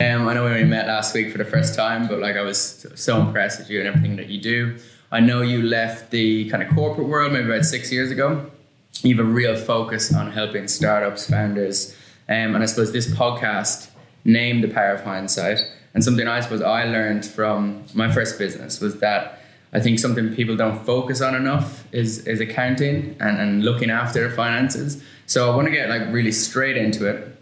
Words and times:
Um, 0.00 0.26
I 0.26 0.32
know 0.32 0.46
we 0.46 0.50
only 0.50 0.64
met 0.64 0.86
last 0.86 1.14
week 1.14 1.30
for 1.30 1.36
the 1.36 1.44
first 1.44 1.74
time, 1.74 2.08
but 2.08 2.20
like 2.20 2.34
I 2.34 2.40
was 2.40 2.86
so 2.94 3.20
impressed 3.20 3.58
with 3.58 3.68
you 3.68 3.80
and 3.80 3.88
everything 3.88 4.16
that 4.16 4.30
you 4.30 4.40
do. 4.40 4.78
I 5.12 5.20
know 5.20 5.42
you 5.42 5.60
left 5.60 6.10
the 6.10 6.48
kind 6.48 6.62
of 6.62 6.74
corporate 6.74 7.06
world 7.06 7.34
maybe 7.34 7.50
about 7.50 7.66
six 7.66 7.92
years 7.92 8.10
ago. 8.10 8.50
You 9.02 9.14
have 9.14 9.26
a 9.26 9.28
real 9.28 9.56
focus 9.56 10.14
on 10.14 10.32
helping 10.32 10.68
startups, 10.68 11.28
founders, 11.28 11.94
um, 12.30 12.54
and 12.54 12.62
I 12.62 12.66
suppose 12.66 12.92
this 12.92 13.12
podcast 13.12 13.90
named 14.24 14.64
the 14.64 14.68
power 14.68 14.92
of 14.92 15.02
hindsight. 15.02 15.58
And 15.92 16.02
something 16.02 16.26
I 16.26 16.40
suppose 16.40 16.62
I 16.62 16.84
learned 16.84 17.26
from 17.26 17.84
my 17.92 18.10
first 18.10 18.38
business 18.38 18.80
was 18.80 19.00
that 19.00 19.42
I 19.74 19.80
think 19.80 19.98
something 19.98 20.34
people 20.34 20.56
don't 20.56 20.82
focus 20.86 21.20
on 21.20 21.34
enough 21.34 21.84
is 21.92 22.26
is 22.26 22.40
accounting 22.40 23.16
and, 23.20 23.38
and 23.38 23.64
looking 23.66 23.90
after 23.90 24.20
their 24.20 24.30
finances. 24.30 25.02
So 25.26 25.52
I 25.52 25.54
want 25.54 25.66
to 25.68 25.72
get 25.72 25.90
like 25.90 26.10
really 26.10 26.32
straight 26.32 26.78
into 26.78 27.06
it 27.06 27.36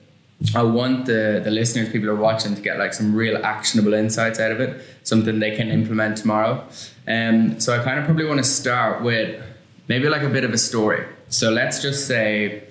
I 0.54 0.62
want 0.62 1.06
the, 1.06 1.40
the 1.42 1.50
listeners, 1.50 1.88
people 1.88 2.08
who 2.08 2.14
are 2.14 2.16
watching, 2.16 2.54
to 2.54 2.62
get 2.62 2.78
like 2.78 2.94
some 2.94 3.14
real 3.14 3.44
actionable 3.44 3.92
insights 3.92 4.38
out 4.38 4.52
of 4.52 4.60
it, 4.60 4.80
something 5.02 5.40
they 5.40 5.56
can 5.56 5.68
implement 5.68 6.16
tomorrow. 6.16 6.64
Um, 7.08 7.58
so 7.58 7.78
I 7.78 7.82
kind 7.82 7.98
of 7.98 8.04
probably 8.04 8.24
want 8.24 8.38
to 8.38 8.44
start 8.44 9.02
with 9.02 9.42
maybe 9.88 10.08
like 10.08 10.22
a 10.22 10.28
bit 10.28 10.44
of 10.44 10.52
a 10.52 10.58
story. 10.58 11.04
So 11.28 11.50
let's 11.50 11.82
just 11.82 12.06
say 12.06 12.62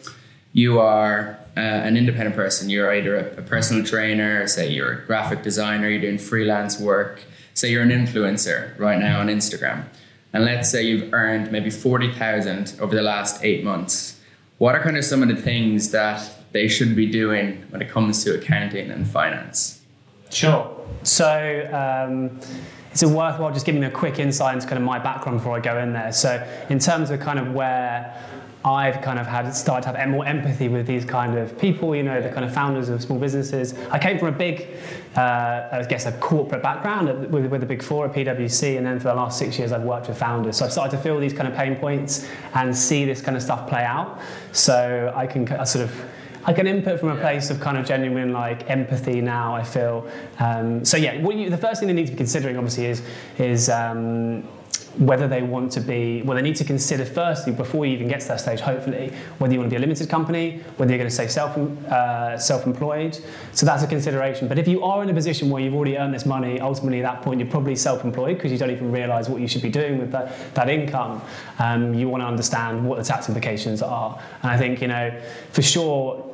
you 0.53 0.79
are 0.79 1.37
uh, 1.57 1.59
an 1.59 1.97
independent 1.97 2.35
person. 2.35 2.69
You're 2.69 2.93
either 2.93 3.17
a, 3.17 3.39
a 3.39 3.41
personal 3.41 3.83
trainer, 3.83 4.47
say 4.47 4.71
you're 4.71 4.93
a 4.93 5.05
graphic 5.05 5.43
designer, 5.43 5.89
you're 5.89 6.01
doing 6.01 6.19
freelance 6.19 6.79
work, 6.79 7.23
say 7.53 7.71
you're 7.71 7.83
an 7.83 7.89
influencer 7.89 8.77
right 8.79 8.99
now 8.99 9.19
on 9.19 9.27
Instagram. 9.27 9.85
And 10.31 10.45
let's 10.45 10.69
say 10.69 10.83
you've 10.83 11.13
earned 11.13 11.51
maybe 11.51 11.69
40,000 11.69 12.75
over 12.79 12.95
the 12.95 13.01
last 13.01 13.43
eight 13.43 13.63
months. 13.63 14.19
What 14.57 14.75
are 14.75 14.81
kind 14.81 14.97
of 14.97 15.03
some 15.03 15.21
of 15.21 15.29
the 15.29 15.35
things 15.35 15.91
that 15.91 16.36
they 16.51 16.67
should 16.67 16.95
be 16.95 17.05
doing 17.05 17.63
when 17.69 17.81
it 17.81 17.89
comes 17.89 18.23
to 18.23 18.35
accounting 18.35 18.89
and 18.91 19.07
finance? 19.07 19.81
Sure. 20.29 20.75
So 21.03 21.69
um, 21.73 22.39
it's 22.91 23.03
worthwhile 23.03 23.53
just 23.53 23.65
giving 23.65 23.83
a 23.83 23.91
quick 23.91 24.19
insight 24.19 24.55
into 24.55 24.67
kind 24.67 24.77
of 24.77 24.83
my 24.83 24.99
background 24.99 25.39
before 25.39 25.55
I 25.55 25.59
go 25.59 25.77
in 25.79 25.93
there. 25.93 26.11
So 26.11 26.45
in 26.69 26.79
terms 26.79 27.11
of 27.11 27.19
kind 27.19 27.39
of 27.39 27.53
where 27.53 28.15
I've 28.65 29.01
kind 29.01 29.19
of 29.19 29.27
had 29.27 29.49
started 29.51 29.89
to 29.89 29.97
have 29.97 30.09
more 30.09 30.25
empathy 30.25 30.67
with 30.67 30.87
these 30.87 31.05
kind 31.05 31.37
of 31.37 31.57
people, 31.57 31.95
you 31.95 32.03
know, 32.03 32.21
the 32.21 32.29
kind 32.29 32.43
of 32.43 32.53
founders 32.53 32.89
of 32.89 33.01
small 33.01 33.17
businesses. 33.17 33.75
I 33.91 33.99
came 33.99 34.19
from 34.19 34.29
a 34.29 34.37
big, 34.37 34.67
uh, 35.15 35.69
I 35.71 35.85
guess, 35.87 36.05
a 36.05 36.11
corporate 36.13 36.61
background 36.61 37.31
with, 37.31 37.45
with 37.45 37.61
the 37.61 37.67
big 37.67 37.81
four 37.81 38.07
at 38.07 38.13
PwC, 38.13 38.77
and 38.77 38.85
then 38.85 38.99
for 38.99 39.05
the 39.05 39.13
last 39.13 39.39
six 39.39 39.57
years, 39.57 39.71
I've 39.71 39.83
worked 39.83 40.09
with 40.09 40.17
founders. 40.17 40.57
So 40.57 40.65
I've 40.65 40.73
started 40.73 40.97
to 40.97 41.01
feel 41.01 41.19
these 41.19 41.33
kind 41.33 41.47
of 41.47 41.55
pain 41.55 41.75
points 41.75 42.27
and 42.55 42.75
see 42.75 43.05
this 43.05 43.21
kind 43.21 43.37
of 43.37 43.43
stuff 43.43 43.69
play 43.69 43.83
out. 43.83 44.19
So 44.51 45.13
I 45.15 45.27
can 45.27 45.47
I 45.53 45.63
sort 45.63 45.85
of 45.85 46.05
I 46.47 46.53
can 46.53 46.65
input 46.65 46.99
from 46.99 47.09
a 47.09 47.15
place 47.17 47.49
of 47.49 47.59
kind 47.59 47.77
of 47.77 47.85
genuine 47.85 48.31
like 48.31 48.69
empathy 48.69 49.19
now. 49.19 49.53
I 49.53 49.63
feel 49.63 50.09
um, 50.39 50.83
so. 50.85 50.95
Yeah, 50.97 51.13
you, 51.13 51.49
the 51.49 51.57
first 51.57 51.79
thing 51.79 51.87
they 51.87 51.93
need 51.93 52.07
to 52.07 52.13
be 52.13 52.17
considering 52.17 52.55
obviously 52.57 52.85
is 52.85 53.03
is 53.37 53.69
um, 53.69 54.43
whether 54.97 55.27
they 55.27 55.41
want 55.41 55.71
to 55.71 55.79
be, 55.79 56.23
well, 56.23 56.35
they 56.35 56.41
need 56.41 56.55
to 56.55 56.63
consider 56.63 57.05
firstly, 57.05 57.53
before 57.53 57.85
you 57.85 57.93
even 57.93 58.07
get 58.07 58.21
to 58.21 58.27
that 58.29 58.39
stage, 58.39 58.59
hopefully, 58.59 59.13
whether 59.37 59.53
you 59.53 59.59
want 59.59 59.69
to 59.69 59.73
be 59.73 59.77
a 59.77 59.79
limited 59.79 60.09
company, 60.09 60.63
whether 60.77 60.91
you're 60.91 60.97
going 60.97 61.09
to 61.09 61.13
stay 61.13 61.27
self, 61.27 61.55
uh, 61.57 62.37
self-employed. 62.37 63.19
So 63.51 63.65
that's 63.65 63.83
a 63.83 63.87
consideration. 63.87 64.47
But 64.47 64.57
if 64.57 64.67
you 64.67 64.83
are 64.83 65.03
in 65.03 65.09
a 65.09 65.13
position 65.13 65.49
where 65.49 65.61
you've 65.61 65.75
already 65.75 65.97
earned 65.97 66.13
this 66.13 66.25
money, 66.25 66.59
ultimately 66.59 67.03
at 67.03 67.13
that 67.13 67.21
point, 67.21 67.39
you're 67.39 67.49
probably 67.49 67.75
self-employed 67.75 68.37
because 68.37 68.51
you 68.51 68.57
don't 68.57 68.71
even 68.71 68.91
realize 68.91 69.29
what 69.29 69.39
you 69.39 69.47
should 69.47 69.61
be 69.61 69.69
doing 69.69 69.99
with 69.99 70.11
that, 70.11 70.33
that 70.55 70.69
income. 70.69 71.21
Um, 71.59 71.93
you 71.93 72.09
want 72.09 72.21
to 72.21 72.27
understand 72.27 72.83
what 72.83 72.97
the 72.97 73.03
tax 73.03 73.27
implications 73.27 73.81
are. 73.83 74.19
And 74.41 74.51
I 74.51 74.57
think, 74.57 74.81
you 74.81 74.87
know, 74.87 75.15
for 75.51 75.61
sure, 75.61 76.26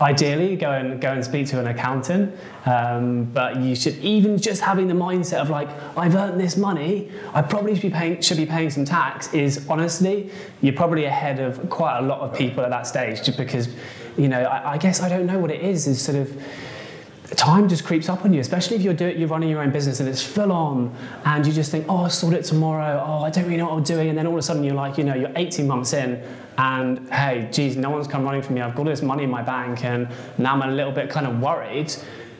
ideally 0.00 0.56
go 0.56 0.70
and 0.70 1.00
go 1.00 1.12
and 1.12 1.24
speak 1.24 1.46
to 1.46 1.58
an 1.58 1.66
accountant 1.66 2.34
um, 2.66 3.24
but 3.24 3.56
you 3.56 3.74
should 3.74 3.96
even 3.98 4.38
just 4.38 4.60
having 4.60 4.86
the 4.86 4.94
mindset 4.94 5.38
of 5.38 5.50
like 5.50 5.68
i've 5.96 6.14
earned 6.14 6.40
this 6.40 6.56
money 6.56 7.10
i 7.34 7.42
probably 7.42 7.74
should 7.74 7.82
be 7.82 7.90
paying 7.90 8.20
should 8.20 8.36
be 8.36 8.46
paying 8.46 8.70
some 8.70 8.84
tax 8.84 9.32
is 9.34 9.66
honestly 9.68 10.30
you're 10.60 10.74
probably 10.74 11.04
ahead 11.04 11.40
of 11.40 11.68
quite 11.68 11.98
a 11.98 12.02
lot 12.02 12.20
of 12.20 12.36
people 12.36 12.62
at 12.62 12.70
that 12.70 12.86
stage 12.86 13.22
just 13.22 13.36
because 13.36 13.68
you 14.16 14.28
know 14.28 14.42
i, 14.42 14.74
I 14.74 14.78
guess 14.78 15.02
i 15.02 15.08
don't 15.08 15.26
know 15.26 15.38
what 15.38 15.50
it 15.50 15.62
is 15.62 15.86
is 15.86 16.00
sort 16.00 16.16
of 16.16 16.42
time 17.38 17.68
just 17.68 17.84
creeps 17.84 18.08
up 18.08 18.24
on 18.24 18.32
you, 18.32 18.40
especially 18.40 18.76
if 18.76 18.82
you're, 18.82 18.94
do, 18.94 19.10
you're 19.10 19.28
running 19.28 19.48
your 19.48 19.62
own 19.62 19.70
business 19.70 20.00
and 20.00 20.08
it's 20.08 20.22
full 20.22 20.50
on 20.50 20.94
and 21.24 21.46
you 21.46 21.52
just 21.52 21.70
think, 21.70 21.86
oh, 21.88 21.98
I'll 21.98 22.10
sort 22.10 22.34
it 22.34 22.44
tomorrow. 22.44 23.02
Oh, 23.06 23.22
I 23.22 23.30
don't 23.30 23.44
really 23.44 23.56
know 23.56 23.66
what 23.66 23.74
I'm 23.74 23.82
doing. 23.82 24.08
And 24.08 24.18
then 24.18 24.26
all 24.26 24.32
of 24.32 24.38
a 24.38 24.42
sudden 24.42 24.64
you're 24.64 24.74
like, 24.74 24.98
you 24.98 25.04
know, 25.04 25.14
you're 25.14 25.32
18 25.36 25.66
months 25.66 25.92
in 25.92 26.22
and 26.58 27.08
hey, 27.10 27.48
geez, 27.52 27.76
no 27.76 27.88
one's 27.88 28.08
come 28.08 28.24
running 28.24 28.42
for 28.42 28.52
me. 28.52 28.60
I've 28.60 28.74
got 28.74 28.80
all 28.80 28.84
this 28.86 29.00
money 29.00 29.24
in 29.24 29.30
my 29.30 29.42
bank 29.42 29.84
and 29.84 30.08
now 30.36 30.54
I'm 30.54 30.62
a 30.62 30.74
little 30.74 30.92
bit 30.92 31.08
kind 31.08 31.26
of 31.26 31.40
worried 31.40 31.94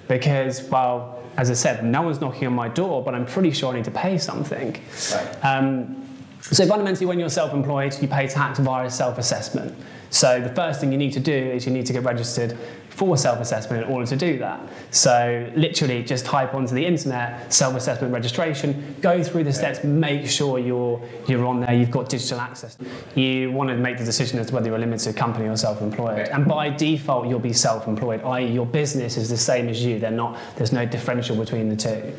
because, 0.08 0.64
well, 0.64 1.22
as 1.36 1.50
I 1.50 1.54
said, 1.54 1.84
no 1.84 2.02
one's 2.02 2.20
knocking 2.20 2.48
on 2.48 2.52
my 2.52 2.68
door, 2.68 3.02
but 3.02 3.14
I'm 3.14 3.24
pretty 3.24 3.52
sure 3.52 3.72
I 3.72 3.76
need 3.76 3.84
to 3.84 3.92
pay 3.92 4.18
something. 4.18 4.72
Right. 5.14 5.44
Um, 5.44 6.04
so 6.40 6.66
fundamentally, 6.66 7.06
when 7.06 7.20
you're 7.20 7.28
self-employed, 7.28 8.00
you 8.02 8.08
pay 8.08 8.26
tax 8.26 8.58
via 8.58 8.90
self-assessment. 8.90 9.76
So 10.10 10.40
the 10.40 10.48
first 10.48 10.80
thing 10.80 10.90
you 10.90 10.98
need 10.98 11.12
to 11.12 11.20
do 11.20 11.32
is 11.32 11.64
you 11.66 11.72
need 11.72 11.86
to 11.86 11.92
get 11.92 12.02
registered 12.02 12.56
for 12.98 13.16
self-assessment 13.16 13.84
in 13.84 13.88
order 13.88 14.04
to 14.04 14.16
do 14.16 14.38
that. 14.38 14.60
So 14.90 15.48
literally 15.54 16.02
just 16.02 16.26
type 16.26 16.52
onto 16.52 16.74
the 16.74 16.84
internet 16.84 17.52
self-assessment 17.52 18.12
registration, 18.12 18.96
go 19.00 19.22
through 19.22 19.44
the 19.44 19.52
steps, 19.52 19.84
make 19.84 20.26
sure 20.26 20.58
you're 20.58 21.00
you're 21.28 21.46
on 21.46 21.60
there, 21.60 21.74
you've 21.74 21.92
got 21.92 22.08
digital 22.08 22.40
access. 22.40 22.76
You 23.14 23.52
want 23.52 23.70
to 23.70 23.76
make 23.76 23.98
the 23.98 24.04
decision 24.04 24.40
as 24.40 24.48
to 24.48 24.54
whether 24.54 24.66
you're 24.66 24.76
a 24.76 24.80
limited 24.80 25.14
company 25.16 25.46
or 25.46 25.56
self-employed. 25.56 26.28
And 26.28 26.48
by 26.48 26.70
default 26.70 27.28
you'll 27.28 27.38
be 27.38 27.52
self-employed, 27.52 28.22
i.e. 28.22 28.46
your 28.46 28.66
business 28.66 29.16
is 29.16 29.28
the 29.28 29.36
same 29.36 29.68
as 29.68 29.84
you. 29.84 30.00
They're 30.00 30.10
not 30.10 30.36
there's 30.56 30.72
no 30.72 30.84
differential 30.84 31.36
between 31.36 31.68
the 31.68 31.76
two. 31.76 32.12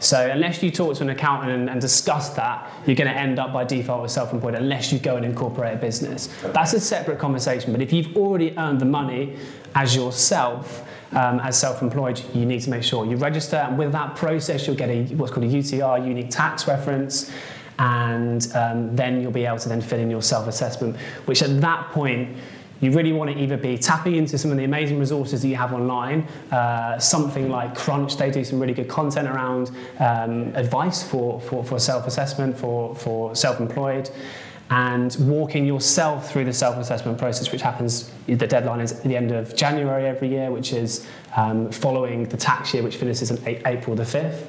So 0.00 0.28
unless 0.28 0.64
you 0.64 0.72
talk 0.72 0.96
to 0.96 1.04
an 1.04 1.10
accountant 1.10 1.52
and, 1.52 1.70
and 1.70 1.80
discuss 1.80 2.30
that, 2.30 2.72
you're 2.86 2.96
going 2.96 3.10
to 3.10 3.16
end 3.16 3.38
up 3.38 3.52
by 3.52 3.62
default 3.62 4.04
as 4.04 4.12
self-employed 4.12 4.56
unless 4.56 4.92
you 4.92 4.98
go 4.98 5.14
and 5.14 5.24
incorporate 5.24 5.74
a 5.74 5.76
business. 5.76 6.28
That's 6.42 6.72
a 6.74 6.80
separate 6.80 7.20
conversation. 7.20 7.70
But 7.70 7.82
if 7.82 7.92
you've 7.92 8.16
already 8.16 8.58
earned 8.58 8.80
the 8.80 8.84
money 8.86 9.36
as 9.74 9.94
yourself, 9.94 10.86
um, 11.12 11.40
as 11.40 11.58
self-employed, 11.58 12.22
you 12.34 12.44
need 12.46 12.60
to 12.62 12.70
make 12.70 12.82
sure 12.82 13.06
you 13.06 13.16
register. 13.16 13.56
And 13.56 13.78
with 13.78 13.92
that 13.92 14.16
process, 14.16 14.66
you'll 14.66 14.76
get 14.76 14.90
a, 14.90 15.04
what's 15.14 15.32
called 15.32 15.46
a 15.46 15.48
UTR, 15.48 16.06
unique 16.06 16.30
tax 16.30 16.66
reference, 16.66 17.30
and 17.78 18.50
um, 18.54 18.94
then 18.94 19.20
you'll 19.20 19.32
be 19.32 19.46
able 19.46 19.58
to 19.58 19.68
then 19.68 19.80
fill 19.80 19.98
in 19.98 20.10
your 20.10 20.22
self-assessment, 20.22 20.96
which 21.26 21.42
at 21.42 21.60
that 21.60 21.90
point, 21.90 22.36
you 22.80 22.90
really 22.90 23.12
want 23.12 23.30
to 23.30 23.38
either 23.38 23.56
be 23.56 23.78
tapping 23.78 24.16
into 24.16 24.36
some 24.36 24.50
of 24.50 24.56
the 24.58 24.64
amazing 24.64 24.98
resources 24.98 25.40
that 25.40 25.48
you 25.48 25.56
have 25.56 25.72
online, 25.72 26.26
uh, 26.50 26.98
something 26.98 27.48
like 27.48 27.74
Crunch, 27.74 28.16
they 28.16 28.30
do 28.30 28.44
some 28.44 28.60
really 28.60 28.74
good 28.74 28.88
content 28.88 29.28
around 29.28 29.70
um, 30.00 30.54
advice 30.54 31.02
for, 31.02 31.40
for, 31.40 31.64
for 31.64 31.78
self-assessment, 31.78 32.58
for, 32.58 32.94
for 32.96 33.34
self-employed 33.34 34.10
and 34.70 35.14
walking 35.20 35.66
yourself 35.66 36.30
through 36.30 36.44
the 36.44 36.52
self-assessment 36.52 37.18
process, 37.18 37.52
which 37.52 37.60
happens, 37.60 38.10
the 38.26 38.34
deadline 38.34 38.80
is 38.80 38.92
at 38.92 39.02
the 39.04 39.16
end 39.16 39.30
of 39.30 39.54
January 39.54 40.06
every 40.06 40.28
year, 40.28 40.50
which 40.50 40.72
is 40.72 41.06
um, 41.36 41.70
following 41.70 42.24
the 42.28 42.36
tax 42.36 42.72
year, 42.72 42.82
which 42.82 42.96
finishes 42.96 43.30
on 43.30 43.38
April 43.66 43.94
the 43.94 44.04
5th. 44.04 44.46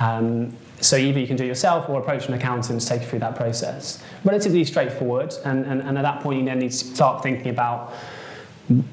Um, 0.00 0.56
so 0.80 0.96
either 0.96 1.20
you 1.20 1.26
can 1.26 1.36
do 1.36 1.44
it 1.44 1.48
yourself 1.48 1.88
or 1.88 2.00
approach 2.00 2.26
an 2.28 2.34
accountant 2.34 2.80
to 2.80 2.86
take 2.86 3.02
you 3.02 3.06
through 3.06 3.20
that 3.20 3.36
process. 3.36 4.02
Relatively 4.24 4.64
straightforward, 4.64 5.32
and, 5.44 5.64
and, 5.66 5.80
and 5.82 5.96
at 5.96 6.02
that 6.02 6.20
point 6.20 6.40
you 6.40 6.44
then 6.44 6.58
need 6.58 6.72
to 6.72 6.76
start 6.76 7.22
thinking 7.22 7.48
about 7.48 7.94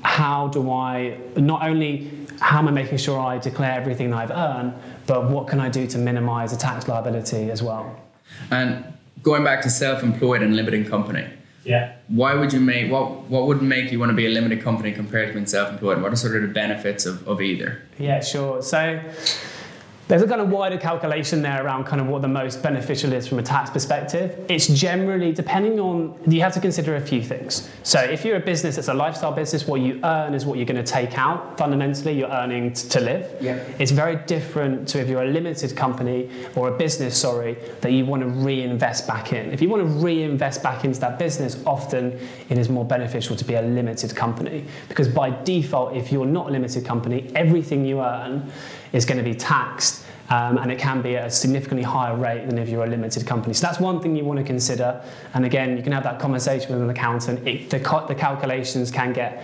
how 0.03 0.47
do 0.49 0.69
I, 0.71 1.17
not 1.37 1.63
only 1.63 2.11
how 2.39 2.57
am 2.57 2.67
I 2.67 2.71
making 2.71 2.97
sure 2.97 3.19
I 3.19 3.37
declare 3.37 3.73
everything 3.73 4.09
that 4.11 4.17
I've 4.17 4.31
earned, 4.31 4.73
but 5.05 5.29
what 5.29 5.47
can 5.47 5.59
I 5.59 5.69
do 5.69 5.85
to 5.87 5.97
minimize 5.97 6.51
the 6.51 6.57
tax 6.57 6.87
liability 6.87 7.51
as 7.51 7.61
well? 7.61 7.99
And 8.49 8.83
going 9.23 9.43
back 9.43 9.61
to 9.63 9.69
self-employed 9.69 10.41
and 10.41 10.55
limited 10.55 10.89
company. 10.89 11.27
Yeah. 11.63 11.93
Why 12.07 12.33
would 12.33 12.53
you 12.53 12.59
make 12.59 12.91
what 12.91 13.29
what 13.29 13.47
would 13.47 13.61
make 13.61 13.91
you 13.91 13.99
want 13.99 14.09
to 14.09 14.15
be 14.15 14.25
a 14.25 14.29
limited 14.29 14.61
company 14.61 14.91
compared 14.91 15.27
to 15.27 15.33
being 15.33 15.45
self-employed? 15.45 16.01
What 16.01 16.11
are 16.11 16.15
sort 16.15 16.35
of 16.35 16.41
the 16.41 16.47
benefits 16.47 17.05
of, 17.05 17.27
of 17.27 17.39
either? 17.41 17.83
Yeah, 17.99 18.19
sure. 18.21 18.61
So 18.63 18.99
there's 20.11 20.21
a 20.21 20.27
kind 20.27 20.41
of 20.41 20.49
wider 20.49 20.77
calculation 20.77 21.41
there 21.41 21.63
around 21.63 21.85
kind 21.85 22.01
of 22.01 22.07
what 22.07 22.21
the 22.21 22.27
most 22.27 22.61
beneficial 22.61 23.13
is 23.13 23.25
from 23.25 23.39
a 23.39 23.41
tax 23.41 23.69
perspective. 23.69 24.37
It's 24.49 24.67
generally 24.67 25.31
depending 25.31 25.79
on, 25.79 26.19
you 26.27 26.41
have 26.41 26.53
to 26.55 26.59
consider 26.59 26.97
a 26.97 27.01
few 27.01 27.23
things. 27.23 27.69
So 27.83 28.01
if 28.01 28.25
you're 28.25 28.35
a 28.35 28.41
business 28.41 28.75
that's 28.75 28.89
a 28.89 28.93
lifestyle 28.93 29.31
business, 29.31 29.65
what 29.65 29.79
you 29.79 30.01
earn 30.03 30.33
is 30.33 30.45
what 30.45 30.57
you're 30.57 30.65
going 30.65 30.83
to 30.83 30.91
take 30.91 31.17
out. 31.17 31.57
Fundamentally, 31.57 32.11
you're 32.11 32.29
earning 32.29 32.73
t- 32.73 32.89
to 32.89 32.99
live. 32.99 33.33
Yeah. 33.39 33.63
It's 33.79 33.91
very 33.91 34.17
different 34.25 34.85
to 34.89 34.99
if 34.99 35.07
you're 35.07 35.23
a 35.23 35.29
limited 35.29 35.77
company 35.77 36.29
or 36.57 36.67
a 36.67 36.77
business, 36.77 37.17
sorry, 37.17 37.53
that 37.79 37.93
you 37.93 38.05
want 38.05 38.21
to 38.21 38.27
reinvest 38.27 39.07
back 39.07 39.31
in. 39.31 39.53
If 39.53 39.61
you 39.61 39.69
want 39.69 39.81
to 39.81 40.05
reinvest 40.05 40.61
back 40.61 40.83
into 40.83 40.99
that 40.99 41.19
business, 41.19 41.63
often 41.65 42.19
it 42.49 42.57
is 42.57 42.67
more 42.67 42.83
beneficial 42.83 43.37
to 43.37 43.45
be 43.45 43.53
a 43.53 43.61
limited 43.61 44.13
company 44.13 44.65
because 44.89 45.07
by 45.07 45.29
default, 45.45 45.95
if 45.95 46.11
you're 46.11 46.25
not 46.25 46.49
a 46.49 46.51
limited 46.51 46.83
company, 46.83 47.31
everything 47.33 47.85
you 47.85 48.01
earn 48.01 48.51
is 48.93 49.05
going 49.05 49.17
to 49.17 49.23
be 49.23 49.35
taxed 49.35 50.05
um, 50.31 50.57
and 50.57 50.71
it 50.71 50.79
can 50.79 51.01
be 51.01 51.17
at 51.17 51.27
a 51.27 51.29
significantly 51.29 51.83
higher 51.83 52.15
rate 52.15 52.45
than 52.47 52.57
if 52.57 52.69
you're 52.69 52.85
a 52.85 52.89
limited 52.89 53.27
company. 53.27 53.53
So 53.53 53.67
that's 53.67 53.79
one 53.79 54.01
thing 54.01 54.15
you 54.15 54.23
want 54.23 54.39
to 54.39 54.45
consider. 54.45 55.03
And 55.33 55.45
again, 55.45 55.75
you 55.75 55.83
can 55.83 55.91
have 55.91 56.03
that 56.03 56.19
conversation 56.19 56.71
with 56.71 56.81
an 56.81 56.89
accountant. 56.89 57.45
It, 57.45 57.69
the, 57.69 57.79
the 58.07 58.15
calculations 58.15 58.91
can 58.91 59.11
get 59.11 59.43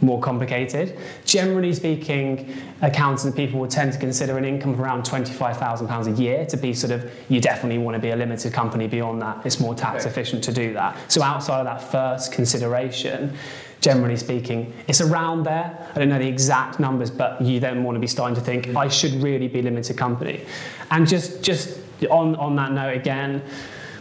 more 0.00 0.20
complicated. 0.20 0.98
Generally 1.24 1.74
speaking, 1.74 2.54
accountants 2.82 3.24
and 3.24 3.34
people 3.34 3.60
will 3.60 3.68
tend 3.68 3.92
to 3.92 3.98
consider 3.98 4.36
an 4.38 4.44
income 4.44 4.72
of 4.72 4.80
around 4.80 5.04
£25,000 5.04 6.06
a 6.06 6.20
year 6.20 6.46
to 6.46 6.56
be 6.56 6.74
sort 6.74 6.92
of, 6.92 7.10
you 7.28 7.40
definitely 7.40 7.78
want 7.78 7.94
to 7.94 8.00
be 8.00 8.10
a 8.10 8.16
limited 8.16 8.52
company 8.52 8.86
beyond 8.86 9.22
that. 9.22 9.44
It's 9.44 9.60
more 9.60 9.74
tax 9.74 10.04
efficient 10.04 10.44
to 10.44 10.52
do 10.52 10.72
that. 10.74 10.96
So 11.10 11.22
outside 11.22 11.60
of 11.60 11.66
that 11.66 11.90
first 11.90 12.32
consideration, 12.32 13.36
generally 13.80 14.16
speaking, 14.16 14.72
it's 14.88 15.00
around 15.00 15.44
there. 15.44 15.88
I 15.94 15.98
don't 15.98 16.08
know 16.08 16.18
the 16.18 16.28
exact 16.28 16.80
numbers, 16.80 17.10
but 17.10 17.40
you 17.40 17.60
then 17.60 17.84
want 17.84 17.96
to 17.96 18.00
be 18.00 18.06
starting 18.06 18.34
to 18.34 18.40
think, 18.40 18.66
mm. 18.66 18.76
I 18.76 18.88
should 18.88 19.12
really 19.14 19.48
be 19.48 19.62
limited 19.62 19.96
company. 19.96 20.44
And 20.90 21.06
just, 21.06 21.42
just 21.42 21.78
on, 22.10 22.34
on 22.36 22.56
that 22.56 22.72
note 22.72 22.96
again, 22.96 23.42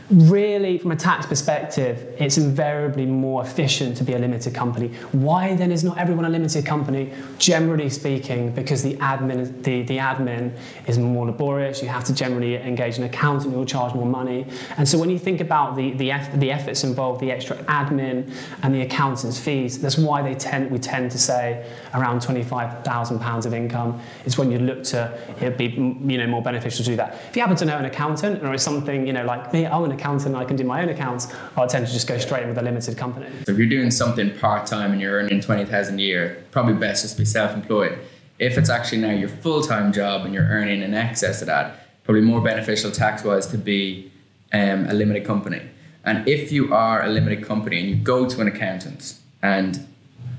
really, 0.10 0.78
from 0.78 0.92
a 0.92 0.96
tax 0.96 1.26
perspective, 1.26 2.16
it's 2.20 2.38
invariably 2.38 3.06
more 3.06 3.44
efficient 3.44 3.98
to 3.98 4.04
be 4.04 4.14
a 4.14 4.20
limited 4.20 4.54
company. 4.54 4.90
Why 5.12 5.56
then 5.56 5.72
is 5.72 5.84
not 5.84 5.98
everyone 5.98 6.26
a 6.26 6.30
limited 6.30 6.66
company? 6.66 7.14
Generally 7.38 7.90
speaking, 7.90 8.52
because 8.52 8.84
the 8.84 8.96
admin, 8.96 9.64
the, 9.64 9.84
the 9.84 9.98
admin 9.98 10.52
is 10.88 10.98
more 11.00 11.26
laborious. 11.26 11.82
You 11.82 11.88
have 11.88 12.04
to 12.06 12.14
generally 12.14 12.56
engage 12.56 12.98
an 12.98 13.04
accountant 13.04 13.54
who 13.54 13.60
will 13.60 13.66
charge 13.66 13.94
more 13.94 14.06
money. 14.06 14.46
And 14.78 14.88
so 14.88 14.98
when 14.98 15.10
you 15.10 15.18
think 15.18 15.42
about 15.42 15.76
the, 15.76 15.92
the, 15.94 16.12
eff- 16.12 16.38
the 16.40 16.52
efforts 16.52 16.84
involved, 16.84 17.22
the 17.22 17.32
extra 17.32 17.58
admin 17.64 18.34
and 18.62 18.76
the 18.76 18.82
accountant's 18.82 19.40
fees, 19.40 19.80
that's 19.80 19.98
why 19.98 20.22
they 20.22 20.36
tend, 20.36 20.70
we 20.70 20.80
tend 20.80 21.12
to 21.12 21.18
say 21.18 21.66
around 21.94 22.20
£25,000 22.20 23.46
of 23.46 23.54
income 23.54 24.02
is 24.26 24.38
when 24.38 24.52
you 24.52 24.60
look 24.60 24.84
to, 24.84 25.18
it'd 25.38 25.58
be 25.58 25.68
you 25.68 26.18
know, 26.18 26.28
more 26.28 26.42
beneficial 26.42 26.84
to 26.84 26.92
do 26.92 26.96
that. 26.98 27.16
If 27.30 27.36
you 27.36 27.42
happen 27.42 27.58
to 27.58 27.66
know 27.66 27.78
an 27.78 27.86
accountant 27.86 28.44
or 28.44 28.54
it's 28.54 28.64
something, 28.64 29.08
you 29.08 29.14
know, 29.14 29.26
like 29.26 29.54
me, 29.54 29.66
oh, 29.68 29.86
an 29.86 29.93
accountant, 29.94 30.36
and 30.36 30.38
I 30.38 30.46
can 30.46 30.56
do 30.56 30.64
my 30.64 30.82
own 30.82 30.90
accounts, 30.90 31.28
I 31.56 31.66
tend 31.68 31.88
to 31.88 31.94
just 31.94 32.08
go 32.08 32.18
straight 32.18 32.44
in 32.44 32.50
with 32.50 32.58
a 32.58 32.62
limited 32.62 32.98
company. 32.98 33.28
So 33.46 33.52
if 33.54 33.58
you're 33.58 33.68
doing 33.68 33.92
something 33.92 34.38
part 34.40 34.66
time 34.66 34.92
and 34.92 35.02
you're 35.02 35.14
earning 35.14 35.42
twenty 35.42 35.66
thousand 35.66 36.00
a 36.00 36.02
year, 36.02 36.44
probably 36.52 36.74
best 36.74 37.04
just 37.04 37.18
be 37.18 37.26
self 37.26 37.54
employed. 37.54 37.98
If 38.40 38.58
it's 38.58 38.70
actually 38.70 39.02
now 39.02 39.12
your 39.12 39.30
full 39.30 39.62
time 39.62 39.94
job 39.94 40.26
and 40.26 40.34
you're 40.34 40.46
earning 40.46 40.82
in 40.82 40.94
excess 40.94 41.42
of 41.42 41.48
that, 41.48 42.04
probably 42.04 42.22
more 42.22 42.42
beneficial 42.42 42.92
tax 42.92 43.24
wise 43.24 43.48
to 43.48 43.58
be 43.58 44.12
um, 44.52 44.88
a 44.88 44.94
limited 44.94 45.26
company. 45.26 45.62
And 46.04 46.28
if 46.28 46.52
you 46.52 46.74
are 46.74 47.04
a 47.04 47.08
limited 47.08 47.46
company 47.46 47.80
and 47.80 47.90
you 47.90 47.96
go 47.96 48.28
to 48.28 48.42
an 48.42 48.48
accountant 48.48 49.16
and 49.42 49.88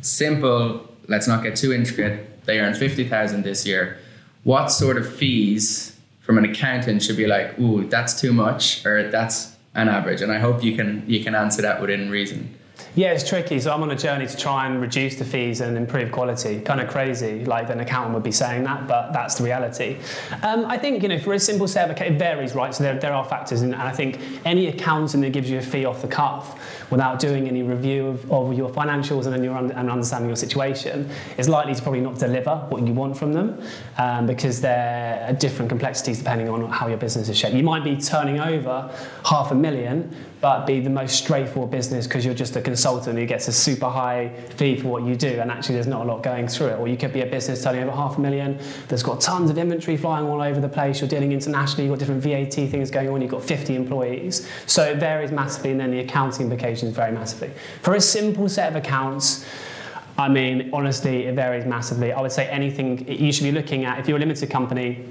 simple, 0.03 0.87
let's 1.09 1.27
not 1.27 1.43
get 1.43 1.57
too 1.57 1.73
intricate, 1.73 2.45
they 2.45 2.61
earn 2.61 2.75
fifty 2.75 3.09
thousand 3.09 3.45
this 3.45 3.65
year. 3.65 3.99
What 4.43 4.71
sort 4.71 4.99
of 4.99 5.11
fees 5.11 5.94
from 6.25 6.39
an 6.39 6.45
accountant 6.45 7.03
should 7.03 7.17
be 7.17 7.27
like, 7.27 7.59
ooh, 7.59 7.87
that's 7.87 8.21
too 8.21 8.33
much 8.33 8.85
or 8.85 9.11
that's 9.11 9.57
an 9.75 9.89
average? 9.89 10.23
And 10.23 10.33
I 10.33 10.39
hope 10.39 10.65
you 10.65 10.75
can 10.75 11.05
you 11.07 11.23
can 11.23 11.35
answer 11.35 11.63
that 11.63 11.81
within 11.81 12.11
reason. 12.11 12.55
Yeah, 12.97 13.13
it's 13.13 13.29
tricky. 13.29 13.61
So 13.61 13.73
I'm 13.73 13.83
on 13.83 13.91
a 13.91 13.97
journey 13.97 14.27
to 14.27 14.37
try 14.37 14.67
and 14.67 14.81
reduce 14.81 15.17
the 15.17 15.25
fees 15.25 15.61
and 15.61 15.77
improve 15.77 16.13
quality. 16.13 16.61
Kind 16.61 16.81
of 16.81 16.89
crazy, 16.89 17.45
like 17.45 17.69
an 17.71 17.81
accountant 17.81 18.15
would 18.15 18.23
be 18.23 18.33
saying 18.33 18.65
that, 18.65 18.87
but 18.87 19.13
that's 19.13 19.37
the 19.37 19.45
reality. 19.45 19.99
Um, 20.43 20.65
I 20.67 20.79
think 20.79 21.03
you 21.03 21.09
know, 21.09 21.19
for 21.19 21.35
a 21.35 21.39
simple 21.39 21.67
set 21.67 21.91
of 21.91 22.01
it 22.01 22.19
varies, 22.19 22.55
right? 22.55 22.75
So 22.75 22.85
there, 22.85 22.99
there 22.99 23.13
are 23.13 23.25
factors, 23.25 23.63
in, 23.63 23.75
and 23.75 23.83
I 23.83 23.93
think 23.93 24.21
any 24.45 24.69
accountant 24.69 25.23
that 25.25 25.33
gives 25.33 25.51
you 25.51 25.59
a 25.59 25.63
fee 25.63 25.85
off 25.85 26.03
the 26.03 26.09
cuff 26.09 26.84
without 26.91 27.19
doing 27.19 27.49
any 27.49 27.63
review 27.63 28.07
of, 28.07 28.31
of 28.33 28.55
your 28.55 28.71
financials 28.71 29.27
and 29.27 29.45
your 29.45 29.57
and 29.57 29.91
understanding 29.91 30.29
your 30.29 30.37
situation 30.37 31.09
is 31.39 31.49
likely 31.49 31.75
to 31.75 31.83
probably 31.83 32.01
not 32.01 32.19
deliver 32.19 32.57
what 32.69 32.87
you 32.87 32.93
want 32.93 33.17
from 33.17 33.33
them 33.33 33.63
um, 33.99 34.27
because 34.27 34.61
there 34.61 35.27
are 35.29 35.33
different 35.33 35.69
complexities 35.69 36.19
depending 36.19 36.49
on 36.49 36.69
how 36.71 36.87
your 36.87 36.99
business 36.99 37.29
is 37.29 37.37
shaped. 37.37 37.55
You 37.55 37.63
might 37.63 37.85
be 37.85 37.97
turning 37.97 38.41
over 38.41 38.91
half 39.25 39.51
a 39.51 39.55
million, 39.55 40.15
but 40.41 40.67
be 40.67 40.79
the 40.79 40.91
most 40.91 41.17
straightforward 41.17 41.71
business 41.71 42.07
because 42.07 42.23
you're 42.23 42.35
just 42.35 42.55
a 42.57 42.61
consultant 42.61 43.19
who 43.19 43.25
gets 43.25 43.49
a 43.49 43.53
super 43.53 43.89
high 43.89 44.29
fee 44.57 44.77
for 44.77 44.89
what 44.89 45.03
you 45.03 45.17
do, 45.17 45.41
and 45.41 45.51
actually 45.51 45.77
there's 45.77 45.87
not 45.87 46.03
a 46.03 46.05
lot 46.05 46.23
going 46.23 46.47
through 46.47 46.67
it. 46.67 46.79
Or 46.79 46.87
you 46.87 46.99
could 46.99 47.15
be 47.15 47.23
a 47.23 47.27
business 47.27 47.65
turning 47.65 47.83
over 47.83 47.93
half 47.93 48.19
a 48.19 48.21
million 48.21 48.59
that's 48.89 49.03
got 49.03 49.23
tons 49.23 49.49
of 49.49 49.57
inventory 49.57 49.97
flying 49.97 50.27
all 50.27 50.43
over 50.43 50.61
the 50.61 50.69
place. 50.69 51.01
You're 51.01 51.09
dealing 51.09 51.33
internationally. 51.33 51.85
You've 51.85 51.93
got 51.93 51.99
different 51.99 52.23
VAT 52.23 52.69
things 52.69 52.91
going 52.91 53.09
on. 53.09 53.23
You've 53.23 53.31
got 53.31 53.43
50 53.43 53.75
employees, 53.75 54.47
so 54.67 54.85
it 54.85 54.99
varies 54.99 55.33
massively, 55.33 55.71
and 55.71 55.81
then 55.81 55.91
the 55.91 56.01
accounting 56.01 56.43
implications 56.43 56.74
vary 56.83 57.13
massively. 57.13 57.51
For 57.83 57.95
a 57.95 58.01
simple 58.01 58.49
set 58.49 58.69
of 58.69 58.77
accounts. 58.77 59.47
I 60.17 60.29
mean, 60.29 60.71
honestly, 60.73 61.25
it 61.27 61.35
varies 61.35 61.65
massively. 61.65 62.13
I 62.13 62.21
would 62.21 62.31
say 62.31 62.49
anything 62.49 63.09
you 63.09 63.33
should 63.33 63.43
be 63.43 63.51
looking 63.53 63.85
at 63.85 63.99
if 63.99 64.07
you're 64.07 64.17
a 64.17 64.21
limited 64.21 64.49
company, 64.49 65.05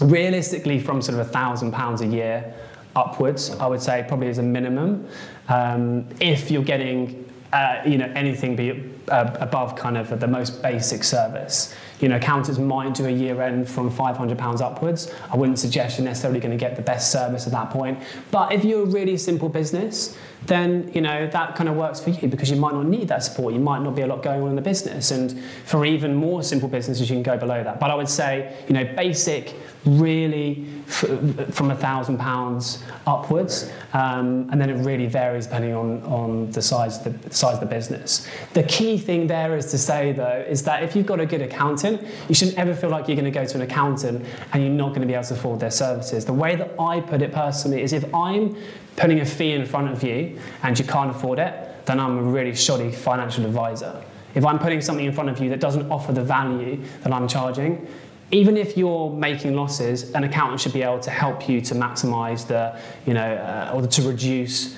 realistically 0.00 0.78
from 0.78 1.02
sort 1.02 1.18
of 1.18 1.26
a 1.26 1.30
thousand 1.30 1.72
pounds 1.72 2.00
a 2.00 2.06
year 2.06 2.54
upwards, 2.94 3.50
I 3.50 3.66
would 3.66 3.82
say 3.82 4.04
probably 4.08 4.28
as 4.28 4.38
a 4.38 4.42
minimum. 4.42 5.06
Um, 5.48 6.06
if 6.20 6.50
you're 6.50 6.64
getting 6.64 7.26
uh, 7.52 7.80
you 7.86 7.96
know 7.96 8.10
anything 8.14 8.56
be 8.56 8.92
uh, 9.08 9.36
above 9.40 9.76
kind 9.76 9.96
of 9.96 10.18
the 10.20 10.26
most 10.26 10.62
basic 10.62 11.04
service. 11.04 11.74
You 12.00 12.08
know, 12.08 12.16
accountants 12.16 12.58
might 12.58 12.94
do 12.94 13.06
a 13.06 13.10
year 13.10 13.40
end 13.40 13.68
from 13.68 13.90
£500 13.90 14.60
upwards. 14.60 15.10
I 15.30 15.36
wouldn't 15.36 15.58
suggest 15.58 15.96
you're 15.96 16.04
necessarily 16.04 16.40
going 16.40 16.50
to 16.50 16.58
get 16.58 16.76
the 16.76 16.82
best 16.82 17.10
service 17.10 17.46
at 17.46 17.52
that 17.52 17.70
point. 17.70 17.98
But 18.30 18.52
if 18.52 18.64
you're 18.64 18.82
a 18.82 18.86
really 18.86 19.16
simple 19.16 19.48
business, 19.48 20.18
then 20.44 20.90
you 20.94 21.00
know 21.00 21.26
that 21.26 21.56
kind 21.56 21.68
of 21.68 21.76
works 21.76 22.00
for 22.00 22.10
you 22.10 22.28
because 22.28 22.50
you 22.50 22.56
might 22.56 22.74
not 22.74 22.86
need 22.86 23.08
that 23.08 23.22
support. 23.22 23.54
You 23.54 23.60
might 23.60 23.82
not 23.82 23.96
be 23.96 24.02
a 24.02 24.06
lot 24.06 24.22
going 24.22 24.42
on 24.42 24.50
in 24.50 24.56
the 24.56 24.62
business. 24.62 25.10
And 25.10 25.42
for 25.64 25.84
even 25.84 26.14
more 26.14 26.42
simple 26.42 26.68
businesses, 26.68 27.08
you 27.10 27.16
can 27.16 27.22
go 27.22 27.36
below 27.36 27.64
that. 27.64 27.80
But 27.80 27.90
I 27.90 27.94
would 27.94 28.08
say, 28.08 28.56
you 28.68 28.74
know, 28.74 28.84
basic 28.94 29.54
really 29.86 30.66
from 30.86 31.70
a 31.70 31.76
thousand 31.76 32.18
pounds 32.18 32.82
upwards, 33.06 33.70
um, 33.92 34.48
and 34.50 34.60
then 34.60 34.70
it 34.70 34.84
really 34.84 35.06
varies 35.06 35.46
depending 35.46 35.74
on, 35.74 36.02
on 36.04 36.50
the 36.52 36.62
size 36.62 37.04
of 37.04 37.22
the 37.22 37.34
size 37.34 37.54
of 37.54 37.60
the 37.60 37.66
business. 37.66 38.28
The 38.54 38.62
key 38.64 38.98
thing 38.98 39.26
there 39.26 39.56
is 39.56 39.70
to 39.72 39.78
say 39.78 40.12
though 40.12 40.44
is 40.48 40.62
that 40.64 40.82
if 40.82 40.94
you've 40.94 41.06
got 41.06 41.20
a 41.20 41.26
good 41.26 41.42
accountant, 41.42 42.06
you 42.28 42.34
shouldn't 42.34 42.58
ever 42.58 42.74
feel 42.74 42.90
like 42.90 43.08
you're 43.08 43.16
going 43.16 43.24
to 43.24 43.30
go 43.30 43.44
to 43.44 43.56
an 43.56 43.62
accountant 43.62 44.24
and 44.52 44.62
you're 44.62 44.72
not 44.72 44.88
going 44.90 45.00
to 45.00 45.06
be 45.06 45.14
able 45.14 45.24
to 45.24 45.34
afford 45.34 45.60
their 45.60 45.70
services. 45.70 46.24
The 46.24 46.32
way 46.32 46.56
that 46.56 46.74
I 46.78 47.00
put 47.00 47.22
it 47.22 47.32
personally 47.32 47.82
is 47.82 47.92
if 47.92 48.12
I'm 48.14 48.56
putting 48.96 49.20
a 49.20 49.24
fee 49.24 49.52
in 49.52 49.66
front 49.66 49.90
of 49.90 50.02
you 50.02 50.38
and 50.62 50.78
you 50.78 50.84
can't 50.84 51.10
afford 51.10 51.38
it, 51.38 51.86
then 51.86 52.00
I'm 52.00 52.18
a 52.18 52.22
really 52.22 52.54
shoddy 52.54 52.90
financial 52.90 53.44
advisor. 53.44 54.02
If 54.34 54.44
I'm 54.44 54.58
putting 54.58 54.80
something 54.80 55.06
in 55.06 55.12
front 55.12 55.30
of 55.30 55.38
you 55.38 55.48
that 55.50 55.60
doesn't 55.60 55.90
offer 55.90 56.12
the 56.12 56.22
value 56.22 56.82
that 57.02 57.12
I'm 57.12 57.28
charging, 57.28 57.86
even 58.32 58.56
if 58.56 58.76
you're 58.76 59.10
making 59.10 59.54
losses, 59.54 60.10
an 60.12 60.24
accountant 60.24 60.60
should 60.60 60.72
be 60.72 60.82
able 60.82 60.98
to 61.00 61.10
help 61.10 61.48
you 61.48 61.60
to 61.60 61.74
maximize 61.74 62.46
the, 62.46 62.76
you 63.06 63.14
know, 63.14 63.34
uh, 63.34 63.70
or 63.72 63.86
to 63.86 64.02
reduce, 64.02 64.76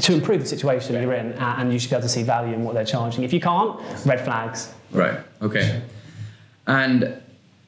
to 0.00 0.14
improve 0.14 0.40
the 0.40 0.46
situation 0.46 0.94
you're 1.00 1.12
in, 1.12 1.34
uh, 1.34 1.56
and 1.58 1.72
you 1.72 1.78
should 1.78 1.90
be 1.90 1.96
able 1.96 2.04
to 2.04 2.08
see 2.08 2.22
value 2.22 2.54
in 2.54 2.64
what 2.64 2.74
they're 2.74 2.86
charging. 2.86 3.22
If 3.22 3.34
you 3.34 3.40
can't, 3.40 3.78
red 4.06 4.24
flags. 4.24 4.72
Right. 4.92 5.18
Okay. 5.42 5.82
And 6.66 7.20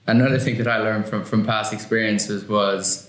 another 0.06 0.38
thing 0.38 0.56
that 0.58 0.66
I 0.66 0.78
learned 0.78 1.06
from 1.06 1.24
from 1.24 1.44
past 1.44 1.74
experiences 1.74 2.48
was, 2.48 3.07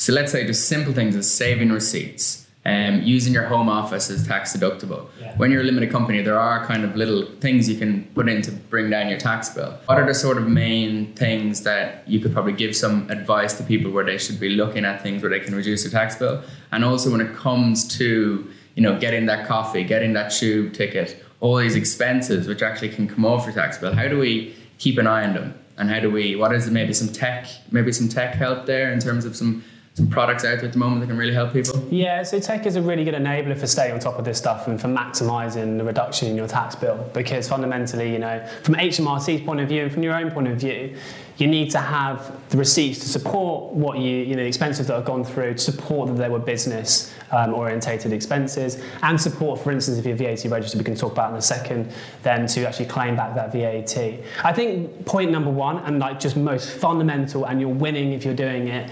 so 0.00 0.14
let's 0.14 0.32
say 0.32 0.46
just 0.46 0.66
simple 0.66 0.94
things 0.94 1.14
as 1.14 1.30
saving 1.30 1.70
receipts, 1.70 2.46
um, 2.64 3.02
using 3.02 3.34
your 3.34 3.44
home 3.44 3.68
office 3.68 4.08
as 4.08 4.26
tax 4.26 4.56
deductible. 4.56 5.08
Yeah. 5.20 5.36
When 5.36 5.50
you're 5.50 5.60
a 5.60 5.64
limited 5.64 5.90
company, 5.90 6.22
there 6.22 6.38
are 6.38 6.64
kind 6.64 6.84
of 6.84 6.96
little 6.96 7.26
things 7.40 7.68
you 7.68 7.76
can 7.76 8.04
put 8.14 8.26
in 8.26 8.40
to 8.42 8.50
bring 8.50 8.88
down 8.88 9.10
your 9.10 9.18
tax 9.18 9.50
bill. 9.50 9.78
What 9.84 9.98
are 9.98 10.06
the 10.06 10.14
sort 10.14 10.38
of 10.38 10.48
main 10.48 11.12
things 11.16 11.64
that 11.64 12.08
you 12.08 12.18
could 12.18 12.32
probably 12.32 12.54
give 12.54 12.74
some 12.74 13.10
advice 13.10 13.52
to 13.58 13.62
people 13.62 13.90
where 13.90 14.02
they 14.02 14.16
should 14.16 14.40
be 14.40 14.48
looking 14.48 14.86
at 14.86 15.02
things 15.02 15.22
where 15.22 15.28
they 15.28 15.40
can 15.40 15.54
reduce 15.54 15.82
their 15.82 15.92
tax 15.92 16.16
bill? 16.16 16.42
And 16.72 16.82
also 16.82 17.10
when 17.10 17.20
it 17.20 17.36
comes 17.36 17.86
to 17.98 18.50
you 18.76 18.82
know 18.82 18.98
getting 18.98 19.26
that 19.26 19.46
coffee, 19.46 19.84
getting 19.84 20.14
that 20.14 20.30
tube 20.30 20.72
ticket, 20.72 21.22
all 21.40 21.56
these 21.56 21.76
expenses 21.76 22.48
which 22.48 22.62
actually 22.62 22.88
can 22.88 23.06
come 23.06 23.26
off 23.26 23.44
your 23.44 23.54
tax 23.54 23.76
bill. 23.76 23.92
How 23.92 24.08
do 24.08 24.18
we 24.18 24.56
keep 24.78 24.96
an 24.96 25.06
eye 25.06 25.26
on 25.26 25.34
them? 25.34 25.54
And 25.76 25.90
how 25.90 26.00
do 26.00 26.10
we? 26.10 26.36
What 26.36 26.54
is 26.54 26.66
it, 26.66 26.72
maybe 26.72 26.94
some 26.94 27.08
tech, 27.08 27.48
maybe 27.70 27.92
some 27.92 28.08
tech 28.08 28.34
help 28.34 28.64
there 28.64 28.92
in 28.92 28.98
terms 28.98 29.26
of 29.26 29.36
some 29.36 29.62
some 29.79 29.79
products 30.08 30.44
out 30.44 30.62
at 30.62 30.72
the 30.72 30.78
moment 30.78 31.00
that 31.00 31.08
can 31.08 31.16
really 31.16 31.34
help 31.34 31.52
people? 31.52 31.86
Yeah, 31.90 32.22
so 32.22 32.38
tech 32.40 32.66
is 32.66 32.76
a 32.76 32.82
really 32.82 33.04
good 33.04 33.14
enabler 33.14 33.58
for 33.58 33.66
staying 33.66 33.92
on 33.92 34.00
top 34.00 34.18
of 34.18 34.24
this 34.24 34.38
stuff 34.38 34.66
and 34.68 34.80
for 34.80 34.88
maximising 34.88 35.78
the 35.78 35.84
reduction 35.84 36.28
in 36.28 36.36
your 36.36 36.48
tax 36.48 36.74
bill. 36.74 37.08
Because 37.12 37.48
fundamentally, 37.48 38.12
you 38.12 38.18
know, 38.18 38.46
from 38.62 38.74
HMRC's 38.74 39.42
point 39.42 39.60
of 39.60 39.68
view 39.68 39.82
and 39.82 39.92
from 39.92 40.02
your 40.02 40.14
own 40.14 40.30
point 40.30 40.48
of 40.48 40.58
view, 40.58 40.96
you 41.40 41.46
need 41.46 41.70
to 41.70 41.78
have 41.78 42.38
the 42.50 42.58
receipts 42.58 42.98
to 43.00 43.08
support 43.08 43.72
what 43.72 43.98
you, 43.98 44.16
you 44.18 44.36
know, 44.36 44.42
expenses 44.42 44.86
that 44.88 44.94
have 44.94 45.04
gone 45.04 45.24
through, 45.24 45.54
to 45.54 45.58
support 45.58 46.08
that 46.08 46.14
they 46.14 46.28
were 46.28 46.38
business 46.38 47.12
um, 47.30 47.54
orientated 47.54 48.12
expenses, 48.12 48.82
and 49.02 49.20
support, 49.20 49.60
for 49.60 49.70
instance, 49.70 49.98
if 49.98 50.04
you're 50.04 50.16
VAT 50.16 50.44
registered, 50.44 50.78
we 50.78 50.84
can 50.84 50.94
talk 50.94 51.12
about 51.12 51.30
in 51.30 51.36
a 51.36 51.42
second, 51.42 51.92
then 52.22 52.46
to 52.46 52.66
actually 52.66 52.86
claim 52.86 53.16
back 53.16 53.34
that 53.34 53.52
VAT. 53.52 53.96
I 54.44 54.52
think 54.52 55.06
point 55.06 55.30
number 55.30 55.50
one, 55.50 55.78
and 55.78 55.98
like 55.98 56.20
just 56.20 56.36
most 56.36 56.70
fundamental, 56.78 57.46
and 57.46 57.60
you're 57.60 57.70
winning 57.70 58.12
if 58.12 58.24
you're 58.24 58.34
doing 58.34 58.68
it, 58.68 58.90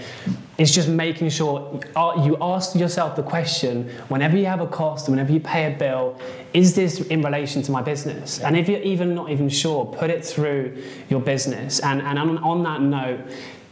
is 0.57 0.73
just 0.73 0.89
making 0.89 1.29
sure 1.29 1.79
uh, 1.95 2.21
you 2.25 2.37
ask 2.41 2.75
yourself 2.75 3.15
the 3.15 3.23
question 3.23 3.89
whenever 4.09 4.37
you 4.37 4.45
have 4.45 4.59
a 4.59 4.67
cost, 4.67 5.07
whenever 5.07 5.31
you 5.31 5.39
pay 5.39 5.73
a 5.73 5.77
bill, 5.77 6.19
is 6.53 6.75
this 6.75 7.01
in 7.01 7.21
relation 7.21 7.61
to 7.63 7.71
my 7.71 7.81
business? 7.81 8.39
And 8.39 8.57
if 8.57 8.67
you're 8.67 8.81
even 8.81 9.13
not 9.13 9.29
even 9.29 9.49
sure, 9.49 9.85
put 9.85 10.09
it 10.09 10.25
through 10.25 10.81
your 11.09 11.19
business. 11.19 11.79
And, 11.79 12.01
and 12.01 12.17
on, 12.17 12.37
on 12.39 12.63
that 12.63 12.81
note, 12.81 13.19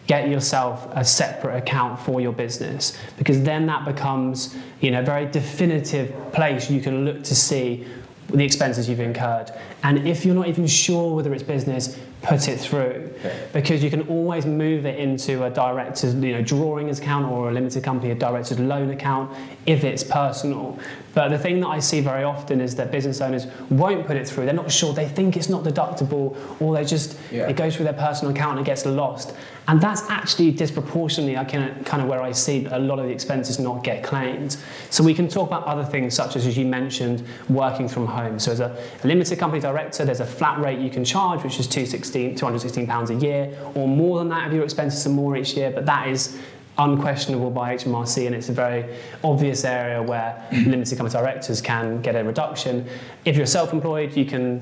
get 0.06 0.30
yourself 0.30 0.88
a 0.92 1.04
separate 1.04 1.58
account 1.58 2.00
for 2.00 2.22
your 2.22 2.32
business 2.32 2.98
because 3.18 3.44
then 3.44 3.66
that 3.66 3.84
becomes 3.84 4.56
you 4.80 4.90
know 4.90 5.02
a 5.02 5.04
very 5.04 5.26
definitive 5.26 6.16
place 6.32 6.72
you 6.72 6.80
can 6.80 7.04
look 7.04 7.24
to 7.26 7.36
see 7.36 7.86
the 8.30 8.44
expenses 8.44 8.90
you've 8.90 9.00
incurred. 9.00 9.52
And 9.84 10.08
if 10.08 10.26
you're 10.26 10.36
not 10.36 10.48
even 10.48 10.68
sure 10.68 11.16
whether 11.16 11.34
it's 11.34 11.44
business, 11.44 11.98
put 12.22 12.48
it 12.48 12.60
through 12.60 13.14
Okay. 13.20 13.48
because 13.54 13.84
you 13.84 13.90
can 13.90 14.02
always 14.08 14.46
move 14.46 14.86
it 14.86 15.00
into 15.00 15.44
a 15.46 15.50
director's 15.50 16.14
you 16.16 16.32
know 16.34 16.42
drawings 16.42 17.00
account 17.00 17.26
or 17.32 17.50
a 17.50 17.54
limited 17.54 17.84
company 17.84 18.12
a 18.12 18.16
director's 18.16 18.60
loan 18.60 18.90
account 18.90 19.32
if 19.66 19.84
it's 19.84 20.04
personal 20.04 20.78
but 21.18 21.30
the 21.30 21.40
thing 21.40 21.60
that 21.62 21.70
i 21.70 21.80
see 21.80 22.00
very 22.00 22.24
often 22.24 22.62
is 22.62 22.76
that 22.76 22.92
business 22.92 23.22
owners 23.22 23.48
won't 23.72 24.06
put 24.06 24.16
it 24.16 24.28
through. 24.30 24.46
They're 24.46 24.54
not 24.64 24.72
sure. 24.72 24.94
They 24.94 25.08
think 25.08 25.36
it's 25.36 25.50
not 25.50 25.64
deductible 25.64 26.28
or 26.62 26.76
they 26.76 26.86
just 26.86 27.18
Yeah. 27.32 27.50
it 27.52 27.56
goes 27.56 27.76
through 27.76 27.86
their 27.86 28.02
personal 28.08 28.32
account 28.36 28.60
and 28.60 28.68
it 28.68 28.70
gets 28.70 28.86
lost. 28.86 29.34
And 29.68 29.82
that's 29.82 30.04
actually 30.20 30.52
disproportionately 30.52 31.36
i 31.36 31.44
can 31.54 31.62
kind 31.86 32.04
of 32.04 32.08
where 32.08 32.22
i 32.22 32.32
see 32.32 32.58
a 32.80 32.82
lot 32.90 33.00
of 33.00 33.06
the 33.08 33.12
expenses 33.12 33.58
not 33.58 33.84
get 33.84 34.04
claimed. 34.04 34.58
So 34.92 35.04
we 35.04 35.16
can 35.20 35.28
talk 35.28 35.48
about 35.48 35.64
other 35.74 35.84
things 35.94 36.14
such 36.14 36.36
as 36.36 36.46
as 36.46 36.56
you 36.56 36.68
mentioned 36.80 37.26
working 37.50 37.88
from 37.90 38.06
home. 38.06 38.38
So 38.38 38.52
as 38.52 38.60
a, 38.60 38.70
a 39.04 39.08
limited 39.08 39.40
company 39.40 39.60
director 39.70 40.06
there's 40.06 40.20
a 40.30 40.32
flat 40.40 40.60
rate 40.66 40.78
you 40.86 40.92
can 40.98 41.04
charge 41.04 41.40
which 41.44 41.60
is 41.60 41.66
216 41.66 42.36
216 42.36 42.86
pounds 42.86 43.10
a 43.10 43.16
year 43.16 43.42
or 43.74 43.88
more 43.88 44.20
than 44.20 44.30
that 44.30 44.48
if 44.48 44.54
your 44.54 44.64
expenses 44.70 45.04
are 45.08 45.16
more 45.22 45.36
each 45.36 45.56
year. 45.58 45.72
But 45.72 45.88
that 45.88 46.08
is 46.10 46.38
unquestionable 46.78 47.50
by 47.50 47.76
HMRC 47.76 48.28
and 48.28 48.36
it's 48.36 48.50
a 48.50 48.54
very 48.54 48.86
obvious 49.24 49.66
area 49.66 50.02
where 50.02 50.48
limited 50.52 50.98
company 50.98 51.20
directors 51.20 51.62
can 51.62 52.02
get 52.02 52.16
a 52.16 52.24
reduction 52.24 52.88
if 53.26 53.36
you're 53.36 53.46
self-employed 53.46 54.16
you 54.16 54.26
can 54.26 54.62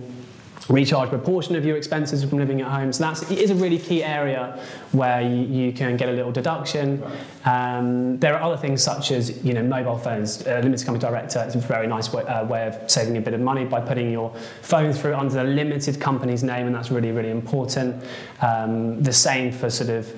recharge 0.69 1.07
a 1.07 1.09
proportion 1.09 1.55
of 1.55 1.63
your 1.63 1.77
expenses 1.77 2.23
from 2.23 2.39
living 2.39 2.61
at 2.61 2.67
home. 2.67 2.91
So 2.91 3.03
that's 3.03 3.29
a 3.29 3.55
really 3.55 3.77
key 3.77 4.03
area 4.03 4.59
where 4.91 5.21
you, 5.21 5.41
you 5.43 5.71
can 5.71 5.95
get 5.97 6.09
a 6.09 6.11
little 6.11 6.31
deduction. 6.31 7.03
Um, 7.45 8.17
there 8.19 8.35
are 8.35 8.41
other 8.41 8.57
things 8.57 8.83
such 8.83 9.11
as 9.11 9.43
you 9.43 9.53
know 9.53 9.63
mobile 9.63 9.97
phones. 9.97 10.45
A 10.47 10.61
limited 10.61 10.85
company 10.85 10.99
director 10.99 11.43
it's 11.45 11.55
a 11.55 11.59
very 11.59 11.87
nice 11.87 12.11
way, 12.11 12.23
uh, 12.23 12.45
way 12.45 12.67
of 12.67 12.89
saving 12.89 13.17
a 13.17 13.21
bit 13.21 13.33
of 13.33 13.41
money 13.41 13.65
by 13.65 13.79
putting 13.79 14.11
your 14.11 14.33
phone 14.61 14.91
through 14.93 15.15
under 15.15 15.35
the 15.35 15.43
limited 15.43 15.99
company's 15.99 16.43
name, 16.43 16.65
and 16.65 16.75
that's 16.75 16.91
really 16.91 17.11
really 17.11 17.31
important. 17.31 18.03
Um, 18.41 19.01
the 19.03 19.13
same 19.13 19.51
for 19.51 19.69
sort 19.69 19.89
of 19.89 20.11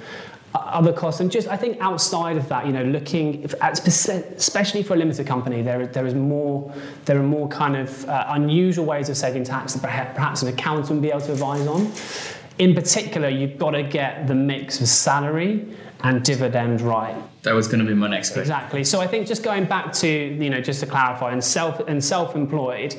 other 0.53 0.93
costs 0.93 1.19
and 1.21 1.31
just 1.31 1.47
I 1.47 1.57
think 1.57 1.77
outside 1.79 2.37
of 2.37 2.47
that, 2.49 2.65
you 2.65 2.71
know, 2.71 2.83
looking 2.83 3.43
at 3.61 3.87
especially 3.87 4.83
for 4.83 4.93
a 4.93 4.97
limited 4.97 5.27
company, 5.27 5.61
there 5.61 5.85
there 5.87 6.05
is 6.05 6.13
more 6.13 6.73
there 7.05 7.17
are 7.17 7.23
more 7.23 7.47
kind 7.49 7.75
of 7.75 8.07
uh, 8.07 8.25
unusual 8.29 8.85
ways 8.85 9.09
of 9.09 9.17
saving 9.17 9.43
tax 9.43 9.73
that 9.73 9.81
perhaps 9.81 10.41
an 10.41 10.47
accountant 10.47 10.89
would 10.89 11.01
be 11.01 11.09
able 11.09 11.21
to 11.21 11.33
advise 11.33 11.67
on. 11.67 11.91
In 12.59 12.73
particular, 12.73 13.29
you've 13.29 13.59
got 13.59 13.71
to 13.71 13.83
get 13.83 14.27
the 14.27 14.33
mix 14.33 14.81
of 14.81 14.87
salary 14.87 15.67
and 16.01 16.23
dividend 16.23 16.81
right. 16.81 17.15
That 17.43 17.53
was 17.53 17.67
going 17.67 17.79
to 17.79 17.85
be 17.85 17.93
my 17.93 18.07
next 18.07 18.29
question. 18.29 18.41
Exactly. 18.41 18.83
So 18.83 18.99
I 18.99 19.07
think 19.07 19.27
just 19.27 19.43
going 19.43 19.65
back 19.65 19.93
to 19.93 20.07
you 20.07 20.49
know 20.49 20.61
just 20.61 20.79
to 20.79 20.85
clarify, 20.85 21.31
and 21.33 21.43
self 21.43 21.79
and 21.87 22.03
self-employed, 22.03 22.95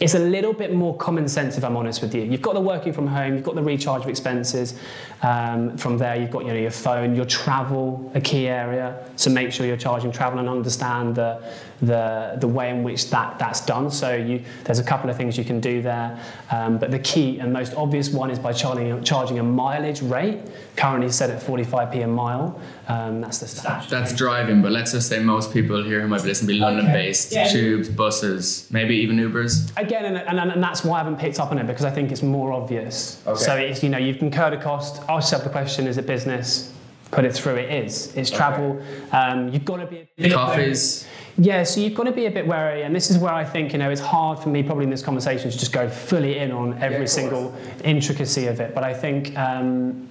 it's 0.00 0.14
a 0.14 0.18
little 0.18 0.54
bit 0.54 0.72
more 0.72 0.96
common 0.96 1.28
sense 1.28 1.58
if 1.58 1.64
I'm 1.64 1.76
honest 1.76 2.00
with 2.00 2.14
you. 2.14 2.22
You've 2.22 2.42
got 2.42 2.54
the 2.54 2.60
working 2.60 2.92
from 2.92 3.06
home, 3.06 3.34
you've 3.34 3.44
got 3.44 3.54
the 3.54 3.62
recharge 3.62 4.02
of 4.02 4.08
expenses. 4.08 4.78
Um, 5.22 5.76
from 5.76 5.98
there, 5.98 6.16
you've 6.16 6.30
got 6.30 6.44
you 6.46 6.52
know 6.52 6.58
your 6.60 6.70
phone, 6.70 7.14
your 7.14 7.26
travel, 7.26 8.10
a 8.14 8.20
key 8.20 8.48
area. 8.48 9.04
So 9.16 9.30
make 9.30 9.52
sure 9.52 9.66
you're 9.66 9.76
charging 9.76 10.12
travel 10.12 10.38
and 10.38 10.48
understand 10.48 11.14
the 11.14 11.42
the, 11.82 12.36
the 12.38 12.48
way 12.48 12.70
in 12.70 12.82
which 12.82 13.10
that, 13.10 13.38
that's 13.38 13.64
done. 13.64 13.90
So 13.90 14.14
you, 14.14 14.44
there's 14.64 14.78
a 14.78 14.84
couple 14.84 15.08
of 15.10 15.16
things 15.16 15.38
you 15.38 15.44
can 15.44 15.60
do 15.60 15.80
there. 15.82 16.18
Um, 16.50 16.78
but 16.78 16.90
the 16.90 16.98
key 16.98 17.38
and 17.38 17.52
most 17.52 17.74
obvious 17.74 18.10
one 18.10 18.30
is 18.30 18.38
by 18.38 18.52
charging, 18.52 19.02
charging 19.02 19.38
a 19.38 19.42
mileage 19.42 20.02
rate, 20.02 20.40
currently 20.76 21.10
set 21.10 21.30
at 21.30 21.42
45p 21.42 22.04
a 22.04 22.06
mile. 22.06 22.60
Um, 22.88 23.20
that's 23.20 23.38
the 23.38 23.46
statute. 23.48 23.88
That's 23.88 24.14
driving, 24.14 24.62
but 24.62 24.72
let's 24.72 24.92
just 24.92 25.08
say 25.08 25.20
most 25.22 25.52
people 25.52 25.82
here 25.82 26.00
who 26.00 26.08
might 26.08 26.22
be 26.22 26.28
listening 26.28 26.48
be 26.48 26.54
London-based, 26.60 27.32
Yeah. 27.32 27.48
tubes, 27.48 27.88
buses, 27.88 28.66
maybe 28.70 28.96
even 28.96 29.16
Ubers. 29.16 29.70
Again, 29.76 30.04
and, 30.04 30.16
and, 30.18 30.50
and 30.52 30.62
that's 30.62 30.84
why 30.84 30.96
I 30.96 30.98
haven't 30.98 31.18
picked 31.18 31.38
up 31.38 31.50
on 31.50 31.58
it 31.58 31.66
because 31.66 31.84
I 31.84 31.90
think 31.90 32.10
it's 32.10 32.22
more 32.22 32.52
obvious. 32.52 33.22
Okay. 33.26 33.40
So 33.40 33.56
it's, 33.56 33.82
you 33.82 33.88
know, 33.88 33.98
you've 33.98 34.20
incurred 34.22 34.52
a 34.52 34.60
cost. 34.60 35.00
Ask 35.10 35.32
yourself 35.32 35.42
the 35.42 35.50
question: 35.50 35.88
Is 35.88 35.98
it 35.98 36.06
business? 36.06 36.72
Put 37.10 37.24
it 37.24 37.34
through. 37.34 37.56
It 37.56 37.84
is. 37.84 38.14
It's 38.14 38.30
travel. 38.30 38.80
Um, 39.10 39.48
you've 39.48 39.64
got 39.64 39.78
to 39.78 39.86
be. 39.86 39.98
A 39.98 40.06
bit 40.16 40.32
Coffees. 40.32 41.04
Yeah, 41.36 41.64
so 41.64 41.80
you've 41.80 41.94
got 41.94 42.04
to 42.04 42.12
be 42.12 42.26
a 42.26 42.30
bit 42.30 42.46
wary, 42.46 42.82
and 42.82 42.94
this 42.94 43.10
is 43.10 43.18
where 43.18 43.32
I 43.32 43.44
think 43.44 43.72
you 43.72 43.80
know 43.80 43.90
it's 43.90 44.00
hard 44.00 44.38
for 44.38 44.50
me 44.50 44.62
probably 44.62 44.84
in 44.84 44.90
this 44.90 45.02
conversation 45.02 45.50
to 45.50 45.58
just 45.58 45.72
go 45.72 45.88
fully 45.88 46.38
in 46.38 46.52
on 46.52 46.80
every 46.80 46.98
course. 46.98 47.12
single 47.12 47.54
intricacy 47.82 48.46
of 48.46 48.60
it. 48.60 48.72
But 48.74 48.84
I 48.84 48.94
think. 48.94 49.36
Um, 49.36 50.06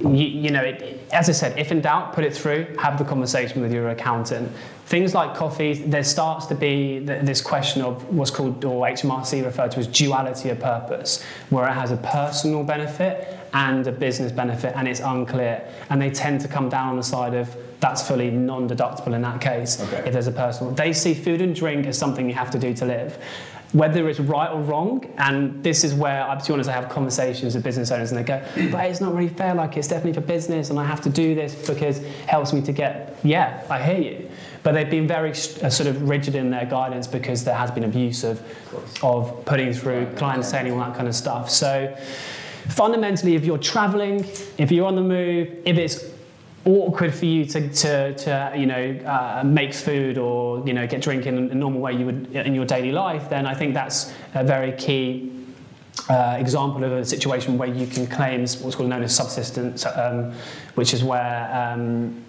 you, 0.00 0.26
you 0.26 0.50
know, 0.50 0.60
it, 0.60 1.08
as 1.12 1.28
I 1.28 1.32
said, 1.32 1.56
if 1.56 1.70
in 1.70 1.80
doubt, 1.80 2.14
put 2.14 2.24
it 2.24 2.34
through, 2.34 2.66
have 2.80 2.98
the 2.98 3.04
conversation 3.04 3.62
with 3.62 3.72
your 3.72 3.90
accountant. 3.90 4.50
Things 4.86 5.14
like 5.14 5.36
coffees, 5.36 5.84
there 5.84 6.02
starts 6.02 6.46
to 6.46 6.56
be 6.56 7.04
th- 7.06 7.24
this 7.24 7.40
question 7.40 7.80
of 7.80 8.04
what's 8.12 8.32
called, 8.32 8.64
or 8.64 8.84
HMRC 8.86 9.44
referred 9.44 9.70
to 9.70 9.78
as 9.78 9.86
duality 9.86 10.50
of 10.50 10.58
purpose, 10.58 11.22
where 11.48 11.66
it 11.68 11.72
has 11.72 11.92
a 11.92 11.96
personal 11.98 12.64
benefit 12.64 13.43
and 13.54 13.86
a 13.86 13.92
business 13.92 14.32
benefit, 14.32 14.74
and 14.76 14.86
it's 14.86 15.00
unclear. 15.00 15.66
And 15.88 16.02
they 16.02 16.10
tend 16.10 16.40
to 16.42 16.48
come 16.48 16.68
down 16.68 16.88
on 16.88 16.96
the 16.96 17.02
side 17.02 17.34
of 17.34 17.56
that's 17.80 18.06
fully 18.06 18.30
non 18.30 18.68
deductible 18.68 19.14
in 19.14 19.22
that 19.22 19.40
case, 19.40 19.80
Okay. 19.80 20.02
if 20.06 20.12
there's 20.12 20.26
a 20.26 20.32
personal. 20.32 20.72
They 20.72 20.92
see 20.92 21.14
food 21.14 21.40
and 21.40 21.54
drink 21.54 21.86
as 21.86 21.98
something 21.98 22.28
you 22.28 22.34
have 22.34 22.50
to 22.50 22.58
do 22.58 22.74
to 22.74 22.84
live 22.84 23.18
whether 23.74 24.08
it's 24.08 24.20
right 24.20 24.50
or 24.52 24.60
wrong. 24.60 25.04
And 25.18 25.62
this 25.62 25.82
is 25.82 25.94
where, 25.94 26.24
to 26.24 26.46
be 26.46 26.52
honest, 26.52 26.70
I 26.70 26.72
have 26.72 26.88
conversations 26.88 27.56
with 27.56 27.64
business 27.64 27.90
owners 27.90 28.12
and 28.12 28.18
they 28.20 28.22
go, 28.22 28.40
but 28.70 28.88
it's 28.88 29.00
not 29.00 29.14
really 29.14 29.28
fair. 29.28 29.52
Like, 29.52 29.76
it's 29.76 29.88
definitely 29.88 30.12
for 30.12 30.20
business 30.26 30.70
and 30.70 30.78
I 30.78 30.84
have 30.84 31.00
to 31.02 31.10
do 31.10 31.34
this 31.34 31.54
because 31.66 31.98
it 31.98 32.06
helps 32.28 32.52
me 32.52 32.62
to 32.62 32.72
get, 32.72 33.18
yeah, 33.24 33.64
I 33.68 33.82
hear 33.82 34.00
you. 34.00 34.30
But 34.62 34.72
they've 34.72 34.88
been 34.88 35.08
very 35.08 35.30
uh, 35.32 35.34
sort 35.70 35.88
of 35.88 36.08
rigid 36.08 36.36
in 36.36 36.50
their 36.50 36.66
guidance 36.66 37.08
because 37.08 37.42
there 37.42 37.56
has 37.56 37.72
been 37.72 37.82
abuse 37.82 38.22
of, 38.22 38.40
of 39.02 39.44
putting 39.44 39.72
through 39.72 40.06
client 40.14 40.44
saying 40.44 40.72
all 40.72 40.78
that 40.78 40.94
kind 40.94 41.08
of 41.08 41.16
stuff. 41.16 41.50
So 41.50 41.94
fundamentally, 42.68 43.34
if 43.34 43.44
you're 43.44 43.58
traveling, 43.58 44.24
if 44.58 44.70
you're 44.70 44.86
on 44.86 44.96
the 44.96 45.02
move, 45.02 45.48
if 45.64 45.76
it's 45.76 46.04
awkward 46.66 47.14
for 47.14 47.26
you 47.26 47.44
to, 47.44 47.68
to, 47.72 48.14
to 48.14 48.52
you 48.56 48.66
know 48.66 48.98
uh, 49.04 49.42
make 49.44 49.74
food 49.74 50.16
or 50.16 50.66
you 50.66 50.72
know 50.72 50.86
get 50.86 51.02
drink 51.02 51.26
in 51.26 51.50
a 51.50 51.54
normal 51.54 51.80
way 51.80 51.92
you 51.92 52.06
would 52.06 52.34
in 52.34 52.54
your 52.54 52.64
daily 52.64 52.90
life 52.90 53.28
then 53.28 53.46
I 53.46 53.54
think 53.54 53.74
that's 53.74 54.14
a 54.32 54.42
very 54.42 54.72
key 54.72 55.30
uh, 56.08 56.36
example 56.38 56.82
of 56.82 56.92
a 56.92 57.04
situation 57.04 57.58
where 57.58 57.68
you 57.68 57.86
can 57.86 58.06
claim 58.06 58.40
what's 58.40 58.76
called 58.76 58.88
known 58.88 59.02
as 59.02 59.14
subsistence 59.14 59.84
um, 59.84 60.32
which 60.74 60.94
is 60.94 61.04
where 61.04 61.50
um, 61.54 62.24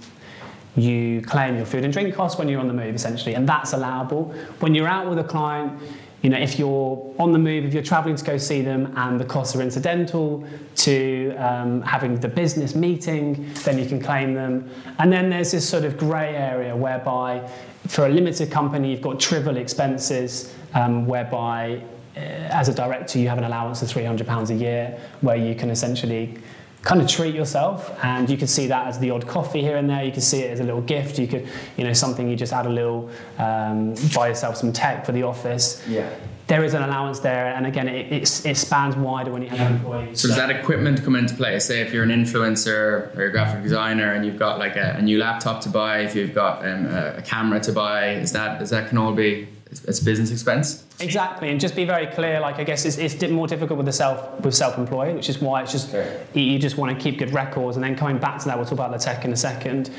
you 0.76 1.22
claim 1.22 1.56
your 1.56 1.66
food 1.66 1.84
and 1.84 1.94
drink 1.94 2.14
costs 2.14 2.38
when 2.38 2.50
you're 2.50 2.60
on 2.60 2.68
the 2.68 2.74
move 2.74 2.96
essentially 2.96 3.36
and 3.36 3.48
that's 3.48 3.74
allowable. 3.74 4.34
When 4.60 4.76
you're 4.76 4.88
out 4.88 5.10
with 5.10 5.20
a 5.20 5.24
client 5.24 5.82
you 6.26 6.32
know 6.32 6.40
if 6.40 6.58
you're 6.58 7.14
on 7.20 7.32
the 7.34 7.38
move 7.38 7.66
if 7.66 7.72
you're 7.72 7.84
traveling 7.84 8.16
to 8.16 8.26
go 8.26 8.36
see 8.36 8.60
them 8.64 8.92
and 8.98 9.20
the 9.20 9.26
costs 9.26 9.56
are 9.56 9.62
incidental 9.62 10.44
to 10.76 11.36
um, 11.38 11.84
having 11.84 12.20
the 12.20 12.28
business 12.28 12.74
meeting 12.74 13.48
then 13.64 13.78
you 13.78 13.86
can 13.86 14.02
claim 14.02 14.34
them. 14.34 14.68
And 14.98 15.14
then 15.14 15.30
there's 15.30 15.52
this 15.52 15.70
sort 15.70 15.86
of 15.86 16.00
grey 16.00 16.36
area 16.36 16.76
whereby 16.76 17.48
for 17.86 18.08
a 18.08 18.10
limited 18.10 18.50
company 18.50 18.90
you've 18.90 19.04
got 19.04 19.20
trivial 19.20 19.58
expenses 19.58 20.52
um, 20.74 21.06
whereby 21.06 21.80
uh, 22.18 22.20
as 22.20 22.70
a 22.70 22.74
director 22.74 23.20
you 23.20 23.30
have 23.30 23.38
an 23.38 23.44
allowance 23.44 23.84
of 23.84 23.90
300 23.92 24.26
pounds 24.26 24.50
a 24.50 24.56
year 24.56 25.00
where 25.22 25.38
you 25.38 25.54
can 25.54 25.70
essentially 25.70 26.40
kind 26.86 27.02
of 27.02 27.08
treat 27.08 27.34
yourself 27.36 27.92
and 28.04 28.30
you 28.30 28.38
could 28.38 28.50
see 28.50 28.68
that 28.68 28.86
as 28.88 29.00
the 29.00 29.10
odd 29.10 29.26
coffee 29.28 29.60
here 29.62 29.76
and 29.78 29.90
there 29.90 30.04
you 30.04 30.12
could 30.12 30.22
see 30.24 30.42
it 30.46 30.52
as 30.52 30.60
a 30.60 30.64
little 30.64 30.82
gift 30.82 31.18
you 31.18 31.28
could 31.28 31.46
you 31.78 31.84
know 31.84 31.92
something 31.94 32.30
you 32.30 32.36
just 32.36 32.54
add 32.54 32.68
a 32.68 32.70
little 32.70 33.10
um, 33.40 33.96
buy 34.14 34.28
yourself 34.28 34.56
some 34.56 34.72
tech 34.72 35.04
for 35.06 35.12
the 35.12 35.24
office 35.24 35.82
Yeah. 35.88 36.08
there 36.46 36.64
is 36.64 36.76
an 36.76 36.84
allowance 36.84 37.20
there 37.22 37.48
and 37.56 37.66
again 37.66 37.88
it, 37.88 38.14
it, 38.14 38.46
it 38.46 38.56
spans 38.56 38.96
wider 38.96 39.32
when 39.32 39.42
you 39.42 39.50
have 39.50 39.72
employees 39.72 40.22
So 40.22 40.28
does 40.28 40.38
that 40.38 40.52
equipment 40.52 41.04
come 41.04 41.16
into 41.16 41.34
play? 41.34 41.58
Say 41.60 41.82
if 41.82 41.92
you're 41.92 42.04
an 42.04 42.12
influencer 42.12 43.16
or 43.18 43.24
a 43.26 43.32
graphic 43.32 43.64
designer 43.64 44.14
and 44.14 44.24
you've 44.24 44.38
got 44.48 44.60
like 44.60 44.76
a, 44.76 44.96
a 45.00 45.02
new 45.02 45.18
laptop 45.18 45.62
to 45.62 45.70
buy, 45.70 46.00
if 46.08 46.16
you've 46.16 46.36
got 46.36 46.64
um, 46.70 46.86
a, 46.86 47.16
a 47.18 47.22
camera 47.24 47.60
to 47.62 47.72
buy, 47.72 48.12
is 48.24 48.32
that 48.34 48.62
is 48.62 48.70
that 48.70 48.90
can 48.90 49.00
all 49.00 49.14
be 49.14 49.48
it's, 49.84 50.00
business 50.00 50.32
expense? 50.32 50.84
Exactly, 51.00 51.50
and 51.50 51.60
just 51.60 51.76
be 51.76 51.86
very 51.86 52.08
clear. 52.08 52.40
Like 52.40 52.56
I 52.56 52.64
guess 52.64 52.86
it's, 52.86 52.98
it's 52.98 53.16
di- 53.16 53.28
more 53.28 53.48
difficult 53.48 53.78
with 53.78 53.86
the 53.86 53.94
self 53.94 54.40
with 54.42 54.56
self-employed, 54.56 55.16
which 55.16 55.30
is 55.30 55.40
why 55.42 55.62
it's 55.64 55.72
just 55.72 55.90
Okay. 55.90 56.26
you, 56.34 56.44
you 56.44 56.60
just 56.60 56.78
want 56.78 56.98
to 56.98 57.04
keep 57.04 57.20
good 57.20 57.34
records. 57.34 57.78
And 57.78 57.84
then 57.84 57.96
coming 57.96 58.18
back 58.18 58.40
to 58.40 58.46
that, 58.46 58.58
we'll 58.58 58.66
talk 58.66 58.74
about 58.74 58.92
the 58.92 58.98
tech 58.98 59.26
in 59.26 59.34
a 59.34 59.38
second. 59.38 59.90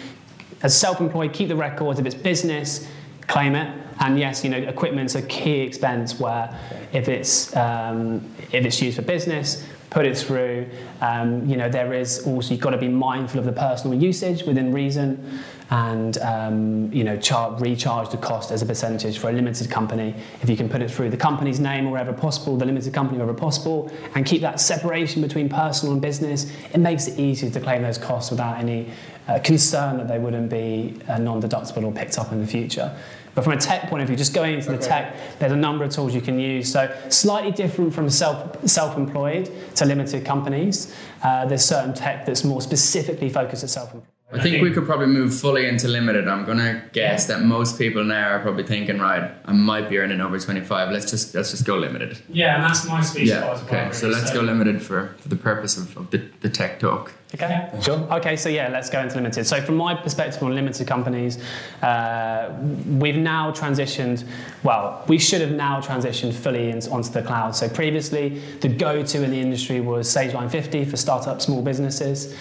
As 0.63 0.79
self-employed, 0.79 1.33
keep 1.33 1.49
the 1.49 1.57
records. 1.57 2.01
If 2.01 2.07
it's 2.07 2.15
business, 2.15 2.89
claim 3.27 3.55
it. 3.55 3.69
And 4.01 4.19
yes, 4.19 4.45
you 4.45 4.51
know, 4.51 4.59
equipment's 4.59 5.15
a 5.15 5.23
key 5.23 5.61
expense 5.61 6.19
where 6.21 6.59
if 6.93 7.09
it's 7.09 7.55
um, 7.57 8.23
if 8.53 8.65
it's 8.65 8.81
used 8.83 8.97
for 8.97 9.03
business, 9.03 9.67
put 9.91 10.07
it 10.07 10.17
through. 10.17 10.69
Um, 11.01 11.47
you 11.47 11.57
know, 11.57 11.69
there 11.69 11.93
is 11.93 12.27
also 12.27 12.53
you've 12.53 12.61
got 12.61 12.71
to 12.71 12.79
be 12.79 12.89
mindful 12.89 13.39
of 13.39 13.47
the 13.47 13.53
personal 13.53 14.01
usage 14.01 14.45
within 14.45 14.73
reason, 14.73 15.41
and 15.71 16.19
um, 16.19 16.93
you 16.93 17.05
know, 17.05 17.17
char- 17.17 17.57
recharge 17.59 18.11
the 18.11 18.17
cost 18.17 18.51
as 18.51 18.63
a 18.63 18.67
percentage 18.67 19.19
for 19.19 19.31
a 19.31 19.33
limited 19.33 19.71
company. 19.71 20.15
If 20.43 20.49
you 20.49 20.57
can 20.57 20.69
put 20.69 20.83
it 20.83 20.91
through 20.91 21.11
the 21.11 21.17
company's 21.17 21.61
name 21.61 21.91
wherever 21.91 22.13
possible, 22.13 22.57
the 22.57 22.67
limited 22.67 22.93
company 22.93 23.19
wherever 23.19 23.37
possible, 23.37 23.91
and 24.15 24.25
keep 24.25 24.43
that 24.43 24.61
separation 24.61 25.23
between 25.23 25.49
personal 25.49 25.93
and 25.93 26.03
business, 26.03 26.51
it 26.73 26.79
makes 26.79 27.07
it 27.09 27.19
easier 27.19 27.51
to 27.51 27.61
claim 27.61 27.83
those 27.83 27.99
costs 27.99 28.31
without 28.31 28.59
any 28.59 28.91
uh, 29.29 29.39
concern 29.41 29.97
that 29.97 30.09
they 30.09 30.19
wouldn't 30.19 30.49
be 30.49 30.97
uh, 31.09 31.19
non-deductible 31.19 31.85
or 31.85 31.93
picked 31.93 32.19
up 32.19 32.33
in 32.33 32.41
the 32.41 32.47
future. 32.47 32.97
But 33.37 33.45
from 33.45 33.53
a 33.53 33.59
tech 33.59 33.91
point 33.91 34.01
of 34.01 34.09
view, 34.09 34.17
just 34.17 34.33
going 34.33 34.55
into 34.55 34.73
the 34.73 34.79
tech, 34.79 35.15
there's 35.39 35.53
a 35.53 35.57
number 35.57 35.85
of 35.85 35.91
tools 35.93 36.15
you 36.15 36.23
can 36.23 36.41
use. 36.41 36.73
So 36.73 36.93
slightly 37.11 37.53
different 37.53 37.93
from 37.93 38.09
self 38.09 38.67
self-employed 38.67 39.53
to 39.77 39.85
limited 39.85 40.25
companies. 40.25 40.97
Uh, 41.23 41.45
there's 41.45 41.65
certain 41.65 41.93
tech 41.93 42.25
that's 42.25 42.45
more 42.45 42.63
specifically 42.63 43.29
focused 43.29 43.63
at 43.63 43.69
self-employed. 43.69 44.16
I 44.33 44.41
think 44.41 44.61
we 44.61 44.73
could 44.73 44.87
probably 44.87 45.07
move 45.07 45.33
fully 45.33 45.67
into 45.69 45.87
limited. 45.87 46.27
I'm 46.27 46.45
gonna 46.45 46.83
guess 46.93 47.27
that 47.27 47.43
most 47.43 47.79
people 47.79 48.03
now 48.03 48.31
are 48.31 48.41
probably 48.41 48.65
thinking, 48.65 48.99
right, 48.99 49.31
I 49.45 49.53
might 49.53 49.89
be 49.89 49.99
earning 49.99 50.21
over 50.21 50.37
25. 50.37 50.91
Let's 50.91 51.09
just 51.09 51.33
let's 51.33 51.53
just 51.53 51.65
go 51.65 51.77
limited. 51.77 52.19
Yeah, 52.29 52.57
and 52.57 52.65
that's 52.65 52.85
my 52.89 53.01
speech 53.03 53.29
Yeah. 53.29 53.37
as 53.37 53.43
well. 53.43 53.65
Okay. 53.67 53.81
really. 53.83 53.93
So 53.95 54.09
let's 54.09 54.33
go 54.33 54.41
limited 54.41 54.83
for, 54.83 55.15
for 55.21 55.29
the 55.29 55.37
purpose 55.37 55.77
of, 55.77 55.97
of 55.97 56.11
the, 56.11 56.29
the 56.41 56.49
tech 56.49 56.81
talk. 56.81 57.13
Okay, 57.35 57.71
sure. 57.81 57.99
Okay, 58.15 58.35
so 58.37 58.49
yeah, 58.49 58.67
let's 58.69 58.91
go 58.91 59.01
into 59.01 59.15
limited. 59.15 59.47
So 59.47 59.63
from 59.63 59.77
my 59.77 59.95
perspective 59.95 60.43
on 60.43 60.57
limited 60.57 60.89
companies, 60.89 61.39
uh, 61.83 62.53
we've 62.99 63.17
now 63.17 63.53
transitioned. 63.53 64.25
Well, 64.65 65.05
we 65.07 65.19
should 65.19 65.41
have 65.41 65.53
now 65.53 65.81
transitioned 65.81 66.35
fully 66.35 66.71
in, 66.71 66.79
onto 66.89 67.11
the 67.11 67.23
cloud. 67.23 67.55
So 67.55 67.69
previously, 67.69 68.41
the 68.61 68.69
go-to 68.69 69.23
in 69.23 69.31
the 69.31 69.41
industry 69.41 69.81
was 69.81 70.09
SageLine 70.13 70.51
50 70.51 70.85
for 70.87 70.97
startup 70.97 71.41
small 71.41 71.63
businesses, 71.63 72.35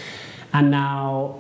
and 0.52 0.72
now. 0.72 1.40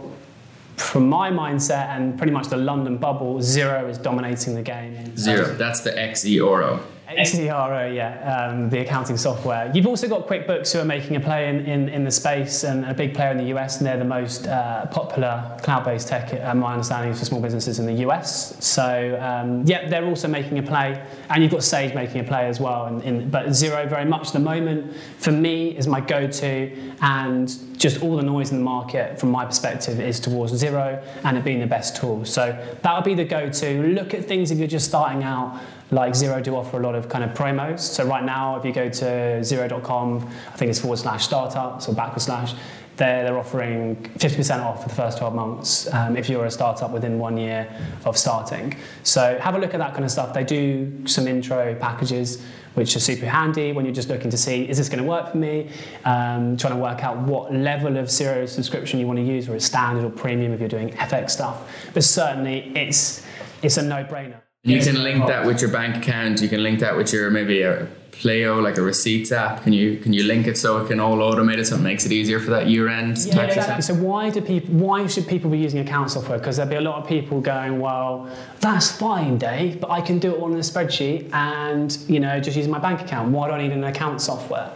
From 0.77 1.08
my 1.10 1.32
mindset 1.32 1.89
and 1.89 2.17
pretty 2.17 2.34
much 2.34 2.48
the 2.48 2.58
London 2.58 2.98
bubble, 2.98 3.36
Xero 3.39 3.89
is 3.89 3.98
dominating 3.98 4.55
the 4.55 4.62
game. 4.62 4.96
Xero. 5.15 5.58
That's 5.58 5.82
the 5.82 5.91
XE 5.91 6.46
Oro. 6.46 6.82
XDRO, 7.07 7.93
yeah, 7.93 8.50
um, 8.50 8.69
the 8.69 8.79
accounting 8.79 9.15
software. 9.15 9.71
You've 9.74 9.85
also 9.85 10.07
got 10.07 10.27
QuickBooks 10.27 10.74
who 10.74 10.79
are 10.79 10.85
making 10.85 11.15
a 11.15 11.19
play 11.19 11.50
in, 11.50 11.59
in, 11.65 11.89
in 11.89 12.03
the 12.03 12.12
space 12.12 12.63
and 12.63 12.83
a 12.83 12.95
big 12.95 13.13
player 13.13 13.29
in 13.29 13.38
the 13.38 13.55
US, 13.55 13.77
and 13.77 13.85
they're 13.85 13.97
the 13.97 14.03
most 14.03 14.47
uh, 14.47 14.88
popular 14.88 15.55
cloud-based 15.62 16.07
tech, 16.07 16.33
uh, 16.33 16.55
my 16.55 16.74
understanding, 16.74 17.13
for 17.13 17.24
small 17.24 17.41
businesses 17.41 17.77
in 17.77 17.85
the 17.85 18.05
US. 18.07 18.63
So, 18.63 19.19
um, 19.21 19.63
yeah, 19.65 19.88
they're 19.88 20.05
also 20.05 20.27
making 20.27 20.57
a 20.57 20.63
play, 20.63 21.00
and 21.29 21.43
you've 21.43 21.51
got 21.51 21.63
Sage 21.63 21.93
making 21.93 22.21
a 22.21 22.24
play 22.24 22.47
as 22.47 22.59
well. 22.59 22.88
In, 23.00 23.29
but 23.29 23.47
Xero, 23.47 23.88
very 23.88 24.05
much 24.05 24.31
the 24.31 24.39
moment, 24.39 24.95
for 25.19 25.31
me, 25.31 25.77
is 25.77 25.88
my 25.88 26.01
go-to, 26.01 26.75
and 27.01 27.55
just 27.77 28.01
all 28.01 28.15
the 28.15 28.24
noise 28.24 28.51
in 28.51 28.57
the 28.57 28.63
market, 28.63 29.19
from 29.19 29.29
my 29.29 29.45
perspective, 29.45 30.00
is 30.00 30.19
towards 30.19 30.53
Xero 30.53 31.03
and 31.24 31.38
it 31.38 31.43
being 31.43 31.59
the 31.59 31.67
best 31.67 31.95
tool. 31.95 32.25
So 32.25 32.57
that 32.81 32.95
would 32.95 33.03
be 33.03 33.13
the 33.13 33.25
go-to. 33.25 33.83
Look 33.83 34.13
at 34.13 34.25
things 34.25 34.50
if 34.50 34.57
you're 34.57 34.67
just 34.67 34.88
starting 34.88 35.24
out 35.24 35.62
like 35.92 36.13
Xero 36.13 36.42
do 36.42 36.56
offer 36.56 36.80
a 36.80 36.84
lot 36.84 36.96
of 36.96 37.10
kind 37.10 37.24
of 37.24 37.32
promos. 37.32 37.80
So 37.80 38.06
right 38.06 38.24
now, 38.24 38.58
if 38.58 38.65
you 38.65 38.74
go 38.74 38.89
to 38.89 39.06
xero.com, 39.06 40.27
I 40.51 40.58
think 40.58 40.70
it's 40.70 40.80
forward 40.80 40.98
slash 40.98 41.25
startups 41.25 41.88
or 41.88 41.94
backward 41.94 42.22
slash, 42.22 42.54
they're, 42.98 43.24
they're 43.24 43.38
offering 43.38 43.98
50% 44.18 44.63
off 44.63 44.84
for 44.84 44.89
the 44.89 44.96
first 44.96 45.18
12 45.18 45.36
months 45.36 45.94
um, 45.94 46.15
if 46.15 46.30
you're 46.30 46.46
a 46.46 46.51
startup 46.51 46.92
within 46.92 47.20
one 47.20 47.38
year 47.38 47.68
of 48.06 48.18
starting. 48.18 48.75
So 49.04 49.38
have 49.39 49.56
a 49.56 49.60
look 49.60 49.74
at 49.74 49.80
that 49.80 49.92
kind 49.92 50.06
of 50.06 50.12
stuff. 50.12 50.34
They 50.34 50.44
do 50.44 51.06
some 51.06 51.27
intro 51.27 51.75
packages 51.75 52.42
which 52.75 52.96
are 52.96 53.00
super 53.00 53.25
handy 53.25 53.72
when 53.72 53.86
you're 53.86 53.94
just 53.94 54.10
looking 54.10 54.30
to 54.30 54.38
see 54.38 54.68
is 54.70 54.77
this 54.77 54.89
going 54.89 55.01
to 55.01 55.10
work 55.10 55.32
for 55.32 55.38
me 55.38 55.70
um, 56.04 56.58
trying 56.58 56.74
to 56.74 56.80
work 56.80 57.04
out 57.04 57.18
what 57.18 57.54
level 57.54 57.98
of 57.98 58.08
Xero 58.08 58.48
subscription 58.48 59.00
you 59.00 59.08
want 59.08 59.18
to 59.18 59.24
use 59.24 59.48
or 59.48 59.56
it's 59.56 59.65
standard 59.65 60.04
or 60.04 60.10
premium 60.10 60.51
if 60.51 60.60
you're 60.60 60.68
doing 60.70 60.89
fx 60.89 61.32
stuff 61.32 61.72
but 61.94 62.04
certainly 62.04 62.75
it's 62.75 63.25
it's 63.62 63.77
a 63.77 63.82
no-brainer 63.82 64.44
You 64.65 64.79
can 64.81 65.03
link 65.03 65.27
that 65.27 65.45
with 65.45 65.62
your 65.62 65.69
bank 65.69 65.98
account. 65.98 66.41
You 66.41 66.50
can 66.50 66.63
link 66.63 66.79
that 66.79 66.98
with 66.98 67.13
your 67.13 67.29
maybe 67.29 67.62
a 67.62 67.88
Pleo, 68.12 68.62
like 68.62 68.77
a 68.77 68.81
receipts 68.81 69.31
app. 69.31 69.63
Can 69.63 69.74
you 69.74 69.98
can 69.98 70.13
you 70.13 70.24
link 70.24 70.48
it 70.48 70.57
so 70.57 70.77
it 70.84 70.88
can 70.88 71.00
all 71.00 71.17
automate 71.17 71.57
it 71.57 71.65
so 71.65 71.75
it 71.75 71.81
makes 71.81 72.05
it 72.05 72.12
easier 72.12 72.39
for 72.39 72.50
that 72.51 72.67
year 72.67 72.88
end 72.88 73.17
Yeah, 73.17 73.34
tax 73.34 73.57
exactly. 73.57 73.81
So 73.81 73.93
why 73.93 74.29
do 74.29 74.41
people? 74.41 74.74
Why 74.74 75.05
should 75.07 75.27
people 75.27 75.51
be 75.51 75.57
using 75.57 75.79
account 75.79 76.12
software? 76.12 76.39
Because 76.39 76.55
there'll 76.55 76.69
be 76.69 76.77
a 76.77 76.81
lot 76.81 76.95
of 76.95 77.07
people 77.07 77.41
going, 77.41 77.79
"Well, 77.79 78.29
that's 78.62 78.89
fine, 78.91 79.38
Dave, 79.38 79.81
but 79.81 79.91
I 79.91 80.01
can 80.01 80.17
do 80.19 80.34
it 80.34 80.39
all 80.39 80.51
in 80.51 80.57
a 80.57 80.62
spreadsheet 80.62 81.31
and 81.34 81.95
you 82.07 82.19
know 82.19 82.39
just 82.39 82.55
use 82.55 82.67
my 82.67 82.79
bank 82.79 83.01
account. 83.01 83.31
Why 83.31 83.50
do 83.50 83.53
I 83.53 83.62
need 83.62 83.74
an 83.74 83.84
account 83.84 84.22
software?" 84.22 84.72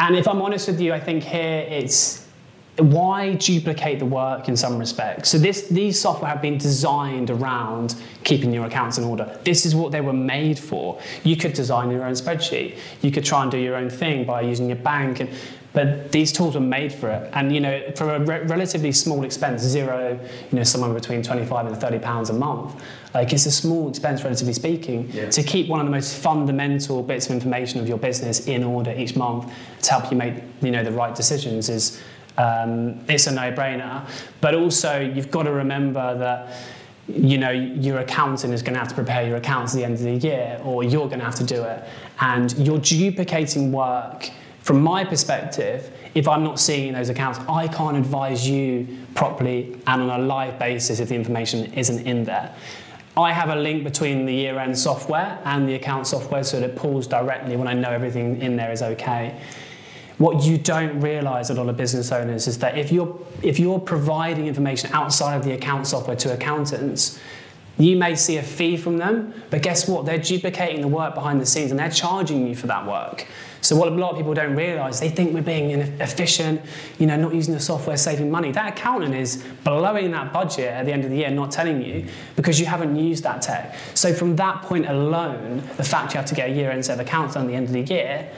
And 0.00 0.16
if 0.16 0.28
I'm 0.28 0.40
honest 0.40 0.68
with 0.68 0.80
you, 0.80 0.92
I 0.92 1.00
think 1.00 1.24
here 1.24 1.66
it's 1.68 2.27
why 2.78 3.34
duplicate 3.34 3.98
the 3.98 4.06
work 4.06 4.48
in 4.48 4.56
some 4.56 4.78
respects? 4.78 5.28
So 5.28 5.38
this, 5.38 5.68
these 5.68 6.00
software 6.00 6.30
have 6.30 6.40
been 6.42 6.58
designed 6.58 7.30
around 7.30 7.96
keeping 8.24 8.52
your 8.52 8.66
accounts 8.66 8.98
in 8.98 9.04
order. 9.04 9.38
This 9.44 9.66
is 9.66 9.74
what 9.74 9.90
they 9.92 10.00
were 10.00 10.12
made 10.12 10.58
for. 10.58 11.00
You 11.24 11.36
could 11.36 11.54
design 11.54 11.90
your 11.90 12.04
own 12.04 12.12
spreadsheet. 12.14 12.78
You 13.02 13.10
could 13.10 13.24
try 13.24 13.42
and 13.42 13.50
do 13.50 13.58
your 13.58 13.76
own 13.76 13.90
thing 13.90 14.24
by 14.24 14.42
using 14.42 14.68
your 14.68 14.76
bank, 14.76 15.20
and, 15.20 15.28
but 15.72 16.12
these 16.12 16.32
tools 16.32 16.54
were 16.54 16.60
made 16.60 16.92
for 16.92 17.10
it. 17.10 17.30
And 17.34 17.52
you 17.54 17.60
know, 17.60 17.82
for 17.96 18.14
a 18.14 18.20
re- 18.20 18.42
relatively 18.44 18.92
small 18.92 19.24
expense, 19.24 19.64
Xero, 19.64 20.18
you 20.50 20.56
know, 20.56 20.62
somewhere 20.62 20.92
between 20.94 21.22
25 21.22 21.66
and 21.66 21.76
30 21.76 21.98
pounds 21.98 22.30
a 22.30 22.32
month. 22.32 22.80
Like 23.12 23.32
it's 23.32 23.46
a 23.46 23.50
small 23.50 23.88
expense, 23.88 24.22
relatively 24.22 24.52
speaking, 24.54 25.10
Yeah. 25.12 25.28
to 25.30 25.42
keep 25.42 25.68
one 25.68 25.80
of 25.80 25.86
the 25.86 25.92
most 25.92 26.14
fundamental 26.16 27.02
bits 27.02 27.26
of 27.26 27.32
information 27.32 27.80
of 27.80 27.88
your 27.88 27.98
business 27.98 28.46
in 28.46 28.62
order 28.62 28.92
each 28.92 29.16
month 29.16 29.52
to 29.82 29.90
help 29.90 30.10
you 30.10 30.16
make, 30.16 30.34
you 30.62 30.70
know, 30.70 30.84
the 30.84 30.92
right 30.92 31.14
decisions 31.14 31.68
is 31.68 32.00
um, 32.38 32.98
it's 33.08 33.26
a 33.26 33.32
no-brainer. 33.32 34.08
But 34.40 34.54
also, 34.54 35.00
you've 35.00 35.30
got 35.30 35.42
to 35.42 35.52
remember 35.52 36.16
that 36.18 36.54
you 37.08 37.38
know 37.38 37.50
your 37.50 37.98
accountant 37.98 38.52
is 38.54 38.62
going 38.62 38.74
to 38.74 38.78
have 38.78 38.88
to 38.88 38.94
prepare 38.94 39.26
your 39.26 39.36
accounts 39.36 39.74
at 39.74 39.78
the 39.78 39.84
end 39.84 39.94
of 39.94 40.00
the 40.00 40.14
year, 40.14 40.60
or 40.64 40.84
you're 40.84 41.08
going 41.08 41.18
to 41.18 41.24
have 41.24 41.36
to 41.36 41.44
do 41.44 41.62
it, 41.64 41.84
and 42.20 42.56
you're 42.58 42.78
duplicating 42.78 43.72
work. 43.72 44.30
From 44.62 44.82
my 44.82 45.02
perspective, 45.02 45.90
if 46.14 46.28
I'm 46.28 46.44
not 46.44 46.60
seeing 46.60 46.92
those 46.92 47.08
accounts, 47.08 47.38
I 47.48 47.68
can't 47.68 47.96
advise 47.96 48.46
you 48.46 48.98
properly 49.14 49.74
and 49.86 50.02
on 50.02 50.20
a 50.20 50.22
live 50.22 50.58
basis 50.58 51.00
if 51.00 51.08
the 51.08 51.14
information 51.14 51.72
isn't 51.72 52.06
in 52.06 52.24
there. 52.24 52.54
I 53.16 53.32
have 53.32 53.48
a 53.48 53.56
link 53.56 53.82
between 53.82 54.26
the 54.26 54.34
year-end 54.34 54.78
software 54.78 55.40
and 55.44 55.68
the 55.68 55.74
account 55.74 56.06
software 56.06 56.44
so 56.44 56.60
that 56.60 56.70
it 56.70 56.76
pulls 56.76 57.06
directly 57.06 57.56
when 57.56 57.66
I 57.66 57.72
know 57.72 57.90
everything 57.90 58.42
in 58.42 58.56
there 58.56 58.70
is 58.70 58.82
okay. 58.82 59.40
What 60.18 60.44
you 60.44 60.58
don't 60.58 61.00
realize, 61.00 61.48
a 61.50 61.54
lot 61.54 61.68
of 61.68 61.76
business 61.76 62.10
owners, 62.10 62.48
is 62.48 62.58
that 62.58 62.76
if 62.76 62.90
you're, 62.90 63.18
if 63.42 63.58
you're 63.58 63.78
providing 63.78 64.46
information 64.46 64.90
outside 64.92 65.36
of 65.36 65.44
the 65.44 65.52
account 65.52 65.86
software 65.86 66.16
to 66.16 66.34
accountants, 66.34 67.20
you 67.78 67.96
may 67.96 68.16
see 68.16 68.36
a 68.36 68.42
fee 68.42 68.76
from 68.76 68.98
them, 68.98 69.32
but 69.50 69.62
guess 69.62 69.88
what? 69.88 70.04
They're 70.04 70.18
duplicating 70.18 70.80
the 70.80 70.88
work 70.88 71.14
behind 71.14 71.40
the 71.40 71.46
scenes 71.46 71.70
and 71.70 71.78
they're 71.78 71.90
charging 71.90 72.46
you 72.48 72.56
for 72.56 72.66
that 72.66 72.84
work. 72.84 73.28
So 73.60 73.76
what 73.76 73.88
a 73.88 73.90
lot 73.92 74.10
of 74.10 74.16
people 74.16 74.34
don't 74.34 74.56
realize, 74.56 74.98
they 74.98 75.10
think 75.10 75.32
we're 75.32 75.42
being 75.42 75.70
efficient, 75.70 76.60
you 76.98 77.06
know, 77.06 77.16
not 77.16 77.34
using 77.34 77.54
the 77.54 77.60
software, 77.60 77.96
saving 77.96 78.30
money. 78.30 78.50
That 78.50 78.72
accountant 78.72 79.14
is 79.14 79.44
blowing 79.62 80.10
that 80.10 80.32
budget 80.32 80.72
at 80.72 80.86
the 80.86 80.92
end 80.92 81.04
of 81.04 81.10
the 81.10 81.16
year, 81.16 81.30
not 81.30 81.52
telling 81.52 81.82
you 81.82 82.06
because 82.34 82.58
you 82.58 82.66
haven't 82.66 82.96
used 82.96 83.22
that 83.22 83.42
tech. 83.42 83.76
So 83.94 84.12
from 84.12 84.34
that 84.36 84.62
point 84.62 84.86
alone, 84.86 85.62
the 85.76 85.84
fact 85.84 86.14
you 86.14 86.18
have 86.18 86.28
to 86.30 86.34
get 86.34 86.50
a 86.50 86.52
year-end 86.52 86.84
set 86.84 86.94
of 86.98 87.06
accounts 87.06 87.34
done 87.34 87.44
at 87.44 87.48
the 87.48 87.54
end 87.54 87.66
of 87.66 87.72
the 87.72 87.82
year, 87.82 88.28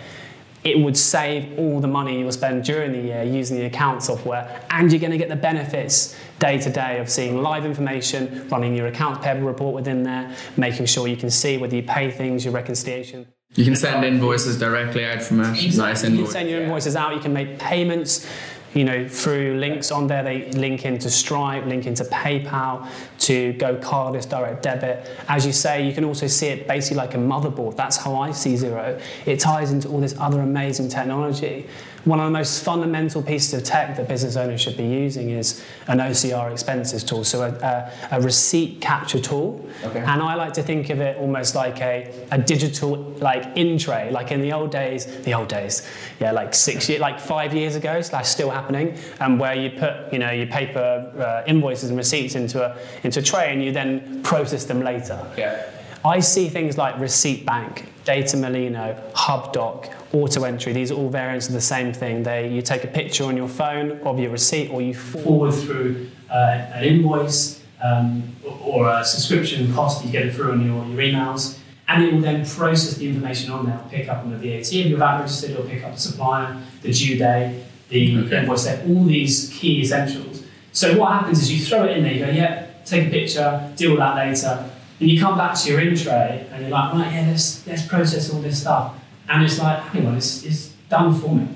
it 0.63 0.79
would 0.79 0.97
save 0.97 1.59
all 1.59 1.81
the 1.81 1.89
money 1.89 2.19
you'll 2.19 2.33
spend 2.33 2.65
during 2.65 2.93
the 2.93 3.01
year 3.01 3.23
using 3.23 3.57
the 3.57 3.65
account 3.65 4.03
software, 4.03 4.63
and 4.71 4.93
you're 4.93 5.01
going 5.01 5.11
to 5.11 5.19
get 5.19 5.29
the 5.29 5.37
benefits 5.37 6.17
day 6.39 6.59
to 6.59 6.71
day 6.71 6.99
of 6.99 7.09
seeing 7.09 7.43
live 7.43 7.65
information, 7.65 8.47
running 8.49 8.75
your 8.75 8.87
accounts 8.87 9.25
payable 9.25 9.47
report 9.47 9.75
within 9.75 10.03
there, 10.03 10.35
making 10.57 10.87
sure 10.87 11.09
you 11.09 11.17
can 11.17 11.31
see 11.31 11.57
whether 11.57 11.77
you 11.77 11.83
pay 11.83 12.11
things, 12.11 12.45
your 12.45 12.53
reconciliation. 12.53 13.27
You 13.55 13.65
can 13.65 13.75
send 13.75 14.05
invoices 14.05 14.59
directly 14.59 15.05
out 15.05 15.23
from 15.23 15.41
it. 15.41 15.77
Nice 15.77 16.05
invoice. 16.05 16.05
You 16.05 16.25
can 16.25 16.27
send 16.27 16.51
your 16.51 16.63
invoices 16.63 16.95
out, 16.95 17.15
you 17.15 17.21
can 17.21 17.33
make 17.33 17.59
payments. 17.59 18.29
You 18.73 18.85
know, 18.85 19.09
through 19.09 19.59
links 19.59 19.91
on 19.91 20.07
there, 20.07 20.23
they 20.23 20.51
link 20.53 20.85
into 20.85 21.11
Stripe, 21.11 21.67
link 21.67 21.87
into 21.87 22.05
PayPal, 22.05 22.89
to 23.21 23.53
GoCardless 23.55 24.29
direct 24.29 24.63
debit. 24.63 25.11
As 25.29 25.45
you 25.45 25.53
say, 25.53 25.87
you 25.87 25.93
can 25.93 26.05
also 26.05 26.29
see 26.29 26.47
it 26.49 26.69
basically 26.69 26.99
like 26.99 27.15
a 27.15 27.19
motherboard. 27.19 27.77
That's 27.77 27.97
how 27.97 28.15
I 28.17 28.31
see 28.31 28.55
Xero. 28.55 29.01
It 29.27 29.41
ties 29.41 29.73
into 29.73 29.89
all 29.89 30.01
this 30.01 30.15
other 30.19 30.41
amazing 30.41 30.89
technology. 30.89 31.67
One 32.05 32.19
of 32.19 32.25
the 32.25 32.31
most 32.31 32.65
fundamental 32.65 33.23
pieces 33.23 33.53
of 33.53 33.65
tech 33.65 33.97
that 33.97 34.09
business 34.09 34.37
owners 34.37 34.61
should 34.61 34.77
be 34.77 34.87
using 34.87 35.31
is 35.31 35.63
an 35.87 35.99
OCR 35.99 36.51
expenses 36.51 37.05
tool, 37.05 37.25
so 37.25 37.43
a, 37.43 37.51
a, 37.51 38.19
a 38.19 38.21
receipt 38.23 38.81
capture 38.81 39.21
tool. 39.21 39.65
Okay. 39.85 39.99
And 39.99 40.23
I 40.23 40.35
like 40.35 40.55
to 40.55 40.63
think 40.63 40.89
of 40.89 41.01
it 41.01 41.19
almost 41.19 41.55
like 41.55 41.81
a, 41.81 42.11
a 42.31 42.39
digital 42.39 42.97
like 43.21 43.57
in 43.57 43.77
tray, 43.77 44.11
like 44.11 44.33
in 44.33 44.41
the 44.41 44.53
old 44.53 44.71
days, 44.71 45.05
the 45.25 45.35
old 45.35 45.49
days, 45.49 45.87
yeah, 46.21 46.33
like 46.33 46.55
six 46.55 46.89
years, 46.89 47.01
like 47.01 47.21
five 47.21 47.55
years 47.55 47.77
ago, 47.77 48.01
slash 48.01 48.29
still 48.29 48.51
happening, 48.51 48.97
and 49.21 49.39
where 49.39 49.55
you 49.55 49.71
put, 49.71 50.11
you 50.11 50.19
know, 50.19 50.31
your 50.31 50.47
paper 50.47 51.13
uh, 51.19 51.45
invoices 51.47 51.91
and 51.91 51.99
receipts 51.99 52.35
into 52.35 52.65
a 52.65 52.79
into 53.03 53.21
a 53.21 53.23
tray, 53.23 53.53
and 53.53 53.63
you 53.63 53.73
then 53.73 54.23
process 54.23 54.65
them 54.65 54.81
later. 54.81 55.21
Yeah. 55.37 55.71
I 56.05 56.21
see 56.21 56.49
things 56.49 56.79
like 56.79 56.99
Receipt 56.99 57.45
Bank, 57.45 57.93
Datamolino, 58.07 59.13
HubDoc, 59.13 59.93
Auto 60.15 60.45
Entry. 60.45 60.73
These 60.73 60.91
are 60.91 60.95
all 60.95 61.11
variants 61.11 61.49
of 61.49 61.53
the 61.53 61.61
same 61.61 61.93
thing. 61.93 62.23
They, 62.23 62.49
you 62.49 62.63
take 62.63 62.85
a 62.85 62.89
picture 62.89 63.25
on 63.25 63.37
your 63.37 63.49
phone 63.49 64.01
of 64.01 64.19
your 64.19 64.31
receipt, 64.31 64.71
or 64.71 64.81
you 64.81 64.95
forward 64.95 65.53
through 65.53 66.09
uh, 66.31 66.35
an 66.73 66.85
invoice 66.85 67.63
um, 67.83 68.35
or 68.63 68.89
a 68.89 69.05
subscription 69.05 69.73
cost, 69.75 70.05
you 70.05 70.11
get 70.11 70.25
it 70.27 70.35
through 70.35 70.53
on 70.53 70.65
your, 70.65 70.85
your 70.87 70.99
emails, 71.13 71.59
and 71.89 72.03
it 72.05 72.13
will 72.15 72.21
then 72.21 72.47
process 72.47 72.95
the 72.95 73.07
information 73.09 73.51
on 73.53 73.67
there. 73.67 73.75
It'll 73.77 73.91
pick 73.91 74.09
up 74.09 74.19
on 74.25 74.31
the 74.31 74.37
VAT 74.39 74.73
if 74.73 74.87
you're 74.87 74.99
VAT 74.99 75.21
registered, 75.21 75.51
it'll 75.51 75.65
pick 75.65 75.85
up 75.85 75.95
the 75.95 76.01
supplier, 76.01 76.59
the 76.83 76.93
due 76.93 77.19
date, 77.19 77.63
the 77.91 78.19
Okay. 78.25 78.39
invoice 78.39 78.65
date, 78.65 78.89
all 78.89 79.05
these 79.05 79.51
key 79.53 79.81
essentials. 79.83 80.45
So 80.73 80.97
what 80.99 81.13
happens 81.13 81.43
is 81.43 81.53
you 81.53 81.63
throw 81.65 81.85
it 81.85 81.97
in 81.97 82.05
there, 82.05 82.13
you 82.15 82.25
go, 82.25 82.31
yeah, 82.31 82.67
take 82.87 83.09
a 83.09 83.11
picture, 83.11 83.71
deal 83.77 83.91
with 83.91 83.99
that 83.99 84.17
later. 84.17 84.70
And 85.01 85.11
you 85.11 85.21
come 85.21 85.37
back 85.37 85.59
to 85.59 85.71
your 85.71 85.81
in 85.81 85.97
tray 85.97 86.47
and 86.53 86.63
you're 86.63 86.71
like, 86.71 86.93
right, 86.93 87.13
yeah, 87.13 87.27
let's, 87.29 87.67
let's 87.67 87.87
process 87.87 88.33
all 88.33 88.41
this 88.41 88.61
stuff. 88.61 88.95
And 89.29 89.43
it's 89.43 89.59
like, 89.59 89.81
hang 89.85 90.07
on, 90.07 90.17
it's, 90.17 90.45
it's 90.45 90.69
done 90.89 91.19
for 91.19 91.35
me. 91.35 91.49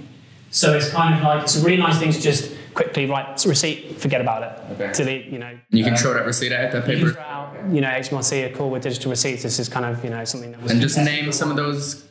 So 0.50 0.74
it's 0.74 0.90
kind 0.90 1.14
of 1.14 1.22
like, 1.22 1.42
it's 1.42 1.56
a 1.60 1.64
really 1.64 1.76
nice 1.76 1.98
thing 1.98 2.12
to 2.12 2.20
just 2.20 2.52
quickly 2.74 3.06
write 3.06 3.44
receipt, 3.44 4.00
forget 4.00 4.20
about 4.20 4.42
it. 4.42 4.80
Okay. 4.80 4.92
Delete, 4.92 5.26
you 5.26 5.38
know. 5.38 5.58
You 5.70 5.84
can 5.84 5.94
uh, 5.94 5.96
throw 5.96 6.14
that 6.14 6.24
receipt 6.26 6.52
out, 6.52 6.72
that 6.72 6.88
you 6.88 6.96
can 6.96 7.06
paper. 7.06 7.12
throw 7.12 7.22
out, 7.22 7.56
you 7.70 7.80
know, 7.80 7.88
HMRC 7.88 8.50
are 8.50 8.56
cool 8.56 8.70
with 8.70 8.82
digital 8.82 9.10
receipts. 9.10 9.42
This 9.42 9.58
is 9.58 9.68
kind 9.68 9.84
of, 9.84 10.02
you 10.04 10.10
know, 10.10 10.24
something 10.24 10.52
that 10.52 10.62
was. 10.62 10.72
And 10.72 10.80
just 10.80 10.96
name 10.96 11.32
some 11.32 11.50
of 11.50 11.56
those 11.56 12.06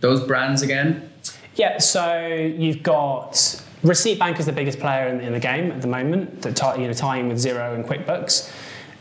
those 0.00 0.20
brands 0.24 0.62
again. 0.62 1.10
Yeah, 1.54 1.78
so 1.78 2.26
you've 2.26 2.82
got 2.82 3.62
Receipt 3.82 4.18
Bank 4.18 4.38
is 4.40 4.46
the 4.46 4.52
biggest 4.52 4.78
player 4.78 5.08
in, 5.08 5.20
in 5.20 5.32
the 5.32 5.40
game 5.40 5.70
at 5.70 5.80
the 5.82 5.88
moment, 5.88 6.42
that 6.42 6.56
tie, 6.56 6.76
you 6.76 6.86
know, 6.86 6.92
tying 6.92 7.28
with 7.28 7.38
Xero 7.38 7.74
and 7.74 7.84
QuickBooks. 7.84 8.50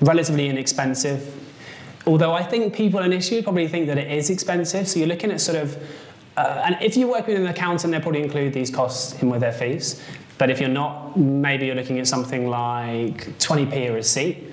Relatively 0.01 0.47
inexpensive. 0.47 1.40
Although 2.05 2.33
I 2.33 2.43
think 2.43 2.73
people 2.73 2.99
initially 3.01 3.41
probably 3.41 3.67
think 3.67 3.87
that 3.87 3.97
it 3.97 4.11
is 4.11 4.29
expensive. 4.29 4.87
So 4.87 4.99
you're 4.99 5.07
looking 5.07 5.31
at 5.31 5.39
sort 5.39 5.57
of, 5.57 5.77
uh, 6.35 6.63
and 6.65 6.77
if 6.81 6.97
you 6.97 7.07
work 7.07 7.27
with 7.27 7.37
an 7.37 7.47
accountant, 7.47 7.91
they'll 7.91 8.01
probably 8.01 8.23
include 8.23 8.53
these 8.53 8.71
costs 8.71 9.21
in 9.21 9.29
with 9.29 9.41
their 9.41 9.51
fees. 9.51 10.01
But 10.37 10.49
if 10.49 10.59
you're 10.59 10.69
not, 10.69 11.17
maybe 11.17 11.67
you're 11.67 11.75
looking 11.75 11.99
at 11.99 12.07
something 12.07 12.47
like 12.47 13.37
20p 13.37 13.73
a 13.73 13.91
receipt, 13.91 14.43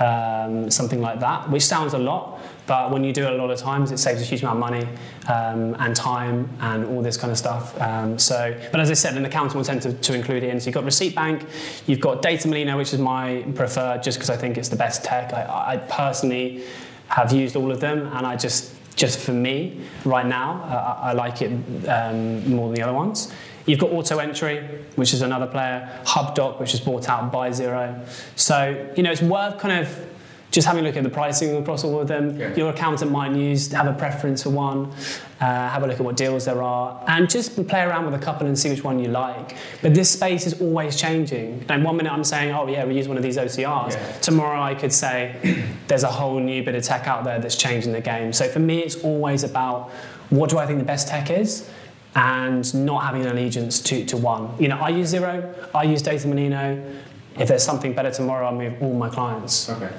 um, 0.00 0.70
something 0.70 1.02
like 1.02 1.20
that, 1.20 1.50
which 1.50 1.66
sounds 1.66 1.92
a 1.92 1.98
lot. 1.98 2.40
But 2.66 2.90
when 2.90 3.04
you 3.04 3.12
do 3.12 3.24
it 3.26 3.32
a 3.34 3.36
lot 3.36 3.50
of 3.50 3.58
times, 3.58 3.92
it 3.92 3.98
saves 3.98 4.22
a 4.22 4.24
huge 4.24 4.42
amount 4.42 4.56
of 4.56 4.60
money 4.60 4.88
um, 5.28 5.76
and 5.78 5.94
time 5.94 6.48
and 6.60 6.86
all 6.86 7.02
this 7.02 7.18
kind 7.18 7.30
of 7.30 7.36
stuff. 7.36 7.78
Um, 7.78 8.18
so, 8.18 8.58
but 8.72 8.80
as 8.80 8.90
I 8.90 8.94
said, 8.94 9.18
an 9.18 9.26
accountant 9.26 9.56
will 9.56 9.64
tend 9.64 9.82
to, 9.82 9.92
to 9.92 10.14
include 10.14 10.44
it 10.44 10.48
in. 10.48 10.58
So 10.58 10.66
you've 10.66 10.74
got 10.74 10.84
Receipt 10.84 11.14
Bank, 11.14 11.44
you've 11.86 12.00
got 12.00 12.22
Datamolino, 12.22 12.78
which 12.78 12.94
is 12.94 12.98
my 12.98 13.44
preferred, 13.54 14.02
just 14.02 14.16
because 14.16 14.30
I 14.30 14.36
think 14.36 14.56
it's 14.56 14.70
the 14.70 14.76
best 14.76 15.04
tech. 15.04 15.34
I, 15.34 15.74
I 15.74 15.76
personally 15.76 16.64
have 17.08 17.32
used 17.32 17.56
all 17.56 17.70
of 17.70 17.80
them, 17.80 18.06
and 18.12 18.26
I 18.26 18.36
just, 18.36 18.74
just 18.96 19.18
for 19.18 19.32
me, 19.32 19.80
right 20.04 20.26
now, 20.26 20.62
uh, 20.64 20.98
I 21.02 21.12
like 21.12 21.42
it 21.42 21.50
um, 21.88 22.48
more 22.50 22.68
than 22.68 22.76
the 22.76 22.82
other 22.82 22.92
ones. 22.92 23.32
You've 23.66 23.78
got 23.78 23.90
Auto 23.90 24.18
Entry, 24.18 24.58
which 24.96 25.14
is 25.14 25.22
another 25.22 25.46
player, 25.46 25.88
HubDoc, 26.04 26.60
which 26.60 26.74
is 26.74 26.80
bought 26.80 27.08
out 27.08 27.32
by 27.32 27.50
Xero. 27.50 28.06
So, 28.36 28.92
you 28.96 29.02
know, 29.02 29.10
it's 29.10 29.22
worth 29.22 29.58
kind 29.58 29.86
of 29.86 30.13
just 30.54 30.68
having 30.68 30.84
a 30.84 30.86
look 30.86 30.96
at 30.96 31.02
the 31.02 31.10
pricing 31.10 31.56
across 31.56 31.82
all 31.82 32.00
of 32.00 32.06
them. 32.06 32.38
Yeah. 32.38 32.54
Your 32.54 32.70
accountant 32.70 33.10
might 33.10 33.34
use, 33.34 33.72
have 33.72 33.88
a 33.88 33.92
preference 33.92 34.44
for 34.44 34.50
one, 34.50 34.92
uh, 35.40 35.44
have 35.44 35.82
a 35.82 35.88
look 35.88 35.96
at 35.98 36.04
what 36.04 36.16
deals 36.16 36.44
there 36.44 36.62
are, 36.62 37.02
and 37.08 37.28
just 37.28 37.66
play 37.66 37.82
around 37.82 38.04
with 38.04 38.14
a 38.14 38.24
couple 38.24 38.46
and 38.46 38.56
see 38.56 38.70
which 38.70 38.84
one 38.84 39.00
you 39.00 39.08
like. 39.08 39.56
But 39.82 39.94
this 39.94 40.10
space 40.10 40.46
is 40.46 40.60
always 40.60 40.94
changing. 40.94 41.66
And 41.68 41.82
one 41.82 41.96
minute 41.96 42.12
I'm 42.12 42.22
saying, 42.22 42.54
oh 42.54 42.68
yeah, 42.68 42.84
we 42.84 42.94
use 42.94 43.08
one 43.08 43.16
of 43.16 43.24
these 43.24 43.36
OCRs. 43.36 43.94
Yeah. 43.94 44.12
Tomorrow 44.20 44.62
I 44.62 44.76
could 44.76 44.92
say, 44.92 45.66
there's 45.88 46.04
a 46.04 46.10
whole 46.10 46.38
new 46.38 46.62
bit 46.62 46.76
of 46.76 46.84
tech 46.84 47.08
out 47.08 47.24
there 47.24 47.40
that's 47.40 47.56
changing 47.56 47.92
the 47.92 48.00
game. 48.00 48.32
So 48.32 48.48
for 48.48 48.60
me, 48.60 48.78
it's 48.78 49.02
always 49.02 49.42
about 49.42 49.90
what 50.30 50.50
do 50.50 50.58
I 50.58 50.66
think 50.66 50.78
the 50.78 50.84
best 50.84 51.08
tech 51.08 51.30
is? 51.30 51.68
And 52.14 52.72
not 52.86 53.02
having 53.02 53.22
an 53.22 53.28
allegiance 53.28 53.80
to, 53.80 54.04
to 54.04 54.16
one. 54.16 54.54
You 54.60 54.68
know, 54.68 54.78
I 54.78 54.90
use 54.90 55.12
Xero, 55.12 55.52
I 55.74 55.82
use 55.82 56.00
Datamolino. 56.00 57.00
If 57.36 57.48
there's 57.48 57.64
something 57.64 57.92
better 57.92 58.12
tomorrow, 58.12 58.46
I'll 58.46 58.54
move 58.54 58.80
all 58.80 58.94
my 58.94 59.08
clients. 59.08 59.68
Okay. 59.68 59.90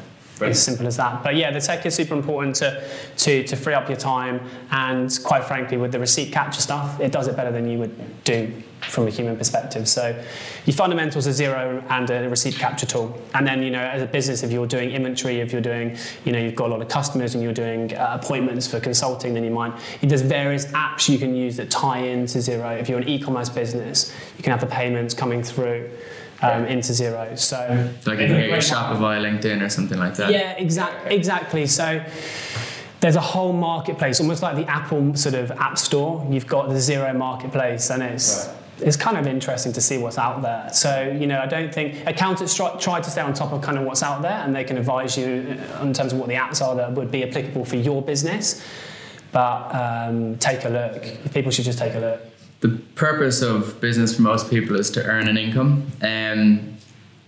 It's 0.41 0.59
simple 0.59 0.85
as 0.87 0.97
that. 0.97 1.23
But 1.23 1.35
yeah, 1.35 1.51
the 1.51 1.61
tech 1.61 1.85
is 1.85 1.95
super 1.95 2.13
important 2.13 2.55
to, 2.57 2.83
to, 3.17 3.43
to 3.45 3.55
free 3.55 3.73
up 3.73 3.87
your 3.87 3.97
time. 3.97 4.41
And 4.71 5.17
quite 5.23 5.45
frankly, 5.45 5.77
with 5.77 5.91
the 5.91 5.99
receipt 5.99 6.33
capture 6.33 6.61
stuff, 6.61 6.99
it 6.99 7.11
does 7.11 7.27
it 7.27 7.35
better 7.35 7.51
than 7.51 7.69
you 7.69 7.79
would 7.79 8.23
do 8.23 8.51
from 8.81 9.07
a 9.07 9.09
human 9.09 9.35
perspective. 9.37 9.87
So 9.87 10.21
your 10.65 10.75
fundamentals 10.75 11.25
are 11.25 11.31
Xero 11.31 11.83
and 11.89 12.09
a 12.09 12.29
receipt 12.29 12.55
capture 12.55 12.85
tool. 12.85 13.19
And 13.33 13.47
then, 13.47 13.63
you 13.63 13.71
know, 13.71 13.79
as 13.79 14.01
a 14.01 14.05
business, 14.05 14.43
if 14.43 14.51
you're 14.51 14.67
doing 14.67 14.91
inventory, 14.91 15.39
if 15.39 15.51
you're 15.51 15.61
doing, 15.61 15.97
you 16.23 16.31
know, 16.31 16.39
you've 16.39 16.55
got 16.55 16.67
a 16.67 16.73
lot 16.73 16.81
of 16.81 16.89
customers 16.89 17.33
and 17.33 17.43
you're 17.43 17.53
doing 17.53 17.95
uh, 17.95 18.19
appointments 18.21 18.67
for 18.67 18.79
consulting, 18.79 19.33
then 19.33 19.43
you 19.43 19.51
might, 19.51 19.73
there's 20.01 20.21
various 20.21 20.65
apps 20.67 21.09
you 21.09 21.17
can 21.17 21.35
use 21.35 21.55
that 21.57 21.71
tie 21.71 21.99
into 21.99 22.39
Xero. 22.39 22.79
If 22.79 22.89
you're 22.89 22.99
an 22.99 23.07
e-commerce 23.07 23.49
business, 23.49 24.13
you 24.37 24.43
can 24.43 24.51
have 24.51 24.61
the 24.61 24.67
payments 24.67 25.13
coming 25.13 25.41
through. 25.41 25.89
Um, 26.53 26.65
into 26.65 26.91
Xero. 26.93 27.37
So, 27.37 27.57
Like 28.05 28.19
if 28.19 28.29
you 28.29 28.35
get 28.37 28.49
your 28.49 28.57
Shopify 28.57 29.19
LinkedIn 29.21 29.61
or 29.61 29.69
something 29.69 29.97
like 29.99 30.15
that. 30.15 30.31
yeah, 30.31 30.51
exact, 30.57 31.11
exactly. 31.11 31.65
So 31.67 32.03
there's 33.01 33.15
a 33.15 33.21
whole 33.21 33.53
marketplace, 33.53 34.19
almost 34.19 34.41
like 34.41 34.55
the 34.55 34.65
Apple 34.69 35.15
sort 35.15 35.35
of 35.35 35.51
app 35.51 35.77
store. 35.77 36.25
You've 36.29 36.47
got 36.47 36.69
the 36.69 36.75
Xero 36.75 37.15
marketplace, 37.15 37.89
and 37.91 38.01
it's 38.01 38.47
Right. 38.47 38.87
it's 38.87 38.97
kind 38.97 39.17
of 39.17 39.25
interesting 39.27 39.71
to 39.73 39.81
see 39.81 39.97
what's 39.97 40.17
out 40.17 40.41
there. 40.41 40.69
So 40.73 41.15
you 41.19 41.27
know, 41.27 41.39
I 41.39 41.45
don't 41.45 41.73
think 41.73 42.05
accountants 42.07 42.55
try, 42.55 42.75
try 42.77 42.99
to 43.01 43.09
stay 43.09 43.21
on 43.21 43.33
top 43.33 43.51
of 43.53 43.61
kind 43.61 43.77
of 43.77 43.83
what's 43.85 44.03
out 44.03 44.21
there, 44.21 44.39
and 44.43 44.55
they 44.55 44.63
can 44.63 44.77
advise 44.77 45.17
you 45.17 45.57
in 45.81 45.93
terms 45.93 46.13
of 46.13 46.19
what 46.19 46.27
the 46.27 46.35
apps 46.35 46.61
are 46.61 46.75
that 46.75 46.91
would 46.93 47.11
be 47.11 47.23
applicable 47.23 47.65
for 47.65 47.75
your 47.77 48.01
business. 48.01 48.63
But 49.31 49.75
um, 49.75 50.37
take 50.37 50.63
a 50.65 50.69
look. 50.69 51.33
People 51.33 51.51
should 51.51 51.65
just 51.65 51.77
take 51.79 51.93
a 51.95 51.99
look. 51.99 52.21
The 52.65 52.79
purpose 52.95 53.43
of 53.43 53.79
business 53.79 54.15
for 54.15 54.23
most 54.23 54.49
people 54.49 54.75
is 54.79 54.89
to 54.97 55.05
earn 55.05 55.27
an 55.27 55.37
income. 55.37 55.85
Um, 56.01 56.77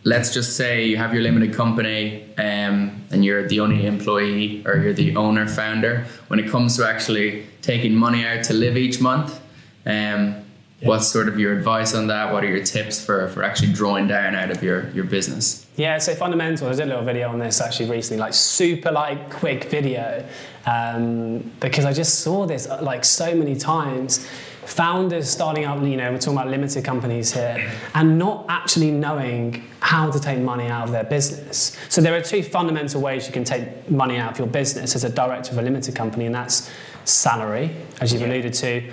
let's 0.04 0.34
just 0.34 0.58
say 0.58 0.86
you 0.88 0.98
have 0.98 1.14
your 1.14 1.22
limited 1.22 1.54
company 1.54 2.24
um, 2.40 3.04
and 3.12 3.24
you're 3.24 3.48
the 3.48 3.60
only 3.60 3.86
employee 3.86 4.66
or 4.66 4.78
you're 4.78 4.94
the 4.94 5.16
owner 5.16 5.48
founder. 5.48 6.08
When 6.30 6.40
it 6.40 6.50
comes 6.50 6.76
to 6.78 6.88
actually 6.88 7.46
taking 7.62 7.94
money 7.94 8.26
out 8.26 8.46
to 8.46 8.54
live 8.56 8.78
each 8.78 9.00
month, 9.00 9.40
um, 9.86 10.44
what's 10.82 11.08
sort 11.08 11.28
of 11.28 11.38
your 11.38 11.56
advice 11.56 11.94
on 11.94 12.08
that? 12.08 12.34
What 12.34 12.44
are 12.44 12.50
your 12.50 12.64
tips 12.64 13.00
for, 13.06 13.28
for 13.28 13.44
actually 13.44 13.74
drawing 13.74 14.08
down 14.08 14.34
out 14.34 14.50
of 14.50 14.64
your, 14.64 14.90
your 14.90 15.04
business? 15.04 15.68
Yeah, 15.76 16.00
so 16.00 16.16
fundamental. 16.16 16.68
I 16.68 16.72
did 16.72 16.82
a 16.82 16.86
little 16.86 17.04
video 17.04 17.30
on 17.30 17.38
this 17.38 17.62
actually 17.62 17.92
recently, 17.92 18.20
like 18.20 18.34
super 18.34 18.92
like 18.92 19.30
quick 19.30 19.66
video, 19.66 20.28
um, 20.66 21.52
because 21.60 21.86
I 21.86 21.94
just 21.94 22.22
saw 22.22 22.48
this 22.48 22.68
uh, 22.68 22.80
like 22.82 23.06
so 23.06 23.36
many 23.36 23.56
times. 23.56 24.28
Founders 24.68 25.30
starting 25.30 25.64
up, 25.64 25.82
you 25.82 25.96
know, 25.96 26.12
we're 26.12 26.18
talking 26.18 26.38
about 26.38 26.50
limited 26.50 26.84
companies 26.84 27.34
here, 27.34 27.72
and 27.96 28.20
not 28.20 28.46
actually 28.50 28.92
knowing 28.92 29.64
how 29.80 30.12
to 30.12 30.20
take 30.20 30.40
money 30.40 30.68
out 30.68 30.84
of 30.84 30.92
their 30.92 31.06
business. 31.06 31.78
So 31.88 32.02
there 32.02 32.14
are 32.14 32.22
two 32.22 32.44
fundamental 32.44 33.00
ways 33.00 33.28
you 33.28 33.32
can 33.32 33.46
take 33.46 33.90
money 33.90 34.18
out 34.18 34.34
of 34.34 34.40
your 34.40 34.48
business 34.48 34.94
as 34.94 35.06
a 35.06 35.10
director 35.10 35.54
of 35.54 35.60
a 35.60 35.62
limited 35.62 35.96
company, 35.96 36.26
and 36.26 36.36
that's 36.36 36.70
salary, 37.06 37.72
as 38.02 38.12
you've 38.12 38.24
alluded 38.24 38.54
to, 38.56 38.92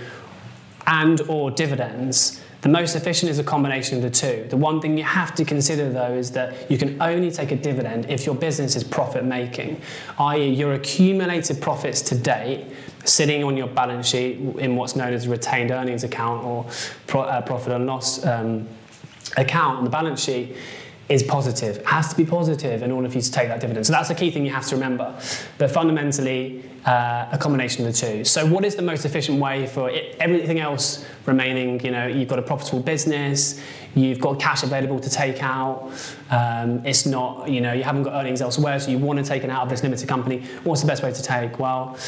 and 0.87 1.21
or 1.23 1.51
dividends. 1.51 2.41
The 2.61 2.69
most 2.69 2.95
efficient 2.95 3.31
is 3.31 3.41
a 3.41 3.45
combination 3.45 3.97
of 3.97 4.03
the 4.05 4.11
two. 4.11 4.47
The 4.49 4.57
one 4.57 4.81
thing 4.81 4.97
you 4.97 5.05
have 5.05 5.35
to 5.35 5.45
consider 5.45 5.93
though 5.93 6.15
is 6.15 6.31
that 6.31 6.71
you 6.71 6.79
can 6.79 7.03
only 7.03 7.31
take 7.31 7.51
a 7.51 7.57
dividend 7.57 8.09
if 8.09 8.25
your 8.25 8.35
business 8.35 8.75
is 8.75 8.83
profit 8.83 9.23
making, 9.25 9.83
i.e., 10.19 10.49
your 10.49 10.73
accumulated 10.73 11.61
profits 11.61 12.01
to 12.03 12.15
date 12.15 12.65
sitting 13.05 13.45
on 13.45 13.57
your 13.57 13.69
balance 13.69 14.09
sheet 14.09 14.39
in 14.59 14.77
what's 14.77 14.97
known 14.97 15.13
as 15.13 15.27
a 15.27 15.31
retained 15.31 15.71
earnings 15.71 16.05
account 16.05 16.45
or 16.45 16.67
pro, 17.07 17.23
uh, 17.23 17.41
profit 17.43 17.73
and 17.73 17.87
loss 17.87 18.25
um, 18.25 18.67
account 19.37 19.79
on 19.79 19.85
the 19.85 19.91
balance 19.91 20.23
sheet 20.23 20.57
is 21.09 21.23
positive. 21.23 21.77
It 21.79 21.87
has 21.87 22.09
to 22.09 22.17
be 22.17 22.25
positive 22.25 22.83
in 22.83 22.91
order 22.91 23.09
for 23.09 23.17
you 23.17 23.23
to 23.23 23.31
take 23.31 23.49
that 23.49 23.61
dividend. 23.61 23.87
So 23.87 23.93
that's 23.93 24.09
the 24.09 24.15
key 24.15 24.31
thing 24.31 24.47
you 24.47 24.53
have 24.53 24.67
to 24.69 24.75
remember. 24.75 25.15
But 25.59 25.71
fundamentally, 25.71 26.65
uh, 26.87 27.29
a 27.33 27.39
combination 27.39 27.87
of 27.87 27.93
the 27.93 27.99
two. 27.99 28.25
So 28.25 28.47
what 28.47 28.65
is 28.65 28.75
the 28.77 28.83
most 28.83 29.05
efficient 29.05 29.39
way 29.39 29.67
for 29.67 29.91
it, 29.91 30.17
everything 30.19 30.61
else 30.61 31.05
remaining? 31.27 31.81
You 31.85 31.91
know, 31.91 32.07
you've 32.07 32.29
got 32.29 32.39
a 32.39 32.43
profitable 32.43 32.81
business, 32.81 33.61
you've 33.95 34.19
got 34.19 34.41
cash 34.41 34.63
available 34.63 34.99
to 35.01 35.11
take 35.11 35.43
out. 35.43 35.93
Um, 36.31 36.85
it's 36.85 37.07
not, 37.07 37.51
you 37.51 37.61
know, 37.61 37.73
you 37.73 37.83
haven't 37.83 38.05
got 38.05 38.15
earnings 38.15 38.41
elsewhere, 38.41 38.79
so 38.81 38.91
you 38.91 38.99
want 38.99 39.19
to 39.19 39.25
take 39.25 39.45
it 39.45 39.51
out 39.51 39.63
of 39.63 39.69
this 39.69 39.83
limited 39.83 40.09
company. 40.09 40.43
What's 40.65 40.81
the 40.81 40.87
best 40.87 41.03
way 41.03 41.13
to 41.13 41.23
take? 41.23 41.59
Well, 41.59 41.99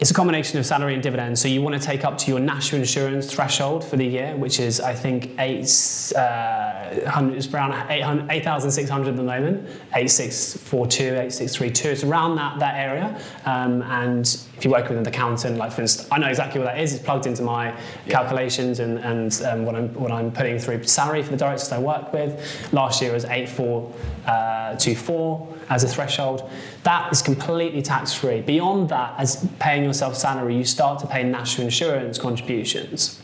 it's 0.00 0.10
a 0.10 0.14
combination 0.14 0.58
of 0.58 0.66
salary 0.66 0.94
and 0.94 1.02
dividends. 1.02 1.40
So 1.40 1.46
you 1.46 1.62
want 1.62 1.80
to 1.80 1.80
take 1.80 2.04
up 2.04 2.18
to 2.18 2.28
your 2.28 2.40
national 2.40 2.80
insurance 2.80 3.32
threshold 3.32 3.84
for 3.84 3.96
the 3.96 4.04
year, 4.04 4.36
which 4.36 4.58
is, 4.58 4.80
I 4.80 4.92
think, 4.92 5.30
8,600 5.38 7.32
uh, 7.32 7.36
it's 7.36 7.54
around 7.54 8.28
8,600 8.28 9.10
at 9.10 9.16
the 9.16 9.22
moment, 9.22 9.68
8,642, 9.94 11.14
8,632. 11.14 11.88
It's 11.90 12.02
around 12.02 12.34
that, 12.36 12.58
that 12.58 12.74
area. 12.74 13.16
Um, 13.44 13.82
and 13.82 14.26
if 14.56 14.64
you 14.64 14.72
work 14.72 14.88
with 14.88 14.98
an 14.98 15.06
accountant, 15.06 15.58
like 15.58 15.70
for 15.70 15.82
instance, 15.82 16.08
I 16.10 16.18
know 16.18 16.26
exactly 16.26 16.60
what 16.60 16.66
that 16.66 16.80
is. 16.80 16.92
It's 16.92 17.04
plugged 17.04 17.26
into 17.26 17.42
my 17.42 17.68
yeah. 17.68 17.78
calculations 18.08 18.80
and, 18.80 18.98
and 18.98 19.40
um, 19.42 19.64
what, 19.64 19.76
I'm, 19.76 19.94
what 19.94 20.10
I'm 20.10 20.32
putting 20.32 20.58
through 20.58 20.82
salary 20.82 21.22
for 21.22 21.30
the 21.30 21.36
directors 21.36 21.70
I 21.70 21.78
work 21.78 22.12
with. 22.12 22.72
Last 22.72 23.00
year 23.00 23.12
was 23.12 23.26
8,424. 23.26 24.26
Uh, 24.26 25.54
as 25.68 25.84
a 25.84 25.88
threshold. 25.88 26.50
That 26.82 27.12
is 27.12 27.22
completely 27.22 27.82
tax 27.82 28.12
free. 28.12 28.40
Beyond 28.40 28.88
that, 28.90 29.14
as 29.18 29.48
paying 29.58 29.84
yourself 29.84 30.16
salary, 30.16 30.56
you 30.56 30.64
start 30.64 30.98
to 31.00 31.06
pay 31.06 31.22
national 31.22 31.66
insurance 31.66 32.18
contributions. 32.18 33.20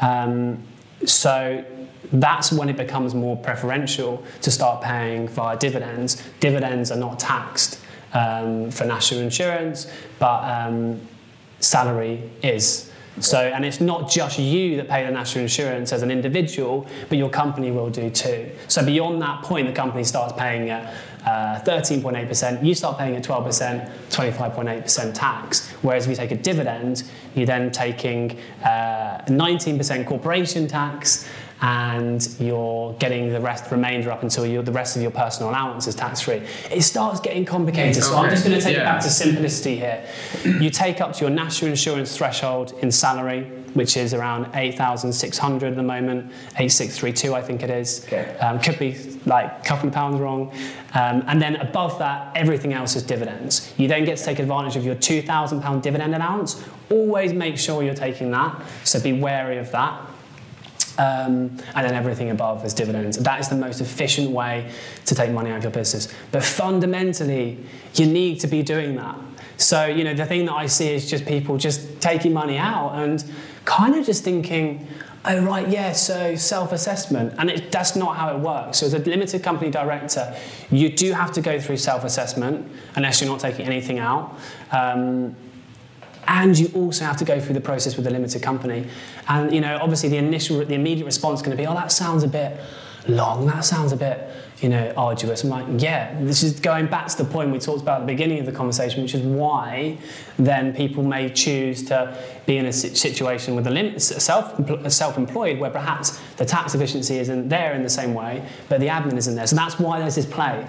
Um, 0.00 0.62
so 1.04 1.64
that's 2.12 2.52
when 2.52 2.68
it 2.68 2.76
becomes 2.76 3.14
more 3.14 3.36
preferential 3.36 4.22
to 4.42 4.50
start 4.50 4.82
paying 4.82 5.28
via 5.28 5.56
dividends. 5.56 6.22
Dividends 6.40 6.90
are 6.90 6.98
not 6.98 7.18
taxed 7.18 7.80
um, 8.12 8.70
for 8.70 8.84
national 8.84 9.20
insurance, 9.20 9.90
but 10.18 10.44
um, 10.44 11.00
salary 11.60 12.22
is. 12.42 12.90
So, 13.20 13.38
and 13.38 13.64
it's 13.64 13.80
not 13.80 14.10
just 14.10 14.38
you 14.38 14.76
that 14.76 14.88
pay 14.88 15.04
the 15.04 15.12
national 15.12 15.42
insurance 15.42 15.92
as 15.92 16.02
an 16.02 16.10
individual, 16.10 16.86
but 17.08 17.16
your 17.16 17.30
company 17.30 17.70
will 17.70 17.90
do 17.90 18.10
too. 18.10 18.50
So 18.66 18.84
beyond 18.84 19.22
that 19.22 19.42
point, 19.42 19.68
the 19.68 19.72
company 19.72 20.02
starts 20.02 20.32
paying 20.32 20.70
at 21.24 21.66
uh, 21.68 21.80
13.8%, 21.80 22.64
you 22.64 22.74
start 22.74 22.98
paying 22.98 23.16
a 23.16 23.20
12%, 23.20 23.90
25.8% 24.10 25.14
tax. 25.14 25.70
Whereas 25.82 26.04
if 26.04 26.10
you 26.10 26.16
take 26.16 26.32
a 26.32 26.36
dividend, 26.36 27.04
you're 27.34 27.46
then 27.46 27.70
taking 27.70 28.38
uh, 28.62 29.22
19% 29.26 30.06
corporation 30.06 30.66
tax, 30.66 31.26
and 31.62 32.28
you're 32.38 32.92
getting 32.94 33.32
the 33.32 33.40
rest 33.40 33.70
remainder 33.70 34.10
up 34.10 34.22
until 34.22 34.62
the 34.62 34.72
rest 34.72 34.96
of 34.96 35.02
your 35.02 35.10
personal 35.10 35.50
allowance 35.50 35.86
is 35.86 35.94
tax 35.94 36.20
free. 36.20 36.42
It 36.70 36.82
starts 36.82 37.20
getting 37.20 37.46
complicated. 37.46 38.02
So 38.02 38.16
I'm 38.16 38.28
just 38.28 38.44
going 38.44 38.58
to 38.58 38.62
take 38.62 38.76
it 38.76 38.84
back 38.84 39.00
to 39.02 39.08
simplicity 39.08 39.76
here. 39.76 40.04
You 40.44 40.68
take 40.68 41.00
up 41.00 41.14
to 41.14 41.20
your 41.22 41.30
national 41.30 41.70
insurance 41.70 42.16
threshold 42.16 42.72
in 42.82 42.90
salary, 42.90 43.44
which 43.72 43.96
is 43.96 44.12
around 44.12 44.50
8,600 44.54 45.68
at 45.68 45.76
the 45.76 45.82
moment, 45.82 46.30
8632 46.58 47.34
I 47.34 47.40
think 47.40 47.62
it 47.62 47.70
is. 47.70 48.04
Okay. 48.04 48.36
Um, 48.38 48.60
could 48.60 48.78
be 48.78 48.92
like 49.26 49.46
a 49.46 49.64
couple 49.64 49.88
of 49.88 49.94
pounds 49.94 50.20
wrong. 50.20 50.52
Um, 50.94 51.24
and 51.26 51.40
then 51.40 51.56
above 51.56 51.98
that, 51.98 52.36
everything 52.36 52.72
else 52.72 52.96
is 52.96 53.02
dividends. 53.02 53.72
You 53.76 53.88
then 53.88 54.04
get 54.04 54.18
to 54.18 54.24
take 54.24 54.38
advantage 54.38 54.76
of 54.76 54.84
your 54.84 54.94
£2,000 54.96 55.82
dividend 55.82 56.14
allowance. 56.14 56.62
Always 56.90 57.32
make 57.32 57.58
sure 57.58 57.82
you're 57.82 57.94
taking 57.94 58.30
that, 58.32 58.62
so 58.84 59.00
be 59.00 59.12
wary 59.12 59.58
of 59.58 59.70
that. 59.72 60.00
Um, 60.96 61.58
and 61.74 61.86
then 61.86 61.94
everything 61.94 62.30
above 62.30 62.64
is 62.64 62.72
dividends. 62.72 63.18
That 63.18 63.40
is 63.40 63.48
the 63.48 63.56
most 63.56 63.80
efficient 63.80 64.30
way 64.30 64.70
to 65.06 65.14
take 65.14 65.32
money 65.32 65.50
out 65.50 65.58
of 65.58 65.62
your 65.64 65.72
business. 65.72 66.12
But 66.30 66.44
fundamentally, 66.44 67.58
you 67.94 68.06
need 68.06 68.38
to 68.40 68.46
be 68.46 68.62
doing 68.62 68.94
that. 68.96 69.16
So, 69.56 69.86
you 69.86 70.04
know, 70.04 70.14
the 70.14 70.26
thing 70.26 70.46
that 70.46 70.54
I 70.54 70.66
see 70.66 70.92
is 70.92 71.08
just 71.08 71.26
people 71.26 71.56
just 71.56 72.00
taking 72.00 72.32
money 72.32 72.58
out 72.58 72.92
and 72.94 73.24
kind 73.64 73.94
of 73.96 74.06
just 74.06 74.22
thinking, 74.22 74.86
oh, 75.24 75.44
right, 75.44 75.68
yeah, 75.68 75.92
so 75.92 76.36
self 76.36 76.72
assessment. 76.72 77.34
And 77.38 77.50
it, 77.50 77.72
that's 77.72 77.96
not 77.96 78.16
how 78.16 78.34
it 78.36 78.40
works. 78.40 78.78
So, 78.78 78.86
as 78.86 78.94
a 78.94 78.98
limited 78.98 79.42
company 79.42 79.70
director, 79.70 80.36
you 80.70 80.88
do 80.88 81.12
have 81.12 81.32
to 81.32 81.40
go 81.40 81.60
through 81.60 81.78
self 81.78 82.04
assessment 82.04 82.70
unless 82.96 83.20
you're 83.20 83.30
not 83.30 83.40
taking 83.40 83.66
anything 83.66 83.98
out. 83.98 84.38
Um, 84.72 85.36
and 86.26 86.58
you 86.58 86.70
also 86.74 87.04
have 87.04 87.18
to 87.18 87.24
go 87.24 87.38
through 87.38 87.54
the 87.54 87.60
process 87.60 87.96
with 87.96 88.06
a 88.06 88.10
limited 88.10 88.42
company. 88.42 88.86
And 89.28 89.52
you 89.52 89.60
know, 89.60 89.78
obviously, 89.80 90.08
the 90.08 90.16
initial, 90.16 90.64
the 90.64 90.74
immediate 90.74 91.04
response 91.04 91.40
is 91.40 91.46
going 91.46 91.56
to 91.56 91.62
be, 91.62 91.66
"Oh, 91.66 91.74
that 91.74 91.92
sounds 91.92 92.22
a 92.22 92.28
bit 92.28 92.58
long. 93.08 93.46
That 93.46 93.64
sounds 93.64 93.92
a 93.92 93.96
bit, 93.96 94.28
you 94.60 94.68
know, 94.68 94.92
arduous." 94.96 95.44
I'm 95.44 95.50
like, 95.50 95.66
"Yeah, 95.78 96.14
this 96.20 96.42
is 96.42 96.60
going 96.60 96.86
back 96.86 97.08
to 97.08 97.16
the 97.16 97.24
point 97.24 97.50
we 97.50 97.58
talked 97.58 97.82
about 97.82 98.00
at 98.00 98.06
the 98.06 98.12
beginning 98.12 98.38
of 98.40 98.46
the 98.46 98.52
conversation, 98.52 99.02
which 99.02 99.14
is 99.14 99.22
why 99.22 99.98
then 100.38 100.74
people 100.74 101.02
may 101.02 101.28
choose 101.28 101.82
to 101.84 102.16
be 102.46 102.56
in 102.56 102.66
a 102.66 102.72
situation 102.72 103.54
with 103.56 103.66
a 103.66 104.00
self 104.00 104.54
self-employed, 104.90 105.58
where 105.58 105.70
perhaps 105.70 106.18
the 106.36 106.44
tax 106.44 106.74
efficiency 106.74 107.18
isn't 107.18 107.48
there 107.48 107.74
in 107.74 107.82
the 107.82 107.88
same 107.88 108.14
way, 108.14 108.42
but 108.68 108.80
the 108.80 108.88
admin 108.88 109.16
isn't 109.16 109.34
there. 109.34 109.46
So 109.46 109.56
that's 109.56 109.78
why 109.78 110.00
there's 110.00 110.14
this 110.14 110.26
play." 110.26 110.64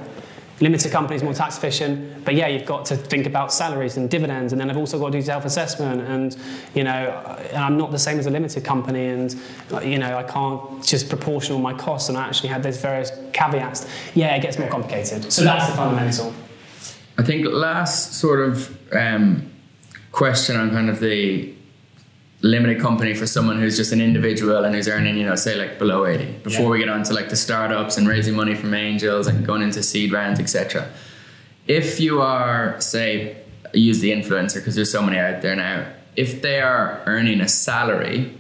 Limited 0.60 0.92
companies 0.92 1.24
more 1.24 1.34
tax 1.34 1.58
efficient. 1.58 2.24
But 2.24 2.36
yeah 2.36 2.48
you've 2.48 2.66
got 2.66 2.86
to 2.86 2.96
think 2.96 3.26
about 3.26 3.52
salaries 3.54 3.98
and 3.98 4.10
dividends 4.10 4.54
and 4.54 4.60
then 4.60 4.70
i've 4.70 4.78
also 4.78 5.00
got 5.00 5.08
to 5.08 5.18
do 5.18 5.22
self-assessment. 5.22 6.02
And 6.02 6.38
you 6.74 6.84
know 6.84 7.38
i'm 7.56 7.78
not 7.78 7.92
the 7.92 8.00
same 8.00 8.20
as 8.20 8.26
a 8.26 8.32
limited 8.32 8.64
company 8.64 9.08
and 9.08 9.36
you 9.84 9.98
know 9.98 10.18
i 10.18 10.24
can't 10.24 10.84
just 10.84 11.10
proportional 11.10 11.60
my 11.60 11.74
costs. 11.74 12.10
And 12.10 12.18
i 12.18 12.28
actually 12.28 12.50
had 12.50 12.64
those 12.64 12.78
various 12.78 13.12
caveats. 13.34 13.88
Yeah 14.14 14.36
it 14.36 14.42
gets 14.42 14.60
more 14.60 14.70
complicated. 14.70 15.32
So 15.32 15.44
that's 15.44 15.70
the 15.70 15.76
fundamental. 15.76 16.34
I 17.18 17.24
think 17.24 17.46
last 17.48 18.16
sort 18.16 18.42
of 18.42 18.78
um, 18.94 19.50
question 20.12 20.58
on 20.58 20.72
kind 20.72 20.90
of 20.90 21.00
the 21.00 21.55
limited 22.46 22.80
company 22.80 23.14
for 23.14 23.26
someone 23.26 23.58
who's 23.60 23.76
just 23.76 23.92
an 23.92 24.02
individual 24.02 24.64
and 24.66 24.76
who's 24.76 24.88
earning, 24.88 25.18
you 25.18 25.26
know, 25.26 25.36
say 25.36 25.56
like 25.56 25.80
below 25.80 26.06
80 26.06 26.26
before 26.44 26.64
Yeah. 26.66 26.70
we 26.70 26.80
get 26.80 26.90
on 26.90 27.04
to 27.04 27.14
like 27.14 27.30
the 27.30 27.36
startups 27.36 27.98
and 27.98 28.08
raising 28.08 28.36
money 28.36 28.56
from 28.56 28.74
angels 28.74 29.28
and 29.28 29.46
going 29.46 29.62
into 29.62 29.82
seed 29.82 30.12
rounds, 30.12 30.40
etc. 30.40 30.88
If 31.68 32.00
you 32.00 32.22
are, 32.22 32.76
say, 32.80 33.38
use 33.74 34.00
the 34.00 34.12
influencer 34.12 34.56
because 34.56 34.76
there's 34.76 34.92
so 34.92 35.02
many 35.02 35.18
out 35.18 35.42
there 35.42 35.56
now. 35.56 35.86
If 36.16 36.42
they 36.42 36.62
are 36.62 37.02
earning 37.08 37.42
a 37.42 37.48
salary 37.48 38.38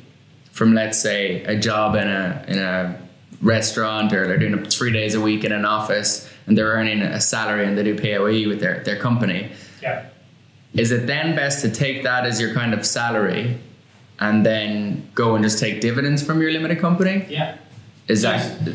from, 0.51 0.73
let's 0.73 0.99
say, 1.01 1.43
a 1.43 1.55
job 1.59 1.95
in 1.95 2.07
a 2.07 2.45
in 2.47 2.59
a 2.59 2.95
restaurant 3.41 4.13
or 4.13 4.27
they're 4.27 4.37
doing 4.37 4.63
three 4.65 4.91
days 4.91 5.13
a 5.13 5.19
week 5.21 5.43
in 5.43 5.51
an 5.51 5.65
office 5.65 6.29
and 6.47 6.57
they're 6.57 6.71
earning 6.79 7.01
a 7.01 7.19
salary 7.19 7.65
and 7.67 7.77
they 7.77 7.83
do 7.83 7.95
PAYE 7.95 8.45
with 8.47 8.59
their, 8.59 8.81
their 8.83 8.95
company, 8.97 9.51
Yeah. 9.81 10.03
is 10.73 10.91
it 10.91 11.05
then 11.05 11.35
best 11.35 11.61
to 11.63 11.69
take 11.69 12.03
that 12.03 12.25
as 12.25 12.39
your 12.39 12.53
kind 12.53 12.73
of 12.73 12.85
salary 12.85 13.59
and 14.19 14.45
then 14.45 15.09
go 15.13 15.35
and 15.35 15.43
just 15.43 15.59
take 15.59 15.81
dividends 15.81 16.21
from 16.23 16.41
your 16.41 16.51
limited 16.51 16.79
company? 16.79 17.25
Yeah. 17.29 17.57
Is 18.07 18.23
Yes. 18.23 18.49
that 18.59 18.73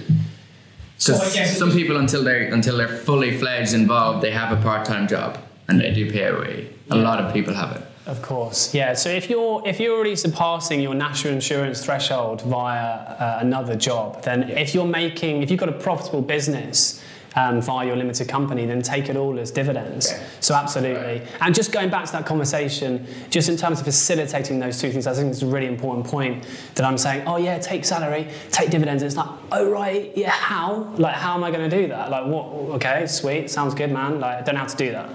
So 0.99 1.15
because 1.15 1.35
guess 1.35 1.53
it 1.53 1.59
some 1.59 1.73
people 1.73 1.97
until 1.97 2.23
they're 2.25 2.53
until 2.53 2.77
they're 2.77 2.89
fully 3.09 3.37
fledged 3.39 3.73
involved, 3.75 4.23
they 4.23 4.33
have 4.33 4.57
a 4.59 4.61
part 4.63 4.85
time 4.85 5.09
job 5.09 5.39
and 5.69 5.81
they 5.81 5.91
do 5.93 6.11
PAYE. 6.11 6.67
A 6.91 6.97
Yeah. 6.97 7.03
lot 7.03 7.19
of 7.21 7.33
people 7.33 7.55
have 7.55 7.73
it. 7.77 7.83
Of 8.07 8.23
course, 8.23 8.75
yeah. 8.75 8.95
So 8.95 9.09
if 9.09 9.31
you're 9.31 9.63
if 9.65 9.79
you're 9.81 9.95
already 9.95 10.17
surpassing 10.17 10.81
your 10.81 10.95
national 10.95 11.33
insurance 11.35 11.85
threshold 11.85 12.43
via 12.43 12.83
uh, 13.25 13.39
another 13.41 13.77
job, 13.77 14.23
then 14.25 14.51
if 14.51 14.75
you're 14.75 14.87
making 15.03 15.43
if 15.43 15.51
you've 15.51 15.61
got 15.61 15.69
a 15.69 15.79
profitable 15.89 16.23
business 16.23 17.01
um, 17.37 17.61
via 17.61 17.87
your 17.87 17.97
limited 17.97 18.29
company, 18.29 18.67
then 18.67 18.83
take 18.83 19.09
it 19.09 19.17
all 19.17 19.39
as 19.39 19.51
dividends. 19.51 20.13
Okay. 20.13 20.27
So 20.41 20.55
absolutely. 20.55 21.23
And 21.41 21.55
just 21.55 21.73
going 21.73 21.91
back 21.91 22.07
to 22.07 22.13
that 22.13 22.27
conversation, 22.27 23.07
just 23.31 23.49
in 23.49 23.57
terms 23.57 23.79
of 23.79 23.85
facilitating 23.85 24.59
those 24.59 24.81
two 24.81 24.91
things, 24.91 25.07
I 25.07 25.15
think 25.15 25.31
it's 25.31 25.43
a 25.43 25.47
really 25.47 25.67
important 25.67 26.07
point 26.07 26.47
that 26.75 26.85
I'm 26.85 26.99
saying. 26.99 27.27
Oh 27.27 27.37
yeah, 27.37 27.59
take 27.59 27.85
salary, 27.85 28.29
take 28.51 28.71
dividends. 28.71 29.03
It's 29.03 29.17
like, 29.17 29.29
oh 29.53 29.71
right, 29.71 30.13
yeah. 30.17 30.31
How? 30.31 30.93
Like, 30.97 31.15
how 31.15 31.35
am 31.35 31.45
I 31.45 31.51
going 31.51 31.69
to 31.69 31.77
do 31.83 31.89
that? 31.89 32.11
Like, 32.11 32.27
what? 32.27 32.47
Okay, 32.77 33.07
sweet, 33.07 33.51
sounds 33.51 33.75
good, 33.75 33.93
man. 33.93 34.21
Like, 34.21 34.39
I 34.39 34.43
don't 34.43 34.55
know 34.55 34.63
how 34.63 34.67
to 34.67 34.77
do 34.77 34.93
that. 34.93 35.11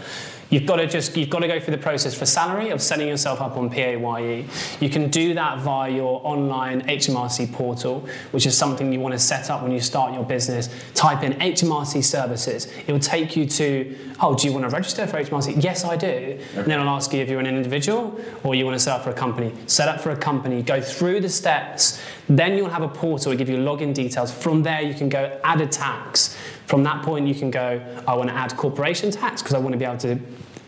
You've 0.50 0.66
got 0.66 0.78
to 0.78 0.88
just 0.88 1.18
you've 1.18 1.30
got 1.30 1.40
to 1.40 1.48
go 1.48 1.60
through 1.60 1.76
the 1.76 1.82
process 1.82 2.16
for 2.16 2.26
salary 2.26 2.70
of 2.70 2.82
setting 2.82 3.08
yourself 3.08 3.42
up 3.42 3.58
on 3.58 3.70
PAYE. 3.70 4.46
You 4.80 4.90
can 4.90 5.10
do 5.10 5.34
that 5.34 5.60
via 5.60 5.92
your 5.92 6.22
online 6.24 6.82
HMRC 6.84 7.52
portal, 7.52 8.08
which 8.32 8.46
is 8.46 8.58
something 8.58 8.94
you 8.94 9.00
want 9.00 9.14
to 9.14 9.20
set 9.20 9.50
up 9.50 9.64
when 9.64 9.72
you 9.72 9.80
start 9.80 10.14
your 10.14 10.24
business. 10.24 10.70
Type 10.94 11.24
in 11.24 11.34
HMRC 11.34 12.04
services. 12.04 12.72
It 12.88 12.92
will 12.92 13.00
take 13.00 13.36
you 13.36 13.46
to 13.48 13.96
oh, 14.22 14.36
do 14.36 14.48
you 14.48 14.54
want 14.54 14.64
to 14.64 14.70
register 14.70 15.06
for 15.08 15.22
HMRC? 15.22 15.64
Yes, 15.64 15.84
I 15.84 15.96
do. 15.96 16.40
And 16.56 16.66
then 16.66 16.80
I'll 16.80 16.96
ask 16.96 17.14
you 17.14 17.22
if 17.22 17.30
you're 17.30 17.40
an 17.40 17.48
individual 17.48 18.20
or 18.44 18.56
you 18.56 18.66
want 18.66 18.76
to 18.76 18.80
set 18.80 18.94
up 18.94 19.04
for 19.04 19.10
a 19.10 19.14
company. 19.14 19.52
Set 19.68 19.88
up 19.88 20.00
for 20.00 20.12
a 20.12 20.16
company. 20.16 20.62
Go 20.62 20.82
through 20.82 21.22
the 21.22 21.30
steps. 21.30 22.02
Then 22.30 22.58
you'll 22.58 22.70
have 22.70 22.82
a 22.82 22.88
portal. 22.88 23.32
It'll 23.32 23.38
give 23.38 23.50
you 23.50 23.58
login 23.58 23.94
details. 23.94 24.34
From 24.34 24.64
there, 24.64 24.82
you 24.82 24.94
can 24.94 25.10
go 25.10 25.40
add 25.44 25.62
a 25.62 25.68
tax. 25.68 26.38
From 26.68 26.84
that 26.84 27.04
point, 27.04 27.28
you 27.28 27.36
can 27.36 27.52
go, 27.52 27.82
I 28.08 28.16
want 28.16 28.30
to 28.30 28.36
add 28.36 28.56
corporation 28.58 29.12
tax 29.12 29.42
because 29.42 29.54
I 29.54 29.60
want 29.60 29.74
to 29.74 29.78
be 29.78 29.86
able 29.86 29.98
to 29.98 30.20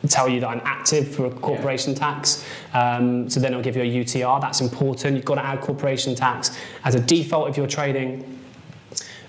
tell 0.08 0.30
you 0.30 0.40
that 0.40 0.48
I'm 0.48 0.62
active 0.64 1.14
for 1.14 1.26
a 1.26 1.32
corporation 1.32 1.96
tax. 1.96 2.46
Um, 2.74 3.30
so 3.30 3.40
then 3.40 3.52
it'll 3.52 3.64
give 3.64 3.76
you 3.76 3.82
a 3.82 4.06
UTR. 4.06 4.40
That's 4.40 4.62
important. 4.62 5.16
You've 5.16 5.26
got 5.26 5.36
to 5.36 5.46
add 5.46 5.62
corporation 5.62 6.16
tax 6.16 6.58
as 6.84 6.96
a 6.96 7.00
default 7.00 7.50
if 7.50 7.58
you're 7.58 7.68
trading. 7.68 8.37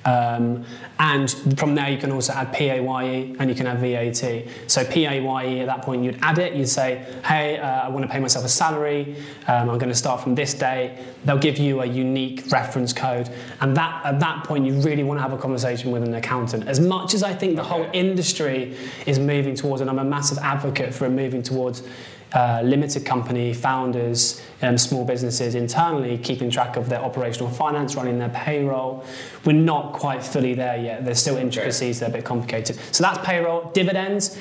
Um, 0.08 0.64
and 0.98 1.30
from 1.58 1.74
there, 1.74 1.90
you 1.90 1.98
can 1.98 2.10
also 2.12 2.32
add 2.32 2.52
PAYE 2.52 3.36
and 3.38 3.50
you 3.50 3.54
can 3.54 3.66
add 3.66 3.78
VAT. 3.78 4.48
So 4.66 4.84
PAYE 4.84 5.60
at 5.60 5.66
that 5.66 5.82
point, 5.82 6.02
you'd 6.02 6.18
add 6.22 6.38
it. 6.38 6.54
You'd 6.54 6.68
say, 6.68 7.04
"Hey, 7.24 7.58
uh, 7.58 7.86
I 7.86 7.88
want 7.88 8.04
to 8.06 8.10
pay 8.10 8.18
myself 8.18 8.44
a 8.44 8.48
salary. 8.48 9.16
Um, 9.46 9.68
I'm 9.70 9.78
going 9.78 9.90
to 9.90 9.94
start 9.94 10.20
from 10.22 10.34
this 10.34 10.54
day." 10.54 10.98
They'll 11.24 11.38
give 11.38 11.58
you 11.58 11.82
a 11.82 11.86
unique 11.86 12.44
reference 12.50 12.92
code, 12.92 13.28
and 13.60 13.76
that 13.76 14.04
at 14.04 14.18
that 14.20 14.44
point, 14.44 14.64
you 14.64 14.74
really 14.80 15.04
want 15.04 15.18
to 15.18 15.22
have 15.22 15.32
a 15.32 15.38
conversation 15.38 15.90
with 15.90 16.02
an 16.02 16.14
accountant. 16.14 16.66
As 16.66 16.80
much 16.80 17.12
as 17.14 17.22
I 17.22 17.34
think 17.34 17.56
the 17.56 17.64
whole 17.64 17.86
industry 17.92 18.76
is 19.06 19.18
moving 19.18 19.54
towards, 19.54 19.82
and 19.82 19.90
I'm 19.90 19.98
a 19.98 20.04
massive 20.04 20.38
advocate 20.38 20.94
for 20.94 21.10
moving 21.10 21.42
towards 21.42 21.82
uh, 22.34 22.60
limited 22.62 23.06
company 23.06 23.54
founders, 23.54 24.42
um, 24.62 24.76
small 24.76 25.04
businesses 25.04 25.54
internally 25.54 26.18
keeping 26.18 26.50
track 26.50 26.76
of 26.76 26.88
their 26.88 27.00
operational 27.00 27.50
finance, 27.50 27.94
running 27.94 28.18
their 28.18 28.28
payroll. 28.28 29.04
We're 29.44 29.52
not 29.52 29.92
quite 29.94 30.22
fully 30.22 30.54
there 30.54 30.76
yet. 30.76 31.04
There's 31.04 31.20
still 31.20 31.36
intricacies 31.36 32.00
they're 32.00 32.10
a 32.10 32.12
bit 32.12 32.24
complicated. 32.24 32.76
So 32.92 33.02
that's 33.02 33.24
payroll. 33.26 33.70
Dividends. 33.72 34.38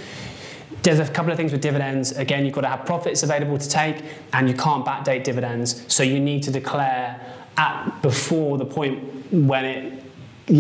There's 0.84 1.00
a 1.00 1.08
couple 1.08 1.32
of 1.32 1.38
things 1.38 1.52
with 1.52 1.62
dividends. 1.62 2.12
Again, 2.12 2.46
you've 2.46 2.54
got 2.54 2.62
to 2.62 2.68
have 2.68 2.86
profits 2.86 3.24
available 3.24 3.58
to 3.58 3.70
take, 3.70 4.04
and 4.34 4.48
you 4.48 4.56
can't 4.56 4.86
backdate 4.86 5.24
dividends. 5.24 5.84
So 5.88 6.04
you 6.04 6.20
need 6.20 6.44
to 6.44 6.52
declare 6.52 7.20
at 7.58 8.02
before 8.02 8.58
the 8.58 8.66
point 8.66 9.34
when 9.34 9.66
it 9.66 10.04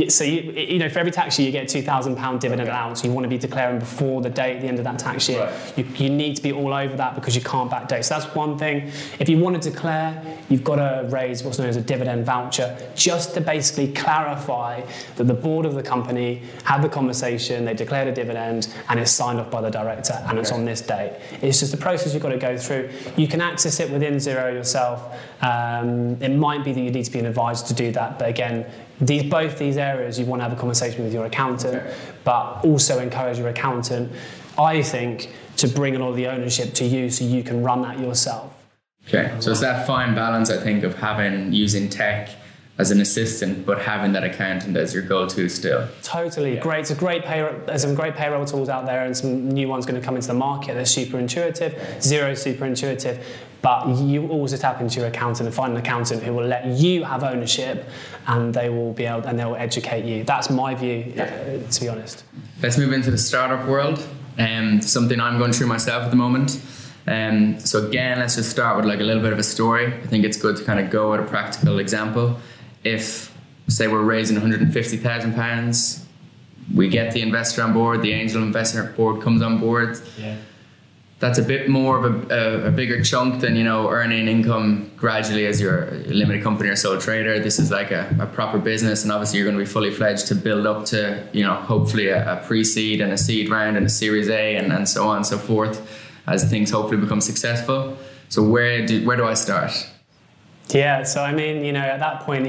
so 0.10 0.23
you, 0.26 0.52
you 0.52 0.80
know 0.80 0.89
for 0.89 1.00
every 1.00 1.12
tax 1.13 1.39
year 1.39 1.45
you 1.45 1.52
get 1.52 1.63
a 1.63 1.67
two 1.67 1.82
thousand 1.82 2.17
pound 2.17 2.41
dividend 2.41 2.67
Okay. 2.67 2.78
allowance. 2.78 3.04
You 3.04 3.12
want 3.12 3.23
to 3.23 3.30
be 3.30 3.38
declaring 3.38 3.80
before 3.80 4.21
the 4.21 4.30
date 4.30 4.58
at 4.58 4.62
the 4.62 4.67
end 4.67 4.80
of 4.80 4.84
that 4.84 5.00
tax 5.00 5.30
year. 5.30 5.45
Right. 5.45 5.78
You, 5.78 5.86
you 5.95 6.10
need 6.10 6.36
to 6.36 6.41
be 6.41 6.52
all 6.52 6.73
over 6.73 6.95
that 6.97 7.15
because 7.15 7.36
you 7.36 7.41
can't 7.41 7.71
backdate. 7.71 8.04
So 8.04 8.15
that's 8.19 8.34
one 8.36 8.58
thing. 8.58 8.91
If 9.19 9.30
you 9.30 9.38
want 9.38 9.62
to 9.62 9.69
declare, 9.71 10.39
you've 10.50 10.63
got 10.63 10.76
to 10.76 11.08
raise 11.10 11.43
what's 11.43 11.58
known 11.60 11.69
as 11.69 11.78
a 11.78 11.82
dividend 11.82 12.26
voucher, 12.26 12.78
just 12.95 13.34
to 13.36 13.41
basically 13.41 13.93
clarify 13.93 14.82
that 15.15 15.23
the 15.23 15.34
board 15.34 15.65
of 15.65 15.76
the 15.76 15.84
company 15.84 16.41
had 16.63 16.82
the 16.82 16.89
conversation, 16.89 17.63
they 17.63 17.73
declared 17.73 18.08
a 18.08 18.13
dividend, 18.13 18.73
and 18.89 19.00
it's 19.00 19.12
signed 19.12 19.39
off 19.39 19.50
by 19.50 19.62
the 19.62 19.69
director, 19.71 20.21
and 20.28 20.38
it's 20.38 20.52
on 20.52 20.65
this 20.65 20.82
date. 20.82 21.13
It's 21.41 21.60
just 21.62 21.73
a 21.73 21.78
process 21.78 22.13
you've 22.13 22.23
got 22.23 22.30
to 22.30 22.38
go 22.38 22.58
through. 22.58 22.89
You 23.15 23.28
can 23.28 23.39
access 23.39 23.80
it 23.80 23.89
within 23.89 24.15
Xero 24.15 24.52
yourself. 24.54 25.15
Um, 25.41 26.21
it 26.21 26.30
might 26.36 26.65
be 26.65 26.73
that 26.73 26.82
you 26.82 26.91
need 26.91 27.06
to 27.06 27.12
be 27.12 27.19
an 27.19 27.26
advisor 27.26 27.65
to 27.67 27.73
do 27.73 27.91
that, 27.93 28.19
but 28.19 28.28
again, 28.28 28.65
these, 29.00 29.24
both 29.24 29.58
these 29.58 29.78
areas 29.78 30.20
you 30.20 30.26
want 30.26 30.40
to 30.40 30.44
have 30.44 30.54
a 30.54 30.60
conversation 30.60 31.04
with 31.04 31.14
your 31.14 31.26
accountant, 31.26 31.76
Okay. 31.76 31.94
but 32.24 32.62
also 32.64 33.00
encourage 33.00 33.38
your 33.38 33.48
accountant, 33.50 34.12
I 34.58 34.82
think, 34.82 35.32
to 35.58 35.68
bring 35.68 35.96
a 35.96 36.00
lot 36.00 36.10
of 36.10 36.16
the 36.16 36.28
ownership 36.28 36.74
to 36.76 36.86
you 36.86 37.10
so 37.10 37.24
you 37.26 37.44
can 37.44 37.64
run 37.64 37.82
that 37.84 38.00
yourself. 38.00 38.54
Okay, 39.08 39.32
so 39.40 39.52
it's 39.52 39.62
that 39.62 39.88
fine 39.88 40.16
balance, 40.16 40.50
I 40.50 40.58
think, 40.58 40.84
of 40.84 40.96
having 40.96 41.54
using 41.54 41.90
tech 41.90 42.30
as 42.78 42.92
an 42.92 43.02
assistant, 43.02 43.66
but 43.66 43.82
having 43.82 44.12
that 44.14 44.24
accountant 44.24 44.78
as 44.78 44.94
your 44.94 45.02
go-to 45.02 45.50
still. 45.50 45.88
Totally 46.04 46.56
Yeah. 46.56 46.62
great. 46.62 46.82
It's 46.82 46.92
a 46.92 46.96
great 46.96 47.24
payroll. 47.26 47.56
There's 47.66 47.82
some 47.82 47.96
great 47.96 48.16
payroll 48.16 48.46
tools 48.46 48.70
out 48.70 48.86
there, 48.86 49.04
and 49.04 49.18
some 49.18 49.50
new 49.50 49.68
ones 49.68 49.86
going 49.88 50.00
to 50.00 50.06
come 50.06 50.16
into 50.16 50.28
the 50.28 50.36
market. 50.36 50.76
They're 50.76 50.86
super 50.86 51.18
intuitive. 51.18 51.74
Xero 52.00 52.38
super 52.38 52.66
intuitive, 52.66 53.26
but 53.67 53.97
you 53.97 54.25
always 54.30 54.58
tap 54.58 54.80
into 54.80 55.01
your 55.01 55.10
accountant 55.10 55.45
and 55.45 55.53
find 55.53 55.73
an 55.73 55.77
accountant 55.77 56.23
who 56.23 56.32
will 56.32 56.45
let 56.45 56.65
you 56.65 57.03
have 57.03 57.21
ownership, 57.21 57.86
and 58.25 58.53
they 58.53 58.69
will 58.69 58.93
be 58.93 59.06
able 59.06 59.27
and 59.27 59.38
they 59.38 59.43
will 59.43 59.58
educate 59.58 60.06
you. 60.06 60.23
That's 60.23 60.49
my 60.49 60.73
view, 60.73 61.13
uh, 61.17 61.69
to 61.69 61.82
be 61.82 61.89
honest. 61.89 62.23
Let's 62.62 62.77
move 62.77 62.93
into 62.93 63.12
the 63.12 63.17
startup 63.17 63.67
world. 63.67 64.08
Um, 64.39 64.82
something 64.82 65.19
I'm 65.19 65.38
going 65.38 65.51
through 65.51 65.67
myself 65.67 66.06
at 66.06 66.12
the 66.12 66.15
moment. 66.15 66.62
Um, 67.08 67.60
so 67.60 67.86
again, 67.86 68.19
let's 68.19 68.38
just 68.38 68.49
start 68.49 68.77
with 68.77 68.86
like 68.86 69.01
a 69.01 69.03
little 69.03 69.21
bit 69.21 69.34
of 69.34 69.39
a 69.39 69.43
story. 69.43 69.88
I 69.88 70.08
think 70.08 70.23
it's 70.23 70.38
good 70.38 70.56
to 70.56 70.63
kind 70.63 70.80
of 70.80 70.89
go 70.89 71.13
at 71.13 71.19
a 71.19 71.25
practical 71.25 71.80
example. 71.80 72.38
If 72.86 73.36
say 73.67 73.89
we're 73.89 74.01
raising 74.01 74.38
150,000 74.38 75.34
pounds, 75.34 76.06
we 76.73 76.88
get 76.88 77.12
the 77.12 77.21
investor 77.21 77.63
on 77.63 77.73
board, 77.73 78.01
the 78.01 78.13
angel 78.13 78.41
investor 78.43 78.93
board 78.95 79.21
comes 79.21 79.41
on 79.41 79.60
board. 79.60 79.99
Yeah. 80.17 80.38
That's 81.19 81.39
a 81.39 81.43
bit 81.43 81.67
more 81.67 82.06
of 82.06 82.30
a, 82.30 82.36
a, 82.36 82.67
a 82.67 82.71
bigger 82.71 83.01
chunk 83.03 83.41
than 83.41 83.56
you 83.56 83.63
know 83.63 83.89
earning 83.89 84.27
income 84.27 84.91
gradually 84.97 85.47
as 85.47 85.60
you're 85.60 85.86
a 85.86 85.91
limited 86.13 86.43
company 86.43 86.69
or 86.69 86.75
sole 86.75 86.99
trader. 86.99 87.39
This 87.39 87.58
is 87.58 87.71
like 87.71 87.89
a, 87.89 88.15
a 88.19 88.27
proper 88.27 88.60
business, 88.60 89.01
and 89.03 89.12
obviously 89.12 89.39
you're 89.39 89.47
going 89.47 89.58
to 89.58 89.63
be 89.63 89.69
fully 89.69 89.89
fledged 89.89 90.27
to 90.27 90.36
build 90.36 90.67
up 90.67 90.86
to 90.86 91.27
you 91.34 91.43
know 91.43 91.56
hopefully 91.56 92.10
a, 92.10 92.43
pre-seed 92.45 93.01
and 93.01 93.12
a 93.12 93.17
seed 93.17 93.49
round 93.49 93.77
and 93.77 93.86
a 93.86 93.89
Series 93.89 94.30
A 94.30 94.56
and, 94.58 94.71
and 94.71 94.88
so 94.88 95.08
on 95.08 95.17
and 95.17 95.25
so 95.25 95.39
forth 95.39 95.82
as 96.27 96.47
things 96.49 96.69
hopefully 96.69 97.01
become 97.01 97.21
successful. 97.21 97.97
So 98.30 98.43
where 98.43 98.86
do 98.86 99.03
where 99.06 99.17
do 99.17 99.25
I 99.25 99.34
start? 99.34 99.71
Yeah, 100.69 101.03
so 101.03 101.23
I 101.23 101.34
mean, 101.34 101.63
you 101.63 101.71
know, 101.71 101.80
at 101.80 101.99
that 101.99 102.21
point, 102.21 102.45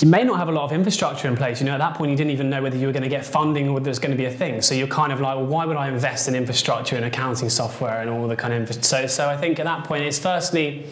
you, 0.00 0.06
you 0.06 0.10
may 0.10 0.24
not 0.24 0.38
have 0.38 0.48
a 0.48 0.52
lot 0.52 0.64
of 0.64 0.72
infrastructure 0.72 1.28
in 1.28 1.36
place. 1.36 1.60
You 1.60 1.66
know, 1.66 1.72
at 1.72 1.78
that 1.78 1.94
point, 1.94 2.10
you 2.10 2.16
didn't 2.16 2.32
even 2.32 2.50
know 2.50 2.62
whether 2.62 2.76
you 2.76 2.86
were 2.86 2.92
going 2.92 3.02
to 3.02 3.08
get 3.08 3.24
funding 3.24 3.68
or 3.68 3.74
whether 3.74 3.84
there's 3.84 3.98
going 3.98 4.12
to 4.12 4.16
be 4.16 4.26
a 4.26 4.30
thing. 4.30 4.62
So 4.62 4.74
you're 4.74 4.86
kind 4.86 5.12
of 5.12 5.20
like, 5.20 5.36
well, 5.36 5.46
why 5.46 5.66
would 5.66 5.76
I 5.76 5.88
invest 5.88 6.28
in 6.28 6.34
infrastructure 6.34 6.96
and 6.96 7.04
accounting 7.04 7.48
software 7.48 8.00
and 8.00 8.10
all 8.10 8.26
the 8.28 8.36
kind 8.36 8.52
of. 8.54 8.60
Infra- 8.60 8.82
so, 8.82 9.06
so 9.06 9.28
I 9.28 9.36
think 9.36 9.58
at 9.58 9.64
that 9.64 9.84
point, 9.84 10.04
it's 10.04 10.18
firstly, 10.18 10.86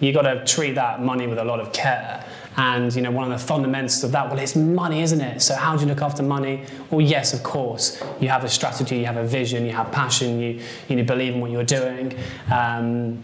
you 0.00 0.12
got 0.12 0.22
to 0.22 0.44
treat 0.44 0.74
that 0.74 1.02
money 1.02 1.26
with 1.26 1.38
a 1.38 1.44
lot 1.44 1.60
of 1.60 1.72
care. 1.72 2.24
And 2.56 2.94
you 2.94 3.02
know, 3.02 3.10
one 3.10 3.30
of 3.30 3.38
the 3.38 3.46
fundamentals 3.46 4.02
of 4.04 4.12
that, 4.12 4.28
well, 4.28 4.38
it's 4.38 4.56
money, 4.56 5.02
isn't 5.02 5.20
it? 5.20 5.40
So 5.40 5.54
how 5.54 5.76
do 5.76 5.82
you 5.82 5.88
look 5.88 6.02
after 6.02 6.22
money? 6.22 6.64
Well, 6.90 7.00
yes, 7.00 7.32
of 7.32 7.42
course. 7.42 8.02
You 8.20 8.28
have 8.28 8.44
a 8.44 8.48
strategy, 8.48 8.98
you 8.98 9.06
have 9.06 9.16
a 9.16 9.24
vision, 9.24 9.64
you 9.64 9.72
have 9.72 9.90
passion, 9.92 10.40
you 10.40 10.60
you 10.88 10.96
know, 10.96 11.04
believe 11.04 11.34
in 11.34 11.40
what 11.40 11.50
you're 11.50 11.62
doing. 11.62 12.18
Um, 12.52 13.22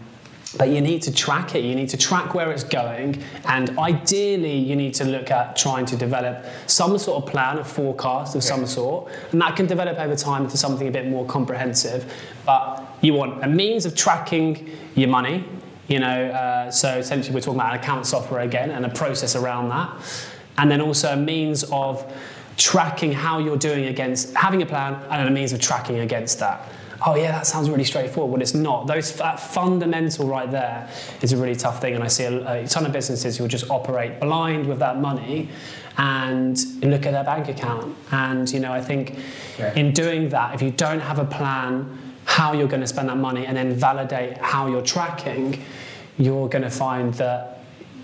but 0.55 0.69
you 0.69 0.81
need 0.81 1.01
to 1.03 1.13
track 1.13 1.55
it. 1.55 1.63
You 1.63 1.75
need 1.75 1.89
to 1.89 1.97
track 1.97 2.33
where 2.33 2.51
it's 2.51 2.63
going, 2.63 3.21
and 3.45 3.77
ideally, 3.77 4.55
you 4.55 4.75
need 4.75 4.93
to 4.95 5.05
look 5.05 5.31
at 5.31 5.55
trying 5.55 5.85
to 5.87 5.97
develop 5.97 6.45
some 6.67 6.97
sort 6.97 7.23
of 7.23 7.29
plan, 7.29 7.57
a 7.57 7.63
forecast 7.63 8.35
of 8.35 8.43
some 8.43 8.65
sort, 8.65 9.11
and 9.31 9.41
that 9.41 9.55
can 9.55 9.65
develop 9.65 9.97
over 9.97 10.15
time 10.15 10.43
into 10.43 10.57
something 10.57 10.87
a 10.87 10.91
bit 10.91 11.07
more 11.07 11.25
comprehensive. 11.25 12.13
But 12.45 12.83
you 13.01 13.13
want 13.13 13.43
a 13.43 13.47
means 13.47 13.85
of 13.85 13.95
tracking 13.95 14.69
your 14.95 15.09
money. 15.09 15.43
You 15.87 15.99
know, 15.99 16.27
uh, 16.27 16.71
so 16.71 16.97
essentially, 16.97 17.33
we're 17.33 17.41
talking 17.41 17.59
about 17.59 17.73
an 17.73 17.79
account 17.79 18.05
software 18.05 18.41
again, 18.41 18.71
and 18.71 18.85
a 18.85 18.89
process 18.89 19.35
around 19.35 19.69
that, 19.69 19.91
and 20.57 20.69
then 20.71 20.81
also 20.81 21.13
a 21.13 21.17
means 21.17 21.63
of 21.71 22.05
tracking 22.57 23.11
how 23.11 23.37
you're 23.37 23.57
doing 23.57 23.85
against 23.85 24.33
having 24.33 24.61
a 24.61 24.65
plan 24.65 24.95
and 25.11 25.27
a 25.27 25.31
means 25.31 25.53
of 25.53 25.61
tracking 25.61 25.99
against 25.99 26.39
that. 26.39 26.67
Oh 27.05 27.15
yeah, 27.15 27.31
that 27.31 27.45
sounds 27.45 27.69
really 27.69 27.83
straightforward. 27.83 28.31
Well, 28.33 28.41
it's 28.41 28.53
not. 28.53 28.87
Those 28.87 29.15
that 29.17 29.39
fundamental 29.39 30.27
right 30.27 30.49
there 30.49 30.89
is 31.21 31.31
a 31.33 31.37
really 31.37 31.55
tough 31.55 31.79
thing, 31.79 31.93
and 31.95 32.03
I 32.03 32.07
see 32.07 32.23
a, 32.23 32.63
a 32.63 32.67
ton 32.67 32.85
of 32.85 32.91
businesses 32.91 33.37
who 33.37 33.47
just 33.47 33.69
operate 33.69 34.19
blind 34.19 34.65
with 34.67 34.79
that 34.79 34.99
money 34.99 35.49
and 35.97 36.57
look 36.83 37.05
at 37.05 37.11
their 37.11 37.23
bank 37.23 37.49
account. 37.49 37.95
And 38.11 38.49
you 38.51 38.59
know, 38.59 38.71
I 38.71 38.81
think 38.81 39.17
Okay. 39.59 39.79
in 39.79 39.91
doing 39.91 40.29
that, 40.29 40.53
if 40.53 40.61
you 40.61 40.69
don't 40.71 40.99
have 40.99 41.17
a 41.19 41.25
plan 41.25 41.97
how 42.25 42.53
you're 42.53 42.67
going 42.67 42.81
to 42.81 42.87
spend 42.87 43.09
that 43.09 43.17
money 43.17 43.45
and 43.47 43.55
then 43.57 43.73
validate 43.73 44.37
how 44.37 44.67
you're 44.67 44.81
tracking, 44.83 45.63
you're 46.17 46.47
going 46.49 46.61
to 46.63 46.69
find 46.69 47.13
that 47.15 47.56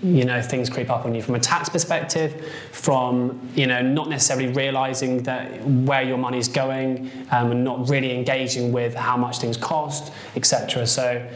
you 0.04 0.24
know 0.24 0.42
things 0.42 0.68
creep 0.68 0.90
up 0.90 1.06
on 1.06 1.14
you 1.14 1.22
from 1.22 1.34
a 1.34 1.40
tax 1.40 1.70
perspective 1.70 2.44
from 2.72 3.40
you 3.54 3.66
know 3.66 3.80
not 3.80 4.10
necessarily 4.10 4.48
realizing 4.52 5.22
that 5.22 5.64
where 5.66 6.02
your 6.02 6.18
money's 6.18 6.46
going 6.46 7.10
um, 7.30 7.50
and 7.50 7.64
not 7.64 7.88
really 7.88 8.14
engaging 8.14 8.70
with 8.70 8.94
how 8.94 9.16
much 9.16 9.38
things 9.38 9.56
cost 9.56 10.12
etc 10.36 10.86
so 10.86 11.26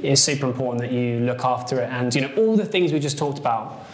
it's 0.00 0.20
super 0.20 0.46
important 0.46 0.80
that 0.80 0.92
you 0.92 1.20
look 1.20 1.44
after 1.44 1.80
it. 1.80 1.88
And 1.90 2.14
you 2.14 2.20
know 2.20 2.32
all 2.36 2.56
the 2.56 2.64
things 2.64 2.92
we 2.92 3.00
just 3.00 3.18
talked 3.18 3.38
about 3.38 3.86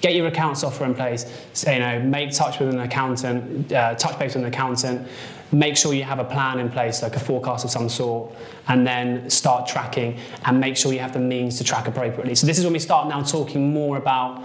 get 0.00 0.14
your 0.14 0.28
account 0.28 0.56
software 0.56 0.88
in 0.88 0.94
place 0.94 1.26
so, 1.52 1.70
you 1.70 1.80
know 1.80 1.98
make 2.00 2.32
touch 2.32 2.60
with 2.60 2.70
an 2.70 2.80
accountant 2.80 3.70
uh, 3.72 3.94
touch 3.96 4.18
base 4.18 4.34
with 4.34 4.44
an 4.44 4.48
accountant 4.48 5.06
make 5.52 5.76
sure 5.76 5.94
you 5.94 6.04
have 6.04 6.18
a 6.18 6.24
plan 6.24 6.58
in 6.58 6.70
place 6.70 7.02
like 7.02 7.16
a 7.16 7.20
forecast 7.20 7.64
of 7.64 7.70
some 7.70 7.88
sort 7.88 8.32
and 8.68 8.86
then 8.86 9.28
start 9.30 9.66
tracking 9.66 10.18
and 10.44 10.60
make 10.60 10.76
sure 10.76 10.92
you 10.92 10.98
have 10.98 11.12
the 11.12 11.18
means 11.18 11.58
to 11.58 11.64
track 11.64 11.88
appropriately. 11.88 12.34
So 12.34 12.46
this 12.46 12.58
is 12.58 12.64
when 12.64 12.72
we 12.72 12.78
start 12.78 13.08
now 13.08 13.22
talking 13.22 13.72
more 13.72 13.96
about 13.96 14.42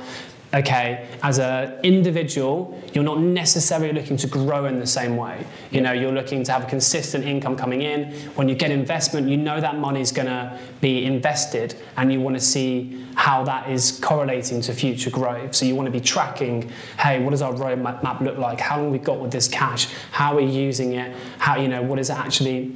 okay 0.53 1.07
as 1.23 1.39
an 1.39 1.79
individual 1.83 2.79
you're 2.93 3.03
not 3.03 3.19
necessarily 3.19 3.91
looking 3.91 4.17
to 4.17 4.27
grow 4.27 4.65
in 4.65 4.79
the 4.79 4.87
same 4.87 5.17
way. 5.17 5.45
You 5.71 5.81
know 5.81 5.93
you're 5.93 6.11
looking 6.11 6.43
to 6.43 6.51
have 6.51 6.65
a 6.65 6.67
consistent 6.67 7.25
income 7.25 7.55
coming 7.55 7.81
in. 7.81 8.13
When 8.35 8.47
you 8.47 8.55
get 8.55 8.71
investment 8.71 9.27
you 9.27 9.37
know 9.37 9.59
that 9.59 9.77
money's 9.77 10.11
going 10.11 10.27
to 10.27 10.59
be 10.79 11.05
invested 11.05 11.75
and 11.97 12.13
you 12.13 12.21
want 12.21 12.35
to 12.35 12.41
see 12.41 13.05
how 13.15 13.43
that 13.45 13.69
is 13.69 13.99
correlating 13.99 14.61
to 14.61 14.73
future 14.73 15.09
growth. 15.09 15.55
So 15.55 15.65
you 15.65 15.75
want 15.75 15.87
to 15.87 15.91
be 15.91 15.99
tracking 16.01 16.71
hey 16.99 17.23
what 17.23 17.31
does 17.31 17.41
our 17.41 17.53
roadmap 17.53 18.21
look 18.21 18.37
like? 18.37 18.59
How 18.59 18.77
long 18.77 18.91
we 18.91 18.99
got 18.99 19.19
with 19.19 19.31
this 19.31 19.47
cash? 19.47 19.87
How 20.11 20.33
are 20.33 20.37
we 20.37 20.45
using 20.45 20.93
it? 20.93 21.15
How 21.39 21.57
you 21.57 21.67
know 21.67 21.81
what 21.81 21.99
is 21.99 22.09
it 22.09 22.17
actually 22.17 22.71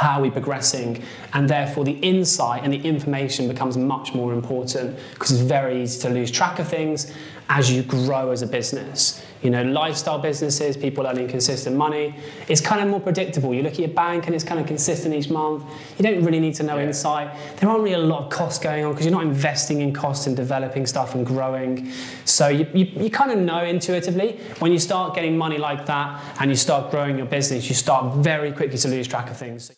how 0.00 0.18
are 0.18 0.22
we 0.22 0.30
progressing 0.30 1.02
and 1.34 1.48
therefore 1.48 1.84
the 1.84 1.98
insight 2.12 2.62
and 2.64 2.72
the 2.72 2.80
information 2.92 3.48
becomes 3.48 3.76
much 3.76 4.14
more 4.14 4.32
important 4.32 4.96
because 5.14 5.30
it's 5.32 5.40
very 5.40 5.82
easy 5.82 6.00
to 6.00 6.08
lose 6.08 6.30
track 6.30 6.58
of 6.58 6.68
things 6.68 7.12
as 7.50 7.72
you 7.72 7.82
grow 7.82 8.30
as 8.30 8.42
a 8.42 8.46
business. 8.46 9.24
You 9.42 9.50
know 9.50 9.62
lifestyle 9.62 10.18
businesses 10.18 10.76
people 10.76 11.06
earning 11.06 11.28
consistent 11.28 11.76
money 11.76 12.14
it's 12.48 12.60
kind 12.60 12.80
of 12.82 12.88
more 12.88 13.00
predictable. 13.00 13.54
You 13.54 13.62
look 13.62 13.74
at 13.74 13.78
your 13.78 13.88
bank 13.88 14.26
and 14.26 14.34
it's 14.34 14.44
kind 14.44 14.60
of 14.60 14.66
consistent 14.66 15.14
each 15.14 15.30
month. 15.30 15.64
You 15.96 16.02
don't 16.02 16.24
really 16.24 16.40
need 16.40 16.54
to 16.56 16.62
know 16.64 16.76
Yeah. 16.76 16.86
insight. 16.86 17.28
There 17.56 17.68
aren't 17.68 17.82
really 17.82 17.94
a 17.94 17.98
lot 18.14 18.24
of 18.24 18.30
costs 18.30 18.58
going 18.58 18.84
on 18.84 18.92
because 18.92 19.06
you're 19.06 19.14
not 19.14 19.22
investing 19.24 19.80
in 19.80 19.92
costs 19.92 20.26
and 20.26 20.36
developing 20.36 20.86
stuff 20.86 21.14
and 21.14 21.24
growing. 21.24 21.90
So 22.24 22.48
you, 22.48 22.66
you, 22.74 22.84
you 23.04 23.10
kind 23.10 23.30
of 23.32 23.38
know 23.38 23.62
intuitively 23.64 24.38
when 24.58 24.70
you 24.72 24.78
start 24.78 25.14
getting 25.14 25.36
money 25.38 25.58
like 25.58 25.86
that 25.86 26.20
and 26.40 26.50
you 26.50 26.56
start 26.56 26.90
growing 26.90 27.16
your 27.16 27.26
business 27.26 27.68
you 27.68 27.74
start 27.74 28.14
very 28.16 28.52
quickly 28.52 28.78
to 28.78 28.88
lose 28.88 29.06
track 29.08 29.30
of 29.30 29.36
things 29.36 29.70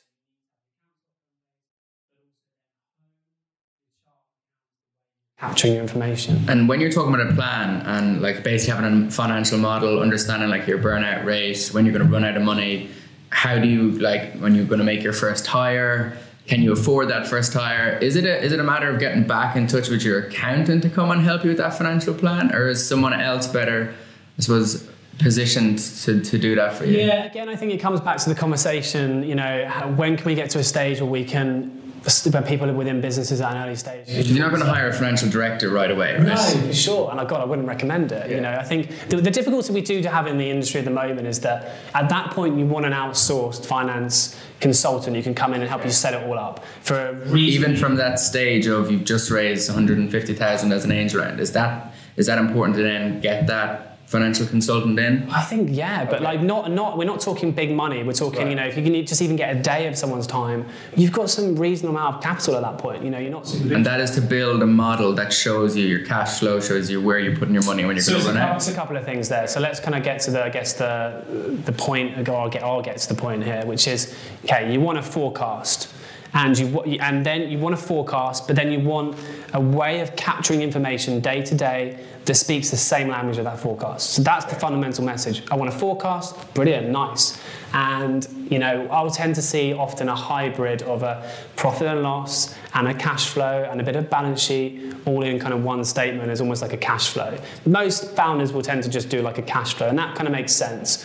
capturing 5.41 5.73
your 5.73 5.83
information. 5.83 6.45
And 6.49 6.69
when 6.69 6.81
you're 6.81 6.93
talking 6.93 7.15
about 7.15 7.27
a 7.27 7.35
plan 7.35 7.81
and 7.87 8.21
like 8.21 8.45
basically 8.45 8.75
having 8.75 9.07
a 9.07 9.11
financial 9.11 9.59
model, 9.59 10.01
understanding 10.01 10.51
like 10.51 10.67
your 10.67 10.79
burnout 10.79 11.25
rate, 11.25 11.71
when 11.73 11.87
you're 11.87 11.95
going 11.95 12.07
to 12.07 12.13
run 12.13 12.25
out 12.25 12.37
of 12.37 12.43
money, 12.43 12.91
how 13.31 13.59
do 13.59 13.67
you 13.67 13.93
like 13.93 14.35
when 14.35 14.55
you're 14.55 14.67
going 14.67 14.81
to 14.81 14.85
make 14.85 15.03
your 15.03 15.15
first 15.15 15.47
hire? 15.47 16.19
Can 16.47 16.63
you 16.63 16.73
afford 16.73 17.09
that 17.09 17.27
first 17.27 17.55
hire? 17.55 17.97
Is 18.03 18.17
it 18.17 18.25
a, 18.25 18.43
is 18.43 18.53
it 18.53 18.61
a 18.61 18.65
matter 18.65 18.91
of 18.91 19.01
getting 19.01 19.27
back 19.27 19.57
in 19.57 19.67
touch 19.67 19.89
with 19.89 20.03
your 20.03 20.27
accountant 20.27 20.83
to 20.83 20.91
come 20.91 21.11
and 21.11 21.23
help 21.23 21.43
you 21.43 21.49
with 21.49 21.59
that 21.59 21.75
financial 21.75 22.13
plan, 22.13 22.55
or 22.55 22.69
is 22.69 22.87
someone 22.87 23.15
else 23.15 23.47
better, 23.47 23.95
I 24.37 24.43
suppose, 24.43 24.87
positioned 25.19 25.79
to, 25.79 26.21
to 26.23 26.39
do 26.39 26.55
that 26.57 26.75
for 26.75 26.85
you? 26.85 26.99
Yeah, 26.99 27.25
again, 27.25 27.49
I 27.49 27.57
think 27.57 27.73
it 27.73 27.79
comes 27.79 28.01
back 28.01 28.19
to 28.19 28.29
the 28.29 28.35
conversation. 28.35 29.23
You 29.23 29.37
know, 29.37 29.95
when 29.97 30.17
can 30.17 30.27
we 30.27 30.35
get 30.35 30.51
to 30.51 30.59
a 30.59 30.65
stage 30.65 31.01
where 31.01 31.11
we 31.11 31.25
can 31.25 31.80
but 32.03 32.47
people 32.47 32.73
within 32.73 33.01
businesses 33.01 33.41
at 33.41 33.53
an 33.53 33.63
early 33.63 33.77
stage. 33.77 34.09
You're 34.09 34.45
not 34.45 34.51
going 34.51 34.63
to 34.63 34.69
hire 34.69 34.89
a 34.89 34.93
financial 34.93 35.29
director 35.29 35.69
right 35.71 35.91
away, 35.91 36.17
right? 36.17 36.27
No, 36.27 36.37
for 36.37 36.73
sure. 36.73 37.11
And 37.11 37.21
I 37.21 37.25
God, 37.25 37.41
I 37.41 37.45
wouldn't 37.45 37.69
recommend 37.69 38.13
it. 38.13 38.29
Yeah. 38.29 38.37
You 38.37 38.41
know, 38.43 38.53
I 38.53 38.65
think 38.65 39.09
the, 39.09 39.17
the 39.19 39.31
difficulty 39.31 39.73
we 39.73 39.83
do 39.83 40.03
to 40.03 40.11
have 40.11 40.27
in 40.27 40.39
the 40.39 40.49
industry 40.49 40.79
at 40.81 40.85
the 40.85 40.91
moment 40.91 41.27
is 41.27 41.41
that 41.41 41.73
at 41.95 42.09
that 42.09 42.31
point 42.31 42.59
you 42.59 42.67
want 42.67 42.87
an 42.87 42.93
outsourced 42.93 43.67
finance 43.67 44.41
consultant 44.61 45.17
who 45.17 45.23
can 45.23 45.35
come 45.35 45.55
in 45.55 45.61
and 45.61 45.69
help 45.69 45.85
you 45.85 45.91
set 45.91 46.15
it 46.15 46.27
all 46.27 46.39
up 46.39 46.65
for 46.83 47.09
a 47.09 47.15
reason. 47.15 47.39
Even 47.39 47.77
from 47.77 47.97
that 47.97 48.19
stage 48.19 48.67
of 48.67 48.91
you've 48.91 49.05
just 49.05 49.31
raised 49.31 49.69
150,000 49.69 50.73
as 50.73 50.85
an 50.85 50.93
angel 50.93 51.21
round, 51.21 51.41
is 51.41 51.53
that 51.53 51.93
is 52.17 52.27
that 52.27 52.39
important 52.39 52.77
to 52.77 52.83
then 52.83 53.21
get 53.21 53.47
that 53.47 53.90
financial 54.11 54.45
consultant 54.47 54.99
in? 54.99 55.29
I 55.31 55.43
think 55.43 55.69
yeah, 55.73 56.05
but 56.05 56.21
like 56.21 56.41
not 56.43 56.71
not 56.71 56.99
we're 56.99 57.05
not 57.05 57.21
talking 57.21 57.53
big 57.53 57.71
money. 57.73 58.03
We're 58.03 58.13
talking 58.13 58.49
you 58.51 58.57
know 58.57 58.65
if 58.67 58.77
you 58.77 58.83
can 58.83 58.93
just 59.07 59.23
even 59.23 59.37
get 59.37 59.57
a 59.57 59.61
day 59.63 59.87
of 59.87 59.97
someone's 59.97 60.27
time, 60.27 60.67
you've 60.97 61.13
got 61.13 61.31
some 61.31 61.55
reasonable 61.57 61.97
amount 61.97 62.17
of 62.17 62.23
capital 62.23 62.57
at 62.57 62.63
that 62.63 62.79
point. 62.79 63.05
You 63.05 63.11
know, 63.11 63.19
you're 63.19 63.31
not. 63.31 63.53
And 63.55 63.87
that 63.87 64.01
is 64.01 64.11
to 64.13 64.21
build 64.21 64.63
a 64.63 64.67
model 64.67 65.15
that 65.15 65.33
shows 65.33 65.77
you 65.77 65.87
your 65.87 66.05
cash 66.05 66.41
flow, 66.41 66.61
shows 66.61 66.91
you 66.91 67.01
where 67.01 67.21
you're 67.21 67.37
putting 67.37 67.55
your 67.55 67.65
money 67.65 67.85
when 67.85 67.95
you're 67.97 68.03
So 68.03 68.13
going 68.13 68.25
to 68.25 68.29
run 68.31 68.37
out. 68.39 68.51
there's 68.53 68.69
a 68.69 68.75
couple 68.75 68.97
of 68.97 69.05
things 69.05 69.29
there. 69.29 69.47
So 69.47 69.61
let's 69.61 69.79
kind 69.81 69.95
of 69.95 70.03
get 70.03 70.21
to 70.23 70.31
the, 70.33 70.45
I 70.45 70.51
guess 70.51 70.73
the 70.75 71.23
the 71.65 71.73
point. 71.73 72.29
I'll 72.29 72.49
get, 72.51 72.63
I'll 72.65 72.83
get 72.83 72.99
to 72.99 73.09
the 73.15 73.21
point 73.21 73.45
here, 73.45 73.63
which 73.65 73.87
is 73.87 74.15
okay. 74.45 74.73
You 74.73 74.81
want 74.81 74.97
to 74.99 75.03
forecast, 75.03 75.93
and 76.35 76.59
you 76.59 76.67
wa- 76.69 76.83
and 77.09 77.25
then 77.25 77.49
you 77.51 77.59
want 77.59 77.75
a 77.75 77.79
forecast, 77.79 78.47
but 78.49 78.57
then 78.57 78.71
you 78.73 78.81
want 78.81 79.17
a 79.55 79.61
way 79.61 80.01
of 80.01 80.15
capturing 80.17 80.63
information 80.63 81.21
day 81.21 81.43
to 81.43 81.55
day 81.55 81.99
that 82.25 82.35
speaks 82.35 82.71
the 82.71 82.77
same 82.77 83.09
language 83.09 83.39
of 83.39 83.45
that 83.45 83.59
forecast. 83.59 84.11
So 84.11 84.23
that's 84.23 84.45
the 84.45 84.55
fundamental 84.55 85.05
message. 85.05 85.43
I 85.51 85.57
want 85.57 85.73
a 85.73 85.77
forecast. 85.77 86.55
Brilliant, 86.55 86.89
nice. 86.89 87.41
And 87.73 88.27
you 88.51 88.59
know, 88.59 88.89
I'll 88.91 89.11
tend 89.11 89.37
to 89.37 89.43
see 89.43 89.73
often 89.73 90.09
a 90.09 90.15
hybrid 90.15 90.83
of 90.83 91.03
a 91.03 91.31
profit 91.57 91.87
and 91.87 92.03
loss 92.03 92.55
and 92.75 92.89
a 92.89 92.95
cash 92.95 93.29
flow 93.29 93.67
and 93.71 93.81
a 93.81 93.85
bit 93.85 93.97
of 93.97 94.11
balance 94.11 94.41
sheet, 94.41 94.95
all 95.07 95.23
in 95.23 95.39
kind 95.39 95.55
of 95.55 95.65
one 95.65 95.85
statement 95.85 96.31
as 96.31 96.41
almost 96.41 96.63
like 96.63 96.73
a 96.73 96.77
cash 96.77 97.09
flow. 97.11 97.39
Most 97.65 98.11
founders 98.17 98.53
will 98.53 98.63
tend 98.63 98.83
to 98.83 98.91
just 98.91 99.09
do 99.09 99.23
like 99.23 99.39
a 99.39 99.43
cash 99.43 99.75
flow, 99.75 99.89
and 99.89 99.99
that 99.99 100.15
kind 100.17 100.27
of 100.27 100.33
makes 100.33 100.53
sense. 100.53 101.05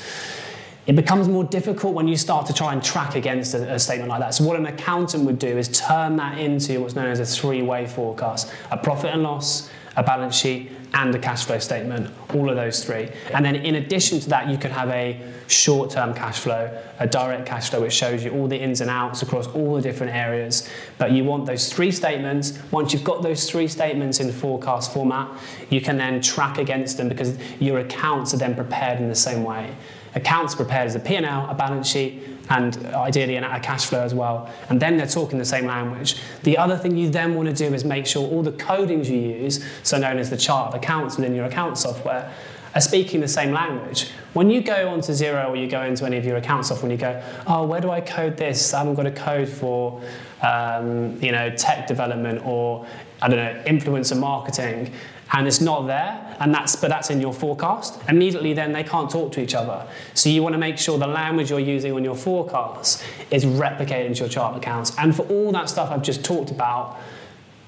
It 0.88 0.95
becomes 0.95 1.28
more 1.28 1.43
difficult 1.43 1.95
when 1.95 2.07
you 2.07 2.16
start 2.16 2.45
to 2.47 2.53
try 2.53 2.72
and 2.74 2.84
track 2.84 3.16
against 3.16 3.55
a, 3.55 3.74
a 3.74 3.80
statement 3.80 4.09
like 4.09 4.20
that. 4.20 4.36
So, 4.36 4.43
what 4.43 4.55
an 4.55 4.68
accountant 4.68 5.24
would 5.26 5.39
do 5.39 5.57
is 5.57 5.68
turn 5.70 6.16
that 6.18 6.38
into 6.38 6.80
what's 6.80 6.95
known 6.95 7.07
as 7.07 7.20
a 7.20 7.26
three 7.26 7.63
way 7.63 7.88
forecast 7.88 8.51
a 8.72 8.78
profit 8.78 9.11
and 9.13 9.24
loss, 9.24 9.70
a 9.95 10.03
balance 10.03 10.36
sheet, 10.36 10.72
and 10.93 11.13
a 11.13 11.19
cash 11.19 11.45
flow 11.45 11.59
statement, 11.59 12.13
all 12.33 12.49
of 12.49 12.55
those 12.55 12.83
three. 12.83 13.09
And 13.33 13.43
then, 13.43 13.55
in 13.55 13.75
addition 13.75 14.19
to 14.21 14.29
that, 14.29 14.47
you 14.49 14.57
could 14.57 14.71
have 14.71 14.89
a 14.89 15.19
short 15.47 15.89
term 15.89 16.13
cash 16.13 16.39
flow, 16.39 16.75
a 16.99 17.07
direct 17.07 17.45
cash 17.45 17.69
flow, 17.69 17.81
which 17.81 17.93
shows 17.93 18.23
you 18.23 18.31
all 18.31 18.47
the 18.47 18.59
ins 18.59 18.81
and 18.81 18.89
outs 18.89 19.21
across 19.21 19.47
all 19.47 19.75
the 19.75 19.81
different 19.81 20.15
areas. 20.15 20.69
But 20.97 21.11
you 21.11 21.23
want 21.23 21.45
those 21.45 21.71
three 21.71 21.91
statements. 21.91 22.57
Once 22.71 22.93
you've 22.93 23.03
got 23.03 23.21
those 23.21 23.49
three 23.49 23.67
statements 23.67 24.19
in 24.19 24.31
forecast 24.31 24.93
format, 24.93 25.29
you 25.69 25.81
can 25.81 25.97
then 25.97 26.21
track 26.21 26.57
against 26.57 26.97
them 26.97 27.09
because 27.09 27.38
your 27.59 27.79
accounts 27.79 28.33
are 28.33 28.38
then 28.38 28.55
prepared 28.55 28.99
in 28.99 29.09
the 29.09 29.15
same 29.15 29.43
way. 29.43 29.75
Accounts 30.15 30.55
prepared 30.55 30.88
as 30.88 30.95
a 30.95 30.99
P&L, 30.99 31.49
a 31.49 31.53
balance 31.53 31.89
sheet, 31.89 32.23
and 32.50 32.78
ideally 32.88 33.36
a 33.36 33.60
cash 33.60 33.86
flow 33.86 34.02
as 34.02 34.14
well. 34.14 34.50
And 34.70 34.80
then 34.80 34.98
they're 34.98 35.08
talking 35.08 35.39
the 35.39 35.46
same 35.46 35.66
language. 35.66 36.18
The 36.43 36.58
other 36.58 36.78
thing 36.78 36.96
you 36.96 37.10
then 37.10 37.36
want 37.36 37.50
to 37.50 37.56
do 37.56 37.74
is 37.74 37.84
make 37.84 38.06
sure 38.06 38.28
all 38.28 38.43
the 38.43 38.52
codings 38.52 39.08
you 39.08 39.18
use, 39.18 39.66
so 39.84 39.98
known 39.98 40.18
as 40.18 40.30
the 40.30 40.38
chart 40.38 40.70
of 40.70 40.76
accounts 40.76 41.18
within 41.18 41.34
your 41.34 41.46
account 41.46 41.78
software, 41.78 42.32
are 42.76 42.82
speaking 42.82 43.22
the 43.22 43.28
same 43.28 43.52
language. 43.52 44.10
When 44.34 44.50
you 44.50 44.62
go 44.62 44.89
onto 44.89 45.14
Xero 45.14 45.50
or 45.50 45.56
you 45.56 45.68
go 45.68 45.84
into 45.84 46.06
any 46.06 46.18
of 46.18 46.26
your 46.26 46.36
account 46.36 46.66
software 46.66 46.91
and 46.91 47.00
you 47.00 47.04
go, 47.04 47.24
oh, 47.48 47.66
where 47.66 47.80
do 47.80 47.89
I 47.89 48.02
code 48.02 48.36
this? 48.36 48.74
I 48.74 48.80
haven't 48.80 48.96
got 48.96 49.08
a 49.08 49.12
code 49.12 49.48
for, 49.48 50.02
um, 50.41 51.18
you 51.24 51.32
know, 51.32 51.50
tech 51.56 51.88
development 51.88 52.46
or 52.46 52.86
I 53.22 53.30
don't 53.30 53.38
know, 53.38 53.64
influencer 53.66 54.20
marketing, 54.20 54.91
and 55.36 55.47
it's 55.47 55.59
not 55.59 55.86
there, 55.86 56.38
and 56.39 56.53
that's 56.53 56.77
but 56.77 56.88
that's 56.88 57.09
in 57.09 57.19
your 57.19 57.33
forecast. 57.33 58.01
Immediately, 58.07 58.53
then 58.53 58.71
they 58.71 58.83
can't 58.83 59.09
talk 59.09 59.33
to 59.33 59.41
each 59.41 59.53
other. 59.53 59.86
So 60.13 60.29
you 60.29 60.41
want 60.41 60.53
to 60.53 60.59
make 60.59 60.77
sure 60.77 60.97
the 60.97 61.07
language 61.07 61.49
you're 61.49 61.59
using 61.59 61.91
on 61.91 62.05
your 62.05 62.15
forecast 62.15 63.03
is 63.31 63.43
replicated 63.45 64.05
into 64.05 64.21
your 64.21 64.29
chart 64.29 64.55
accounts. 64.55 64.93
And 64.97 65.13
for 65.13 65.23
all 65.23 65.51
that 65.51 65.69
stuff 65.69 65.91
I've 65.91 66.01
just 66.01 66.23
talked 66.23 66.51
about, 66.51 66.97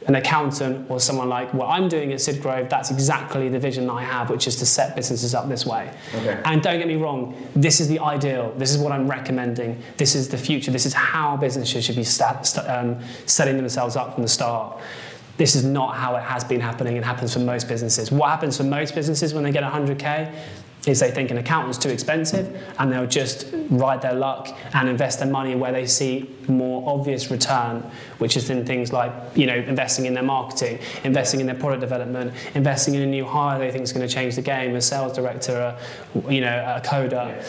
an 0.07 0.15
accountant 0.15 0.89
or 0.89 1.01
someone 1.01 1.27
like 1.27 1.53
what 1.53 1.67
I'm 1.67 1.89
doing 1.89 2.13
at 2.13 2.19
Sidgrove, 2.19 2.69
that's 2.69 2.89
exactly 2.89 3.49
the 3.49 3.59
vision 3.59 3.87
that 3.87 3.93
I 3.93 4.03
have, 4.03 4.29
which 4.29 4.47
is 4.47 4.55
to 4.57 4.65
set 4.65 4.95
businesses 4.95 5.35
up 5.35 5.49
this 5.49 5.65
way. 5.65 5.93
Okay. 6.15 6.41
And 6.45 6.61
don't 6.61 6.79
get 6.79 6.87
me 6.87 6.95
wrong, 6.95 7.35
this 7.53 7.81
is 7.81 7.89
the 7.89 7.99
ideal. 7.99 8.53
This 8.55 8.71
is 8.71 8.77
what 8.77 8.93
I'm 8.93 9.09
recommending. 9.09 9.81
This 9.97 10.15
is 10.15 10.29
the 10.29 10.37
future. 10.37 10.71
This 10.71 10.85
is 10.85 10.93
how 10.93 11.35
businesses 11.35 11.83
should 11.83 11.97
be 11.97 12.05
st- 12.05 12.57
um, 12.69 13.01
setting 13.25 13.57
themselves 13.57 13.97
up 13.97 14.13
from 14.13 14.23
the 14.23 14.29
start. 14.29 14.79
This 15.37 15.55
is 15.55 15.63
not 15.63 15.95
how 15.95 16.15
it 16.15 16.23
has 16.23 16.43
been 16.43 16.61
happening 16.61 16.97
and 16.97 17.05
happens 17.05 17.33
for 17.33 17.39
most 17.39 17.67
businesses. 17.67 18.11
What 18.11 18.29
happens 18.29 18.57
for 18.57 18.63
most 18.63 18.95
businesses 18.95 19.33
when 19.33 19.43
they 19.43 19.51
get 19.51 19.63
100k 19.63 20.33
is 20.87 20.99
they 20.99 21.11
think 21.11 21.31
an 21.31 21.37
accountant's 21.37 21.77
too 21.77 21.89
expensive 21.89 22.63
and 22.79 22.91
they'll 22.91 23.07
just 23.07 23.47
ride 23.69 24.01
their 24.01 24.13
luck 24.13 24.47
and 24.73 24.87
invest 24.87 25.19
their 25.19 25.27
money 25.29 25.53
where 25.53 25.71
they 25.71 25.85
see 25.85 26.33
more 26.47 26.87
obvious 26.89 27.29
return, 27.29 27.83
which 28.19 28.37
is 28.37 28.49
in 28.49 28.65
things 28.65 28.93
like 28.93 29.11
you 29.35 29.45
know 29.45 29.55
investing 29.55 30.05
in 30.05 30.13
their 30.13 30.23
marketing, 30.23 30.79
investing 31.03 31.39
in 31.39 31.45
their 31.45 31.55
product 31.55 31.81
development, 31.81 32.33
investing 32.55 32.95
in 32.95 33.01
a 33.01 33.05
new 33.05 33.25
hire 33.25 33.59
they 33.59 33.71
think 33.71 33.83
is 33.83 33.91
going 33.91 34.07
to 34.07 34.13
change 34.13 34.35
the 34.35 34.41
game, 34.41 34.75
a 34.75 34.81
sales 34.81 35.13
director, 35.13 35.77
a, 36.15 36.31
you 36.31 36.41
know, 36.41 36.75
a 36.77 36.81
coder. 36.81 37.43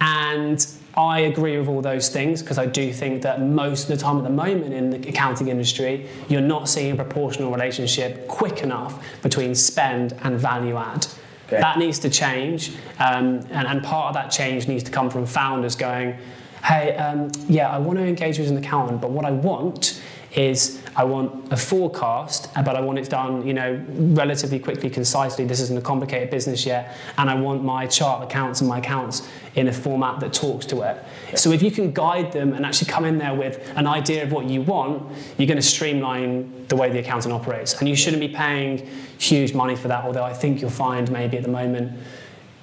And 0.00 0.66
I 0.94 1.20
agree 1.20 1.58
with 1.58 1.68
all 1.68 1.80
those 1.80 2.08
things 2.10 2.42
because 2.42 2.58
I 2.58 2.66
do 2.66 2.92
think 2.92 3.22
that 3.22 3.40
most 3.40 3.84
of 3.84 3.88
the 3.88 3.96
time 3.96 4.18
at 4.18 4.24
the 4.24 4.30
moment 4.30 4.74
in 4.74 4.90
the 4.90 5.08
accounting 5.08 5.48
industry, 5.48 6.06
you're 6.28 6.42
not 6.42 6.68
seeing 6.68 6.92
a 6.92 6.96
proportional 6.96 7.50
relationship 7.50 8.28
quick 8.28 8.62
enough 8.62 9.02
between 9.22 9.54
spend 9.54 10.14
and 10.22 10.38
value 10.38 10.76
add. 10.76 11.06
Okay. 11.46 11.60
That 11.60 11.78
needs 11.78 11.98
to 12.00 12.10
change, 12.10 12.72
um, 12.98 13.40
and, 13.50 13.66
and 13.66 13.82
part 13.82 14.08
of 14.08 14.14
that 14.14 14.30
change 14.30 14.68
needs 14.68 14.82
to 14.84 14.90
come 14.90 15.10
from 15.10 15.26
founders 15.26 15.76
going, 15.76 16.16
hey, 16.64 16.94
um, 16.96 17.30
yeah, 17.48 17.70
I 17.70 17.78
want 17.78 17.98
to 17.98 18.04
engage 18.04 18.38
with 18.38 18.48
an 18.48 18.56
accountant, 18.56 19.00
but 19.00 19.10
what 19.10 19.24
I 19.24 19.30
want 19.30 20.02
is 20.34 20.82
I 20.96 21.04
want 21.04 21.52
a 21.52 21.56
forecast, 21.56 22.52
but 22.54 22.74
I 22.76 22.80
want 22.80 22.98
it 22.98 23.08
done, 23.10 23.46
you 23.46 23.52
know, 23.52 23.84
relatively 23.88 24.58
quickly, 24.58 24.88
concisely. 24.88 25.44
This 25.44 25.60
isn't 25.60 25.76
a 25.76 25.82
complicated 25.82 26.30
business 26.30 26.64
yet, 26.64 26.96
and 27.18 27.28
I 27.28 27.34
want 27.34 27.62
my 27.62 27.86
chart 27.86 28.22
accounts 28.22 28.60
and 28.60 28.68
my 28.68 28.78
accounts 28.78 29.28
in 29.54 29.68
a 29.68 29.72
format 29.72 30.20
that 30.20 30.32
talks 30.32 30.64
to 30.66 30.80
it. 30.82 31.38
So 31.38 31.52
if 31.52 31.62
you 31.62 31.70
can 31.70 31.92
guide 31.92 32.32
them 32.32 32.54
and 32.54 32.64
actually 32.64 32.90
come 32.90 33.04
in 33.04 33.18
there 33.18 33.34
with 33.34 33.70
an 33.76 33.86
idea 33.86 34.22
of 34.22 34.32
what 34.32 34.46
you 34.46 34.62
want, 34.62 35.12
you're 35.36 35.46
going 35.46 35.56
to 35.56 35.62
streamline 35.62 36.66
the 36.68 36.76
way 36.76 36.88
the 36.88 37.00
accountant 37.00 37.34
operates, 37.34 37.74
and 37.78 37.88
you 37.88 37.94
shouldn't 37.94 38.20
be 38.20 38.28
paying 38.28 38.88
huge 39.18 39.52
money 39.54 39.76
for 39.76 39.88
that. 39.88 40.04
Although 40.04 40.24
I 40.24 40.32
think 40.32 40.60
you'll 40.60 40.70
find 40.70 41.10
maybe 41.10 41.36
at 41.36 41.42
the 41.42 41.50
moment 41.50 41.92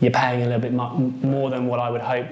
you're 0.01 0.11
paying 0.11 0.41
a 0.41 0.45
little 0.45 0.61
bit 0.61 0.73
more 0.73 1.49
than 1.49 1.67
what 1.67 1.79
I 1.79 1.89
would 1.89 2.01
hope 2.01 2.27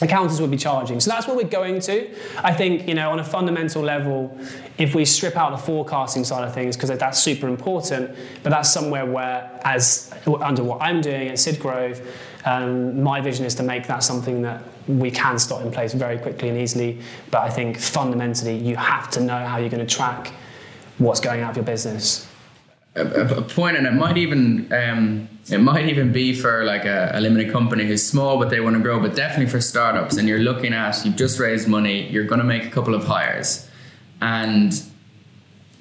accountants 0.00 0.40
will 0.40 0.48
be 0.48 0.56
charging. 0.56 1.00
So 1.00 1.10
that's 1.10 1.26
where 1.26 1.36
we're 1.36 1.44
going 1.44 1.80
to. 1.80 2.08
I 2.38 2.52
think, 2.52 2.86
you 2.86 2.94
know, 2.94 3.10
on 3.10 3.18
a 3.18 3.24
fundamental 3.24 3.82
level, 3.82 4.36
if 4.78 4.94
we 4.94 5.04
strip 5.04 5.36
out 5.36 5.50
the 5.52 5.58
forecasting 5.58 6.24
side 6.24 6.44
of 6.46 6.52
things, 6.52 6.76
because 6.76 6.90
that's 6.98 7.18
super 7.18 7.48
important, 7.48 8.14
but 8.42 8.50
that's 8.50 8.70
somewhere 8.72 9.06
where, 9.06 9.50
as 9.64 10.12
under 10.40 10.62
what 10.62 10.82
I'm 10.82 11.00
doing 11.00 11.28
at 11.28 11.36
Sidgrove, 11.36 12.04
um, 12.44 13.02
my 13.02 13.20
vision 13.20 13.44
is 13.44 13.54
to 13.56 13.62
make 13.62 13.86
that 13.86 14.02
something 14.04 14.42
that 14.42 14.62
we 14.86 15.10
can 15.10 15.38
start 15.38 15.64
in 15.64 15.72
place 15.72 15.92
very 15.94 16.18
quickly 16.18 16.48
and 16.48 16.58
easily. 16.58 17.00
But 17.30 17.42
I 17.42 17.50
think 17.50 17.78
fundamentally, 17.78 18.56
you 18.56 18.76
have 18.76 19.10
to 19.12 19.20
know 19.20 19.44
how 19.46 19.56
you're 19.56 19.70
going 19.70 19.84
to 19.84 19.94
track 19.94 20.32
what's 20.98 21.20
going 21.20 21.40
out 21.42 21.50
of 21.50 21.56
your 21.56 21.64
business. 21.64 22.26
a- 22.94 23.02
a 23.02 23.42
point, 23.42 23.76
and 23.76 23.86
it 23.86 23.92
might 23.92 24.16
even 24.16 24.72
um, 24.72 25.28
it 25.50 25.58
might 25.58 25.88
even 25.88 26.10
be 26.12 26.34
for 26.34 26.64
like 26.64 26.84
a, 26.84 27.10
a 27.14 27.20
limited 27.20 27.52
company 27.52 27.84
who's 27.86 28.04
small 28.04 28.38
but 28.38 28.50
they 28.50 28.60
want 28.60 28.74
to 28.76 28.82
grow, 28.82 28.98
but 29.00 29.14
definitely 29.14 29.46
for 29.50 29.60
startups. 29.60 30.16
And 30.16 30.26
you're 30.28 30.40
looking 30.40 30.72
at 30.74 31.04
you've 31.04 31.16
just 31.16 31.38
raised 31.38 31.68
money, 31.68 32.08
you're 32.08 32.24
going 32.24 32.40
to 32.40 32.44
make 32.46 32.64
a 32.64 32.70
couple 32.70 32.94
of 32.94 33.04
hires, 33.04 33.68
and 34.20 34.72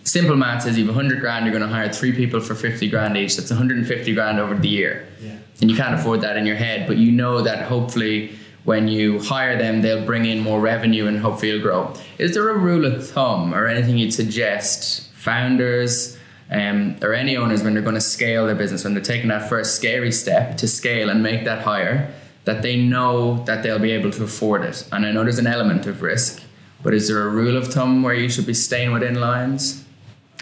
simple 0.04 0.36
math 0.36 0.68
is 0.68 0.78
you've 0.78 0.88
100 0.88 1.20
grand, 1.20 1.46
you're 1.46 1.58
going 1.58 1.68
to 1.68 1.74
hire 1.74 1.92
three 1.92 2.12
people 2.14 2.40
for 2.40 2.54
50 2.56 2.88
grand 2.90 3.18
each. 3.18 3.36
That's 3.38 3.50
150 3.50 4.14
grand 4.14 4.40
over 4.40 4.56
the 4.56 4.68
year, 4.70 5.08
Yeah. 5.22 5.32
and 5.62 5.70
you 5.72 5.76
can't 5.78 5.96
afford 5.96 6.22
that 6.22 6.38
in 6.38 6.46
your 6.46 6.56
head, 6.58 6.88
but 6.88 6.98
you 6.98 7.12
know 7.12 7.42
that 7.42 7.64
hopefully. 7.68 8.36
When 8.66 8.88
you 8.88 9.20
hire 9.20 9.60
them, 9.60 9.84
they'll 9.84 10.04
bring 10.08 10.26
in 10.26 10.40
more 10.40 10.60
revenue 10.60 11.06
and 11.06 11.20
hopefully 11.20 11.52
you'll 11.52 11.62
grow. 11.62 11.94
Is 12.18 12.34
there 12.34 12.50
a 12.50 12.58
rule 12.58 12.84
of 12.84 13.08
thumb 13.08 13.54
or 13.54 13.68
anything 13.68 13.96
you'd 14.00 14.12
suggest 14.12 15.08
founders, 15.14 16.18
um, 16.52 16.98
or 17.02 17.14
any 17.14 17.38
owners 17.38 17.64
when 17.64 17.74
they're 17.74 17.84
going 17.84 17.96
to 17.96 18.02
scale 18.02 18.46
their 18.46 18.56
business, 18.56 18.84
when 18.84 18.94
they're 18.94 19.04
taking 19.04 19.30
that 19.30 19.50
first 19.50 19.76
scary 19.76 20.12
step 20.12 20.58
to 20.58 20.68
scale 20.68 21.10
and 21.10 21.24
make 21.24 21.46
that 21.46 21.64
higher, 21.64 22.14
that 22.46 22.62
they 22.62 22.78
know 22.78 23.44
that 23.46 23.64
they'll 23.64 23.80
be 23.80 23.92
able 23.92 24.12
to 24.12 24.24
afford 24.24 24.64
it. 24.64 24.88
And 24.92 25.06
I 25.06 25.12
know 25.12 25.24
there's 25.24 25.40
an 25.40 25.48
element 25.48 25.88
of 25.88 26.02
risk, 26.02 26.44
but 26.84 26.94
is 26.94 27.08
there 27.08 27.24
a 27.24 27.30
rule 27.30 27.58
of 27.58 27.70
thumb 27.70 28.04
where 28.04 28.14
you 28.14 28.30
should 28.30 28.46
be 28.46 28.54
staying 28.54 28.94
within 28.94 29.16
lines? 29.16 29.84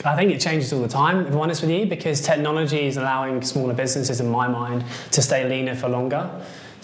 I 0.04 0.16
think 0.16 0.32
it 0.32 0.42
changes 0.42 0.74
all 0.74 0.82
the 0.82 0.88
time, 0.88 1.28
if 1.28 1.34
I'm 1.34 1.40
honest 1.40 1.62
with 1.62 1.72
you, 1.72 1.86
because 1.86 2.20
technology 2.20 2.88
is 2.88 2.98
allowing 2.98 3.42
smaller 3.42 3.74
businesses, 3.74 4.20
in 4.20 4.28
my 4.28 4.48
mind, 4.48 4.84
to 5.12 5.22
stay 5.22 5.48
leaner 5.48 5.76
for 5.76 5.88
longer. 5.88 6.30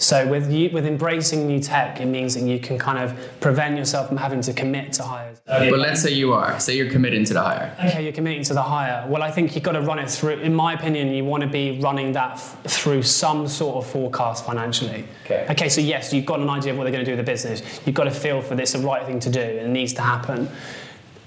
So 0.00 0.26
with 0.26 0.50
you, 0.50 0.70
with 0.70 0.86
embracing 0.86 1.46
new 1.46 1.60
tech, 1.60 2.00
it 2.00 2.06
means 2.06 2.34
that 2.34 2.42
you 2.44 2.58
can 2.58 2.78
kind 2.78 2.98
of 2.98 3.14
prevent 3.40 3.76
yourself 3.76 4.08
from 4.08 4.16
having 4.16 4.40
to 4.40 4.54
commit 4.54 4.94
to 4.94 5.02
hires. 5.02 5.42
But 5.46 5.78
let's 5.78 6.00
say 6.02 6.10
you 6.10 6.32
are. 6.32 6.58
Say 6.58 6.74
you're 6.78 6.90
committing 6.90 7.22
to 7.26 7.34
the 7.34 7.42
hire. 7.42 7.76
Okay, 7.84 8.02
you're 8.02 8.12
committing 8.14 8.42
to 8.44 8.54
the 8.54 8.62
hire. 8.62 9.06
Well, 9.06 9.22
I 9.22 9.30
think 9.30 9.54
you've 9.54 9.62
got 9.62 9.72
to 9.72 9.82
run 9.82 9.98
it 9.98 10.10
through. 10.10 10.40
In 10.40 10.54
my 10.54 10.72
opinion, 10.72 11.08
you 11.12 11.26
want 11.26 11.42
to 11.42 11.48
be 11.50 11.78
running 11.80 12.12
that 12.12 12.32
f- 12.32 12.56
through 12.64 13.02
some 13.02 13.46
sort 13.46 13.76
of 13.76 13.90
forecast 13.90 14.46
financially. 14.46 15.04
Okay. 15.26 15.46
Okay, 15.50 15.68
so 15.68 15.82
yes, 15.82 16.14
you've 16.14 16.24
got 16.24 16.40
an 16.40 16.48
idea 16.48 16.72
of 16.72 16.78
what 16.78 16.84
they're 16.84 16.92
going 16.92 17.04
to 17.04 17.10
do 17.10 17.14
with 17.14 17.24
the 17.26 17.30
business. 17.30 17.62
You've 17.84 17.94
got 17.94 18.04
to 18.04 18.10
feel 18.10 18.40
for 18.40 18.54
this 18.54 18.72
the 18.72 18.78
right 18.78 19.04
thing 19.04 19.20
to 19.20 19.28
do, 19.30 19.40
and 19.40 19.58
it 19.58 19.68
needs 19.68 19.92
to 19.94 20.02
happen. 20.02 20.48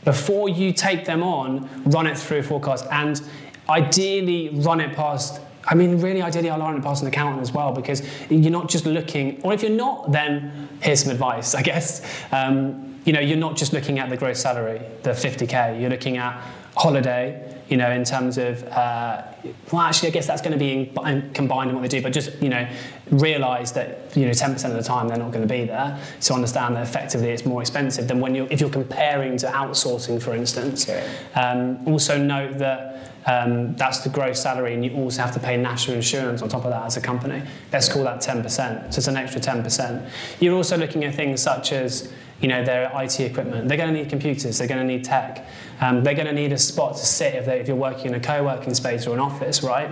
Before 0.04 0.50
you 0.50 0.74
take 0.74 1.06
them 1.06 1.22
on, 1.22 1.70
run 1.86 2.08
it 2.08 2.18
through 2.18 2.40
a 2.40 2.44
forecast, 2.44 2.88
and 2.90 3.22
ideally 3.70 4.50
run 4.50 4.80
it 4.82 4.96
past. 4.96 5.42
I 5.74 5.76
mean, 5.76 6.00
really, 6.00 6.22
ideally, 6.22 6.52
I'll 6.52 6.60
run 6.60 6.78
it 6.78 6.84
past 6.84 7.02
an 7.02 7.08
accountant 7.08 7.42
as 7.42 7.52
well 7.52 7.72
because 7.72 8.04
you're 8.30 8.52
not 8.52 8.70
just 8.70 8.86
looking. 8.86 9.42
Or 9.42 9.54
if 9.54 9.64
you're 9.64 9.72
not, 9.72 10.12
then 10.12 10.70
here's 10.84 11.02
some 11.02 11.12
advice, 11.12 11.56
I 11.62 11.64
guess. 11.64 12.06
Um, 12.32 13.02
you 13.06 13.12
know, 13.12 13.20
you're 13.20 13.38
not 13.38 13.58
just 13.58 13.74
looking 13.74 13.98
at 13.98 14.12
the 14.12 14.16
gross 14.16 14.40
salary, 14.40 14.82
the 15.02 15.10
50k. 15.10 15.82
You're 15.82 15.90
looking 15.90 16.18
at 16.18 16.40
holiday. 16.78 17.50
You 17.70 17.78
know, 17.78 17.90
in 17.90 18.04
terms 18.04 18.38
of, 18.38 18.62
uh, 18.66 19.24
well, 19.72 19.82
actually, 19.82 20.10
I 20.10 20.12
guess 20.12 20.28
that's 20.28 20.44
going 20.44 20.52
to 20.52 20.60
be 20.60 20.74
in, 20.74 21.08
in, 21.08 21.34
combined 21.34 21.72
in 21.72 21.76
what 21.76 21.82
they 21.82 21.88
do. 21.88 22.04
But 22.04 22.14
just 22.14 22.40
you 22.40 22.50
know, 22.50 22.70
realise 23.10 23.72
that 23.72 24.16
you 24.16 24.26
know, 24.28 24.32
10% 24.32 24.64
of 24.66 24.74
the 24.76 24.84
time 24.84 25.08
they're 25.08 25.18
not 25.18 25.32
going 25.32 25.48
to 25.48 25.52
be 25.52 25.66
there. 25.66 26.00
So 26.20 26.36
understand 26.36 26.76
that 26.76 26.84
effectively 26.84 27.30
it's 27.30 27.48
more 27.48 27.62
expensive 27.62 28.08
than 28.08 28.20
when 28.20 28.36
you're, 28.36 28.48
if 28.52 28.62
you're 28.62 28.70
comparing 28.70 29.38
to 29.38 29.48
outsourcing, 29.48 30.22
for 30.22 30.36
instance. 30.36 30.88
Okay. 30.88 31.10
Um, 31.34 31.88
also 31.88 32.16
note 32.16 32.60
that 32.60 33.13
um, 33.26 33.76
that's 33.76 34.00
the 34.00 34.10
gross 34.10 34.42
salary, 34.42 34.74
and 34.74 34.84
you 34.84 34.94
also 34.96 35.22
have 35.22 35.34
to 35.34 35.40
pay 35.40 35.58
national 35.58 35.98
insurance 35.98 36.42
on 36.42 36.50
top 36.50 36.66
of 36.66 36.72
that 36.72 36.86
as 36.86 36.98
a 36.98 37.02
company. 37.02 37.42
Let's 37.72 37.88
call 37.92 38.04
that 38.04 38.22
10%. 38.22 38.94
So 38.94 38.98
it's 38.98 39.08
an 39.08 39.18
extra 39.18 39.40
10%. 39.40 40.10
You're 40.40 40.56
also 40.56 40.78
looking 40.78 41.04
at 41.06 41.16
things 41.16 41.42
such 41.42 41.72
as 41.72 42.12
you 42.44 42.50
know, 42.50 42.64
their 42.64 42.92
IT 42.96 43.22
equipment. 43.22 43.70
They're 43.70 43.78
going 43.78 43.94
to 43.94 44.00
need 44.02 44.10
computers. 44.10 44.58
They're 44.58 44.68
going 44.68 44.86
to 44.86 44.94
need 44.94 45.06
tech. 45.06 45.48
Um, 45.80 46.04
they're 46.04 46.14
going 46.14 46.28
to 46.28 46.34
need 46.34 46.52
a 46.52 46.58
spot 46.58 46.98
to 46.98 47.06
sit 47.06 47.36
if, 47.36 47.46
they, 47.46 47.62
if 47.62 47.70
you're 47.70 47.78
working 47.78 48.08
in 48.08 48.16
a 48.16 48.20
co-working 48.20 48.74
space 48.74 49.08
or 49.08 49.14
an 49.14 49.22
office, 49.22 49.64
right? 49.64 49.90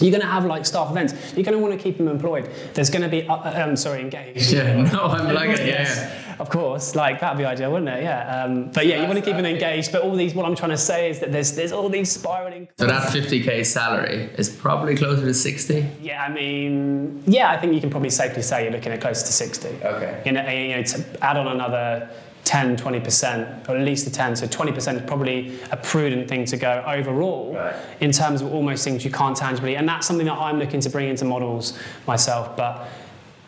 You're 0.00 0.10
going 0.10 0.22
to 0.22 0.26
have 0.26 0.44
like 0.44 0.66
staff 0.66 0.90
events. 0.90 1.14
You're 1.34 1.44
going 1.44 1.56
to 1.56 1.62
want 1.62 1.72
to 1.72 1.78
keep 1.78 1.98
them 1.98 2.08
employed. 2.08 2.50
There's 2.74 2.90
going 2.90 3.02
to 3.02 3.08
be, 3.08 3.26
uh, 3.26 3.64
um, 3.64 3.76
sorry, 3.76 4.00
engaged. 4.00 4.52
Yeah, 4.52 4.82
no, 4.92 5.04
I'm 5.04 5.32
like 5.34 5.50
it. 5.50 5.66
Yeah, 5.66 5.82
yeah. 5.82 6.36
Of 6.38 6.50
course, 6.50 6.96
like 6.96 7.20
that'd 7.20 7.38
be 7.38 7.44
ideal, 7.44 7.70
wouldn't 7.70 7.88
it? 7.88 8.02
Yeah. 8.02 8.44
Um, 8.44 8.70
but 8.72 8.86
yeah, 8.86 9.00
you 9.00 9.06
want 9.06 9.18
to 9.18 9.24
keep 9.24 9.36
them 9.36 9.46
engaged. 9.46 9.92
But 9.92 10.02
all 10.02 10.16
these, 10.16 10.34
what 10.34 10.46
I'm 10.46 10.56
trying 10.56 10.72
to 10.72 10.76
say 10.76 11.10
is 11.10 11.20
that 11.20 11.30
there's 11.30 11.52
there's 11.52 11.70
all 11.70 11.88
these 11.88 12.10
spiraling. 12.10 12.68
So 12.76 12.86
that 12.86 13.12
50k 13.12 13.64
salary 13.64 14.30
is 14.36 14.48
probably 14.48 14.96
closer 14.96 15.24
to 15.24 15.34
60. 15.34 15.86
Yeah, 16.00 16.24
I 16.24 16.28
mean, 16.32 17.22
yeah, 17.26 17.50
I 17.50 17.56
think 17.58 17.74
you 17.74 17.80
can 17.80 17.90
probably 17.90 18.10
safely 18.10 18.42
say 18.42 18.64
you're 18.64 18.72
looking 18.72 18.92
at 18.92 19.00
close 19.00 19.22
to 19.22 19.32
60. 19.32 19.68
Okay. 19.68 20.22
You 20.26 20.32
know, 20.32 20.48
you 20.48 20.76
know 20.76 20.82
to 20.82 21.24
add 21.24 21.36
on 21.36 21.46
another 21.46 22.10
10, 22.44 22.76
20%, 22.76 23.68
or 23.68 23.76
at 23.76 23.84
least 23.84 24.04
the 24.04 24.10
10, 24.10 24.36
so 24.36 24.46
20% 24.46 24.96
is 24.96 25.02
probably 25.06 25.58
a 25.70 25.76
prudent 25.76 26.28
thing 26.28 26.44
to 26.44 26.56
go 26.56 26.84
overall 26.86 27.54
Right. 27.54 27.74
in 28.00 28.12
terms 28.12 28.42
of 28.42 28.52
almost 28.52 28.84
things 28.84 29.04
you 29.04 29.10
can't 29.10 29.36
tangibly. 29.36 29.76
And 29.76 29.88
that's 29.88 30.06
something 30.06 30.26
that 30.26 30.38
I'm 30.38 30.58
looking 30.58 30.80
to 30.80 30.90
bring 30.90 31.08
into 31.08 31.24
models 31.24 31.78
myself. 32.06 32.54
But 32.56 32.86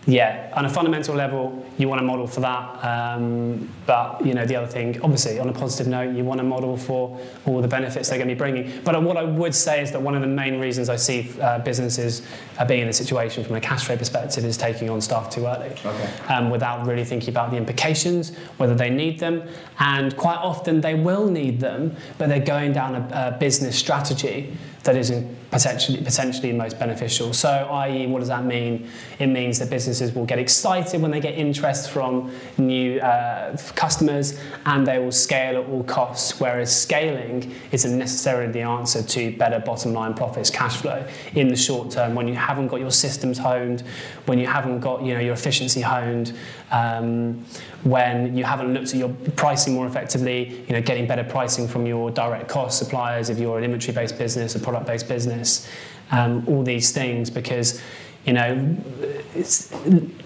yeah, 0.08 0.52
on 0.54 0.64
a 0.64 0.68
fundamental 0.68 1.16
level, 1.16 1.66
you 1.78 1.88
want 1.88 1.98
to 1.98 2.04
model 2.04 2.28
for 2.28 2.38
that. 2.40 2.84
Um, 2.84 3.68
but 3.86 4.24
you 4.24 4.34
know, 4.34 4.46
the 4.46 4.54
other 4.54 4.66
thing, 4.68 5.00
obviously, 5.02 5.40
on 5.40 5.48
a 5.48 5.52
positive 5.52 5.88
note, 5.88 6.14
you 6.14 6.22
want 6.24 6.38
to 6.38 6.44
model 6.44 6.76
for 6.76 7.20
all 7.44 7.60
the 7.60 7.66
benefits 7.66 8.08
they're 8.08 8.18
going 8.18 8.28
to 8.28 8.34
be 8.34 8.38
bringing. 8.38 8.70
But 8.84 9.02
what 9.02 9.16
I 9.16 9.24
would 9.24 9.52
say 9.54 9.82
is 9.82 9.90
that 9.90 10.00
one 10.00 10.14
of 10.14 10.20
the 10.20 10.28
main 10.28 10.60
reasons 10.60 10.88
I 10.88 10.94
see 10.94 11.32
uh, 11.40 11.58
businesses 11.58 12.22
uh, 12.58 12.64
being 12.64 12.82
in 12.82 12.88
a 12.88 12.92
situation 12.92 13.42
from 13.42 13.56
a 13.56 13.60
cash 13.60 13.84
flow 13.86 13.96
perspective 13.96 14.44
is 14.44 14.56
taking 14.56 14.88
on 14.90 15.00
staff 15.00 15.28
too 15.28 15.44
early, 15.44 15.70
Okay. 15.84 16.08
um, 16.28 16.50
without 16.50 16.86
really 16.86 17.04
thinking 17.04 17.30
about 17.30 17.50
the 17.50 17.56
implications, 17.56 18.30
whether 18.58 18.76
they 18.76 18.90
need 18.90 19.18
them, 19.18 19.42
and 19.80 20.16
quite 20.16 20.38
often 20.38 20.80
they 20.80 20.94
will 20.94 21.26
need 21.28 21.58
them, 21.58 21.96
but 22.16 22.28
they're 22.28 22.38
going 22.38 22.72
down 22.72 22.94
a, 22.94 23.34
a 23.34 23.38
business 23.40 23.76
strategy 23.76 24.56
that 24.86 24.96
isn't 24.96 25.36
potentially 25.50 26.02
potentially 26.02 26.52
most 26.52 26.78
beneficial. 26.78 27.32
So, 27.32 27.50
i.e., 27.50 28.06
what 28.06 28.20
does 28.20 28.28
that 28.28 28.44
mean? 28.44 28.88
It 29.18 29.28
means 29.28 29.58
that 29.58 29.70
businesses 29.70 30.12
will 30.14 30.24
get 30.24 30.38
excited 30.38 31.00
when 31.00 31.10
they 31.10 31.20
get 31.20 31.34
interest 31.34 31.90
from 31.90 32.32
new 32.58 32.98
uh, 33.00 33.56
customers, 33.74 34.40
and 34.64 34.86
they 34.86 34.98
will 34.98 35.12
scale 35.12 35.60
at 35.60 35.68
all 35.68 35.84
costs. 35.84 36.40
Whereas 36.40 36.74
scaling 36.74 37.54
isn't 37.72 37.98
necessarily 37.98 38.52
the 38.52 38.62
answer 38.62 39.02
to 39.02 39.36
better 39.36 39.60
bottom 39.60 39.92
line 39.92 40.14
profits, 40.14 40.50
cash 40.50 40.76
flow 40.76 41.06
in 41.34 41.48
the 41.48 41.56
short 41.56 41.90
term. 41.90 42.14
When 42.14 42.28
you 42.28 42.34
haven't 42.34 42.68
got 42.68 42.80
your 42.80 42.90
systems 42.90 43.38
honed, 43.38 43.82
when 44.26 44.38
you 44.38 44.46
haven't 44.46 44.80
got 44.80 45.02
you 45.02 45.14
know 45.14 45.20
your 45.20 45.34
efficiency 45.34 45.80
honed. 45.80 46.36
Um, 46.70 47.44
when 47.84 48.36
you 48.36 48.44
haven't 48.44 48.74
looked 48.74 48.88
at 48.88 48.96
your 48.96 49.10
pricing 49.36 49.74
more 49.74 49.86
effectively, 49.86 50.64
you 50.66 50.72
know, 50.72 50.82
getting 50.82 51.06
better 51.06 51.24
pricing 51.24 51.68
from 51.68 51.86
your 51.86 52.10
direct 52.10 52.48
cost 52.48 52.78
suppliers 52.78 53.30
if 53.30 53.38
you're 53.38 53.58
an 53.58 53.64
inventory-based 53.64 54.18
business, 54.18 54.56
a 54.56 54.60
product-based 54.60 55.08
business, 55.08 55.68
um, 56.10 56.44
all 56.48 56.62
these 56.62 56.90
things 56.92 57.30
because 57.30 57.80
you 58.26 58.32
know, 58.32 58.76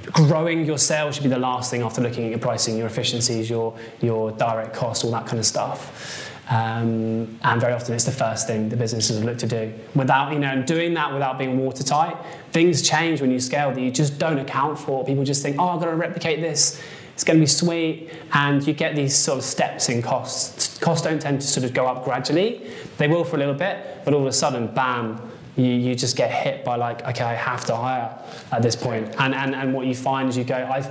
growing 0.07 0.65
your 0.65 0.79
sales 0.79 1.17
should 1.17 1.25
be 1.25 1.29
the 1.29 1.39
last 1.39 1.71
thing 1.71 1.83
after 1.83 2.01
looking 2.01 2.25
at 2.25 2.31
your 2.31 2.39
pricing, 2.39 2.79
your 2.79 2.87
efficiencies, 2.87 3.51
your 3.51 3.79
your 4.01 4.33
direct 4.33 4.75
costs, 4.75 5.05
all 5.05 5.11
that 5.11 5.27
kind 5.27 5.39
of 5.39 5.45
stuff. 5.45 6.30
Um, 6.51 7.39
and 7.43 7.61
very 7.61 7.73
often 7.73 7.95
it's 7.95 8.05
the 8.05 8.11
first 8.11 8.49
thing 8.49 8.69
the 8.69 8.77
businesses 8.77 9.23
look 9.23 9.39
to 9.39 9.47
do. 9.47 9.73
Without, 9.95 10.33
you 10.33 10.41
know, 10.41 10.61
doing 10.63 10.95
that 10.95 11.13
without 11.13 11.39
being 11.39 11.59
watertight, 11.59 12.17
things 12.51 12.83
change 12.83 13.21
when 13.21 13.31
you 13.31 13.39
scale 13.39 13.73
that 13.73 13.81
you 13.81 13.93
just 13.93 14.19
don't 14.19 14.39
account 14.39 14.77
for. 14.77 15.05
People 15.05 15.23
just 15.23 15.43
think, 15.43 15.57
oh, 15.61 15.69
I've 15.69 15.81
got 15.81 15.87
to 15.87 15.95
replicate 15.95 16.41
this. 16.41 16.83
It's 17.15 17.23
going 17.23 17.39
to 17.39 17.43
be 17.43 17.47
sweet, 17.47 18.11
and 18.33 18.67
you 18.67 18.73
get 18.73 18.97
these 18.97 19.15
sort 19.15 19.39
of 19.39 19.45
steps 19.45 19.91
in 19.91 20.03
costs. 20.03 20.79
Costs 20.79 21.07
don't 21.07 21.21
tend 21.21 21.41
to 21.41 21.47
sort 21.47 21.65
of 21.65 21.73
go 21.73 21.87
up 21.87 22.03
gradually. 22.03 22.73
They 22.99 23.07
will 23.07 23.25
for 23.25 23.37
a 23.37 23.39
little 23.39 23.55
bit, 23.55 24.01
but 24.05 24.15
all 24.15 24.23
of 24.23 24.27
a 24.27 24.33
sudden, 24.33 24.69
bam, 24.69 25.30
you, 25.57 25.65
you 25.65 25.95
just 25.95 26.17
get 26.17 26.31
hit 26.31 26.65
by 26.65 26.77
like, 26.77 27.03
okay, 27.07 27.25
I 27.25 27.35
have 27.35 27.65
to 27.67 27.77
hire 27.77 28.17
at 28.53 28.63
this 28.63 28.77
point. 28.77 29.15
And, 29.19 29.35
and, 29.35 29.55
and 29.55 29.75
what 29.75 29.87
you 29.87 29.95
find 29.95 30.29
is 30.29 30.37
you 30.37 30.45
go, 30.45 30.57
I, 30.57 30.83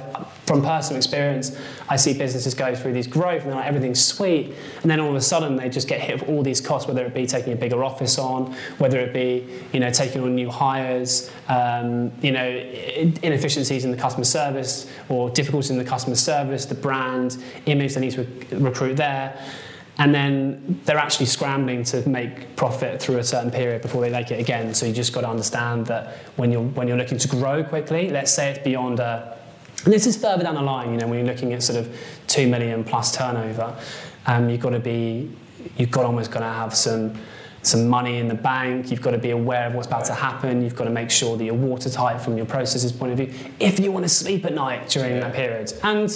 from 0.45 0.61
personal 0.61 0.97
experience, 0.97 1.57
I 1.87 1.95
see 1.95 2.17
businesses 2.17 2.53
go 2.53 2.75
through 2.75 2.93
these 2.93 3.07
growth 3.07 3.43
and 3.43 3.51
like, 3.51 3.65
everything's 3.65 4.03
sweet. 4.03 4.53
And 4.81 4.91
then 4.91 4.99
all 4.99 5.09
of 5.09 5.15
a 5.15 5.21
sudden 5.21 5.55
they 5.55 5.69
just 5.69 5.87
get 5.87 6.01
hit 6.01 6.19
with 6.19 6.29
all 6.29 6.43
these 6.43 6.61
costs, 6.61 6.87
whether 6.87 7.05
it 7.05 7.13
be 7.13 7.25
taking 7.25 7.53
a 7.53 7.55
bigger 7.55 7.83
office 7.83 8.17
on, 8.17 8.53
whether 8.77 8.99
it 8.99 9.13
be, 9.13 9.47
you 9.71 9.79
know, 9.79 9.89
taking 9.89 10.21
on 10.21 10.35
new 10.35 10.49
hires, 10.49 11.31
um, 11.47 12.11
you 12.21 12.31
know, 12.31 12.47
inefficiencies 13.23 13.85
in 13.85 13.91
the 13.91 13.97
customer 13.97 14.25
service 14.25 14.91
or 15.07 15.29
difficulties 15.29 15.71
in 15.71 15.77
the 15.77 15.85
customer 15.85 16.15
service, 16.15 16.65
the 16.65 16.75
brand, 16.75 17.37
image 17.65 17.93
they 17.93 18.01
need 18.01 18.11
to 18.11 18.23
rec- 18.23 18.47
recruit 18.51 18.95
there 18.95 19.39
and 19.99 20.15
then 20.15 20.79
they're 20.85 20.97
actually 20.97 21.25
scrambling 21.25 21.83
to 21.83 22.07
make 22.07 22.55
profit 22.55 23.01
through 23.01 23.17
a 23.17 23.23
certain 23.23 23.51
period 23.51 23.81
before 23.81 24.01
they 24.01 24.09
make 24.09 24.31
it 24.31 24.39
again. 24.39 24.73
So 24.73 24.85
you 24.85 24.93
just 24.93 25.11
got 25.11 25.21
to 25.21 25.29
understand 25.29 25.85
that 25.87 26.15
when 26.37 26.51
you're 26.51 26.63
when 26.63 26.87
you're 26.87 26.97
looking 26.97 27.17
to 27.17 27.27
grow 27.27 27.63
quickly, 27.65 28.09
let's 28.09 28.31
say 28.31 28.51
it's 28.51 28.63
beyond 28.63 28.99
a, 29.01 29.37
and 29.83 29.93
this 29.93 30.07
is 30.07 30.15
further 30.15 30.43
down 30.43 30.55
the 30.55 30.61
line. 30.61 30.91
You 30.91 30.97
know, 30.97 31.07
when 31.07 31.19
you're 31.19 31.27
looking 31.27 31.51
at 31.53 31.61
sort 31.61 31.79
of 31.79 31.95
two 32.27 32.47
million 32.47 32.85
plus 32.85 33.15
turnover, 33.15 33.77
um, 34.25 34.49
you've 34.49 34.61
got 34.61 34.69
to 34.69 34.79
be 34.79 35.29
you've 35.77 35.91
got 35.91 36.05
almost 36.05 36.31
got 36.31 36.39
to 36.39 36.45
have 36.45 36.73
some 36.73 37.13
some 37.61 37.89
money 37.89 38.19
in 38.19 38.29
the 38.29 38.35
bank. 38.35 38.89
You've 38.91 39.01
got 39.01 39.11
to 39.11 39.17
be 39.17 39.31
aware 39.31 39.67
of 39.67 39.73
what's 39.73 39.87
about 39.87 40.05
to 40.05 40.13
happen. 40.13 40.61
You've 40.61 40.77
got 40.77 40.85
to 40.85 40.91
make 40.91 41.11
sure 41.11 41.35
that 41.35 41.43
you're 41.43 41.53
watertight 41.53 42.21
from 42.21 42.37
your 42.37 42.45
processes 42.45 42.93
point 42.93 43.11
of 43.11 43.17
view. 43.17 43.33
If 43.59 43.81
you 43.81 43.91
want 43.91 44.05
to 44.05 44.09
sleep 44.09 44.45
at 44.45 44.53
night 44.53 44.87
during 44.87 45.19
that 45.19 45.33
period, 45.33 45.73
and 45.83 46.09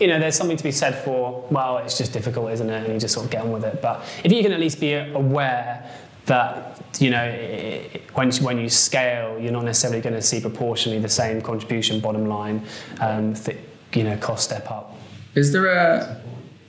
you 0.00 0.06
know, 0.06 0.18
there's 0.18 0.36
something 0.36 0.56
to 0.56 0.64
be 0.64 0.72
said 0.72 1.02
for, 1.04 1.46
well, 1.50 1.78
it's 1.78 1.98
just 1.98 2.12
difficult, 2.12 2.50
isn't 2.52 2.68
it? 2.68 2.84
And 2.84 2.92
you 2.94 3.00
just 3.00 3.14
sort 3.14 3.26
of 3.26 3.32
get 3.32 3.42
on 3.42 3.52
with 3.52 3.64
it. 3.64 3.80
But 3.80 4.04
if 4.24 4.32
you 4.32 4.42
can 4.42 4.52
at 4.52 4.60
least 4.60 4.80
be 4.80 4.94
aware 4.94 5.88
that, 6.26 6.82
you 6.98 7.10
know, 7.10 7.24
it, 7.24 8.02
when, 8.14 8.32
when 8.36 8.58
you 8.58 8.68
scale, 8.68 9.38
you're 9.38 9.52
not 9.52 9.64
necessarily 9.64 10.00
going 10.00 10.14
to 10.14 10.22
see 10.22 10.40
proportionally 10.40 10.98
the 10.98 11.08
same 11.08 11.40
contribution 11.40 12.00
bottom 12.00 12.26
line, 12.26 12.64
um, 13.00 13.34
th- 13.34 13.58
you 13.94 14.04
know, 14.04 14.16
cost 14.18 14.44
step 14.44 14.70
up. 14.70 14.96
Is 15.34 15.52
there 15.52 15.66
a 15.66 16.20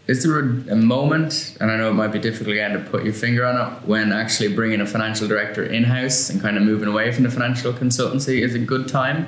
is 0.07 0.23
there 0.23 0.39
a, 0.39 0.43
a 0.71 0.75
moment, 0.75 1.57
and 1.59 1.69
I 1.69 1.75
know 1.75 1.89
it 1.89 1.93
might 1.93 2.13
be 2.13 2.19
difficult 2.19 2.53
again 2.53 2.71
to 2.71 2.79
put 2.79 3.03
your 3.03 3.13
finger 3.13 3.45
on 3.45 3.55
it, 3.59 3.85
when 3.85 4.13
actually 4.13 4.53
bringing 4.53 4.79
a 4.79 4.85
financial 4.85 5.27
director 5.27 5.65
in 5.65 5.83
house 5.83 6.29
and 6.29 6.41
kind 6.41 6.55
of 6.55 6.63
moving 6.63 6.87
away 6.87 7.11
from 7.11 7.25
the 7.25 7.29
financial 7.29 7.73
consultancy 7.73 8.41
is 8.41 8.55
a 8.55 8.59
good 8.59 8.87
time? 8.87 9.27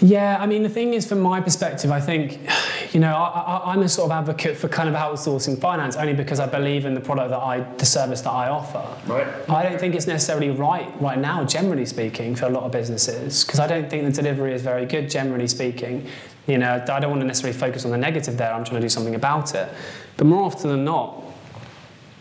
Yeah, 0.00 0.36
I 0.38 0.46
mean, 0.46 0.62
the 0.62 0.68
thing 0.68 0.94
is, 0.94 1.08
from 1.08 1.20
my 1.20 1.40
perspective, 1.40 1.90
I 1.90 2.00
think, 2.00 2.38
you 2.92 3.00
know, 3.00 3.14
I, 3.14 3.40
I, 3.40 3.72
I'm 3.72 3.82
a 3.82 3.88
sort 3.88 4.10
of 4.10 4.16
advocate 4.16 4.56
for 4.56 4.68
kind 4.68 4.88
of 4.88 4.94
outsourcing 4.94 5.60
finance 5.60 5.96
only 5.96 6.14
because 6.14 6.40
I 6.40 6.46
believe 6.46 6.86
in 6.86 6.94
the 6.94 7.00
product 7.00 7.30
that 7.30 7.38
I, 7.38 7.60
the 7.76 7.86
service 7.86 8.20
that 8.22 8.30
I 8.30 8.48
offer. 8.48 8.86
Right. 9.10 9.26
I 9.48 9.62
don't 9.62 9.78
think 9.78 9.94
it's 9.94 10.06
necessarily 10.06 10.50
right 10.50 10.88
right 11.00 11.18
now, 11.18 11.44
generally 11.44 11.86
speaking, 11.86 12.34
for 12.36 12.46
a 12.46 12.50
lot 12.50 12.62
of 12.62 12.72
businesses, 12.72 13.44
because 13.44 13.60
I 13.60 13.66
don't 13.66 13.90
think 13.90 14.04
the 14.04 14.22
delivery 14.22 14.54
is 14.54 14.62
very 14.62 14.86
good, 14.86 15.10
generally 15.10 15.48
speaking. 15.48 16.06
You 16.46 16.58
know, 16.58 16.82
I 16.88 17.00
don't 17.00 17.10
want 17.10 17.20
to 17.20 17.26
necessarily 17.26 17.58
focus 17.58 17.84
on 17.84 17.90
the 17.90 17.98
negative 17.98 18.38
there. 18.38 18.52
I'm 18.52 18.64
trying 18.64 18.80
to 18.80 18.84
do 18.84 18.88
something 18.88 19.14
about 19.14 19.54
it. 19.54 19.68
But 20.16 20.26
more 20.26 20.44
often 20.44 20.70
than 20.70 20.84
not, 20.84 21.27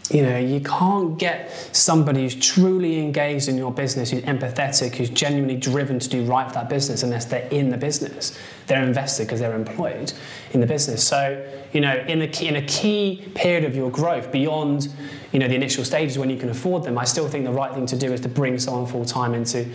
you 0.10 0.22
know, 0.22 0.38
you 0.38 0.62
can't 0.62 1.18
get 1.18 1.51
somebody 1.76 2.22
who's 2.22 2.36
truly 2.36 2.99
engaged 2.99 3.49
in 3.49 3.58
your 3.58 3.72
business, 3.72 4.12
who's 4.12 4.22
empathetic, 4.24 4.95
who's 4.95 5.10
genuinely 5.10 5.58
driven 5.58 5.99
to 5.99 6.08
do 6.08 6.24
right 6.24 6.47
for 6.47 6.53
that 6.53 6.70
business 6.70 7.03
unless 7.03 7.26
they're 7.26 7.47
in 7.49 7.70
the 7.70 7.78
business. 7.78 8.38
They're 8.68 8.84
invested 8.84 9.26
because 9.26 9.41
they're 9.41 9.55
employed 9.55 10.14
in 10.53 10.62
the 10.62 10.68
business. 10.68 11.05
So, 11.05 11.45
you 11.74 11.82
know, 11.82 11.95
in 12.08 12.22
a, 12.22 12.28
key, 12.28 12.47
in 12.47 12.55
a 12.55 12.62
key 12.62 13.30
period 13.36 13.66
of 13.66 13.76
your 13.76 13.91
growth, 13.91 14.32
beyond, 14.32 14.88
you 15.34 15.39
know, 15.39 15.47
the 15.47 15.55
initial 15.55 15.84
stages 15.84 16.18
when 16.18 16.30
you 16.30 16.38
can 16.38 16.49
afford 16.49 16.84
them, 16.84 16.97
I 16.97 17.03
still 17.03 17.28
think 17.28 17.43
the 17.43 17.51
right 17.51 17.74
thing 17.74 17.86
to 17.88 17.97
do 17.97 18.14
is 18.14 18.22
to 18.22 18.30
bring 18.30 18.58
someone 18.60 18.86
full 18.86 19.05
time 19.05 19.34
into 19.34 19.68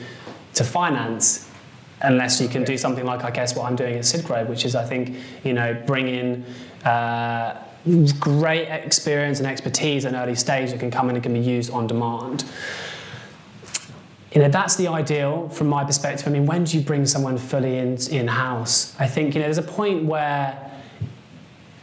to 0.55 0.65
finance 0.65 1.51
unless 2.03 2.41
you 2.41 2.49
can 2.49 2.65
do 2.65 2.77
something 2.77 3.05
like 3.05 3.25
I 3.25 3.31
guess 3.31 3.57
what 3.57 3.67
I'm 3.67 3.77
doing 3.77 3.95
at 3.95 4.03
Sidgrove, 4.03 4.49
which 4.49 4.65
is 4.65 4.75
I 4.75 4.85
think 4.85 5.17
you 5.45 5.53
know 5.53 5.81
bring 5.87 6.09
in 6.09 6.45
uh, 6.85 7.63
great 8.19 8.69
experience 8.69 9.39
and 9.39 9.47
expertise 9.47 10.05
at 10.05 10.15
an 10.15 10.21
early 10.21 10.35
stage 10.35 10.71
that 10.71 10.81
can 10.81 10.91
come 10.91 11.09
in 11.11 11.17
and 11.17 11.23
can 11.23 11.33
be 11.33 11.41
used 11.41 11.71
on 11.71 11.87
demand. 11.87 12.45
You 14.33 14.41
know, 14.41 14.49
that's 14.49 14.77
the 14.77 14.89
ideal 14.89 15.49
from 15.51 15.69
my 15.69 15.85
perspective. 15.85 16.27
I 16.27 16.31
mean, 16.31 16.47
when 16.47 16.65
do 16.65 16.79
you 16.79 16.85
bring 16.85 17.05
someone 17.07 17.37
fully 17.37 17.79
in, 17.79 17.99
in-house? 18.11 18.99
I 18.99 19.07
think, 19.07 19.35
you 19.35 19.41
know, 19.41 19.47
there's 19.47 19.59
a 19.59 19.63
point 19.63 20.05
where 20.05 20.71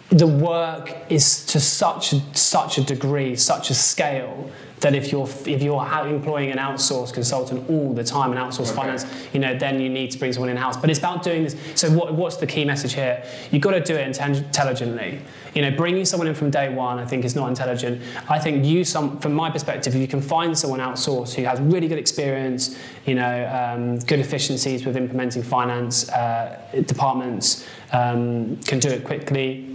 the 0.09 0.25
work 0.25 0.95
is 1.09 1.45
to 1.47 1.59
such, 1.59 2.15
such 2.35 2.79
a 2.79 2.83
degree, 2.83 3.35
such 3.35 3.69
a 3.69 3.75
scale, 3.75 4.49
that 4.81 4.95
if 4.95 5.11
you're 5.11 5.27
if 5.45 5.61
you're 5.61 5.85
employing 6.07 6.51
an 6.51 6.57
outsourced 6.57 7.13
consultant 7.13 7.69
all 7.69 7.93
the 7.93 8.03
time, 8.03 8.31
an 8.31 8.37
outsourced 8.37 8.71
okay. 8.71 8.81
finance, 8.81 9.05
you 9.33 9.39
know, 9.39 9.57
then 9.57 9.81
you 9.81 9.89
need 9.89 10.11
to 10.11 10.19
bring 10.19 10.31
someone 10.31 10.49
in 10.49 10.57
house. 10.57 10.77
But 10.77 10.89
it's 10.89 10.99
about 10.99 11.23
doing 11.23 11.43
this. 11.43 11.55
So 11.75 11.91
what, 11.91 12.13
what's 12.13 12.37
the 12.37 12.47
key 12.47 12.65
message 12.65 12.93
here? 12.93 13.23
You've 13.51 13.61
got 13.61 13.71
to 13.71 13.81
do 13.81 13.95
it 13.95 14.19
intelligently. 14.19 15.21
You 15.53 15.63
know, 15.63 15.71
bringing 15.71 16.05
someone 16.05 16.27
in 16.27 16.35
from 16.35 16.51
day 16.51 16.73
one, 16.73 16.99
I 16.99 17.05
think, 17.05 17.25
is 17.25 17.35
not 17.35 17.49
intelligent. 17.49 18.01
I 18.29 18.39
think 18.39 18.63
you, 18.63 18.83
some, 18.83 19.19
from 19.19 19.33
my 19.33 19.49
perspective, 19.49 19.95
if 19.95 20.01
you 20.01 20.07
can 20.07 20.21
find 20.21 20.57
someone 20.57 20.79
outsourced 20.79 21.33
who 21.33 21.43
has 21.43 21.59
really 21.59 21.87
good 21.87 21.97
experience, 21.97 22.77
you 23.05 23.15
know, 23.15 23.73
um, 23.73 23.97
good 23.99 24.19
efficiencies 24.19 24.85
with 24.85 24.95
implementing 24.95 25.41
finance 25.41 26.07
uh, 26.09 26.59
departments, 26.85 27.67
um, 27.91 28.57
can 28.57 28.79
do 28.79 28.89
it 28.89 29.03
quickly 29.03 29.68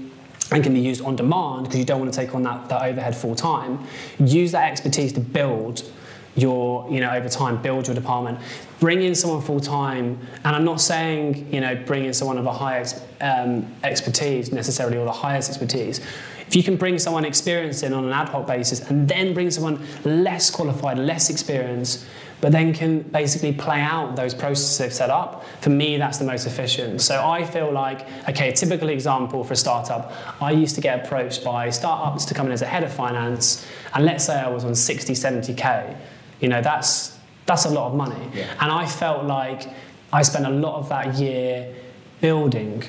and 0.50 0.62
can 0.62 0.74
be 0.74 0.80
used 0.80 1.02
on 1.02 1.16
demand 1.16 1.64
because 1.64 1.78
you 1.78 1.84
don't 1.84 2.00
want 2.00 2.12
to 2.12 2.18
take 2.18 2.34
on 2.34 2.42
that, 2.42 2.68
that 2.68 2.82
overhead 2.82 3.16
full 3.16 3.34
time. 3.34 3.78
Use 4.18 4.52
that 4.52 4.70
expertise 4.70 5.12
to 5.14 5.20
build 5.20 5.90
your, 6.36 6.90
you 6.90 7.00
know, 7.00 7.10
over 7.10 7.28
time, 7.28 7.60
build 7.62 7.86
your 7.86 7.94
department. 7.94 8.38
Bring 8.80 9.02
in 9.02 9.14
someone 9.14 9.40
full 9.40 9.60
time, 9.60 10.18
and 10.44 10.56
I'm 10.56 10.64
not 10.64 10.80
saying, 10.80 11.52
you 11.52 11.60
know, 11.60 11.76
bring 11.86 12.04
in 12.04 12.12
someone 12.12 12.38
of 12.38 12.46
a 12.46 12.52
higher 12.52 12.84
um, 13.20 13.66
expertise 13.82 14.52
necessarily 14.52 14.98
or 14.98 15.04
the 15.04 15.12
highest 15.12 15.48
expertise. 15.48 16.00
If 16.46 16.56
you 16.56 16.62
can 16.62 16.76
bring 16.76 16.98
someone 16.98 17.24
experienced 17.24 17.82
in 17.82 17.92
on 17.92 18.04
an 18.04 18.12
ad 18.12 18.28
hoc 18.28 18.46
basis 18.46 18.80
and 18.90 19.08
then 19.08 19.32
bring 19.32 19.50
someone 19.50 19.84
less 20.04 20.50
qualified, 20.50 20.98
less 20.98 21.30
experienced, 21.30 22.04
but 22.44 22.52
then 22.52 22.74
can 22.74 23.00
basically 23.00 23.54
play 23.54 23.80
out 23.80 24.16
those 24.16 24.34
processes 24.34 24.76
they've 24.76 24.92
set 24.92 25.08
up. 25.08 25.46
For 25.62 25.70
me, 25.70 25.96
that's 25.96 26.18
the 26.18 26.26
most 26.26 26.46
efficient. 26.46 27.00
So 27.00 27.26
I 27.26 27.42
feel 27.42 27.72
like, 27.72 28.06
okay, 28.28 28.50
a 28.50 28.52
typical 28.52 28.90
example 28.90 29.42
for 29.44 29.54
a 29.54 29.56
startup, 29.56 30.12
I 30.42 30.50
used 30.50 30.74
to 30.74 30.82
get 30.82 31.06
approached 31.06 31.42
by 31.42 31.70
startups 31.70 32.26
to 32.26 32.34
come 32.34 32.44
in 32.44 32.52
as 32.52 32.60
a 32.60 32.66
head 32.66 32.84
of 32.84 32.92
finance, 32.92 33.66
and 33.94 34.04
let's 34.04 34.26
say 34.26 34.34
I 34.34 34.50
was 34.50 34.66
on 34.66 34.74
60, 34.74 35.14
70K. 35.14 35.96
You 36.40 36.48
know, 36.50 36.60
that's, 36.60 37.18
that's 37.46 37.64
a 37.64 37.70
lot 37.70 37.86
of 37.86 37.94
money. 37.94 38.28
Yeah. 38.34 38.46
And 38.60 38.70
I 38.70 38.84
felt 38.84 39.24
like 39.24 39.66
I 40.12 40.20
spent 40.20 40.44
a 40.44 40.50
lot 40.50 40.74
of 40.74 40.90
that 40.90 41.14
year 41.14 41.74
building 42.20 42.84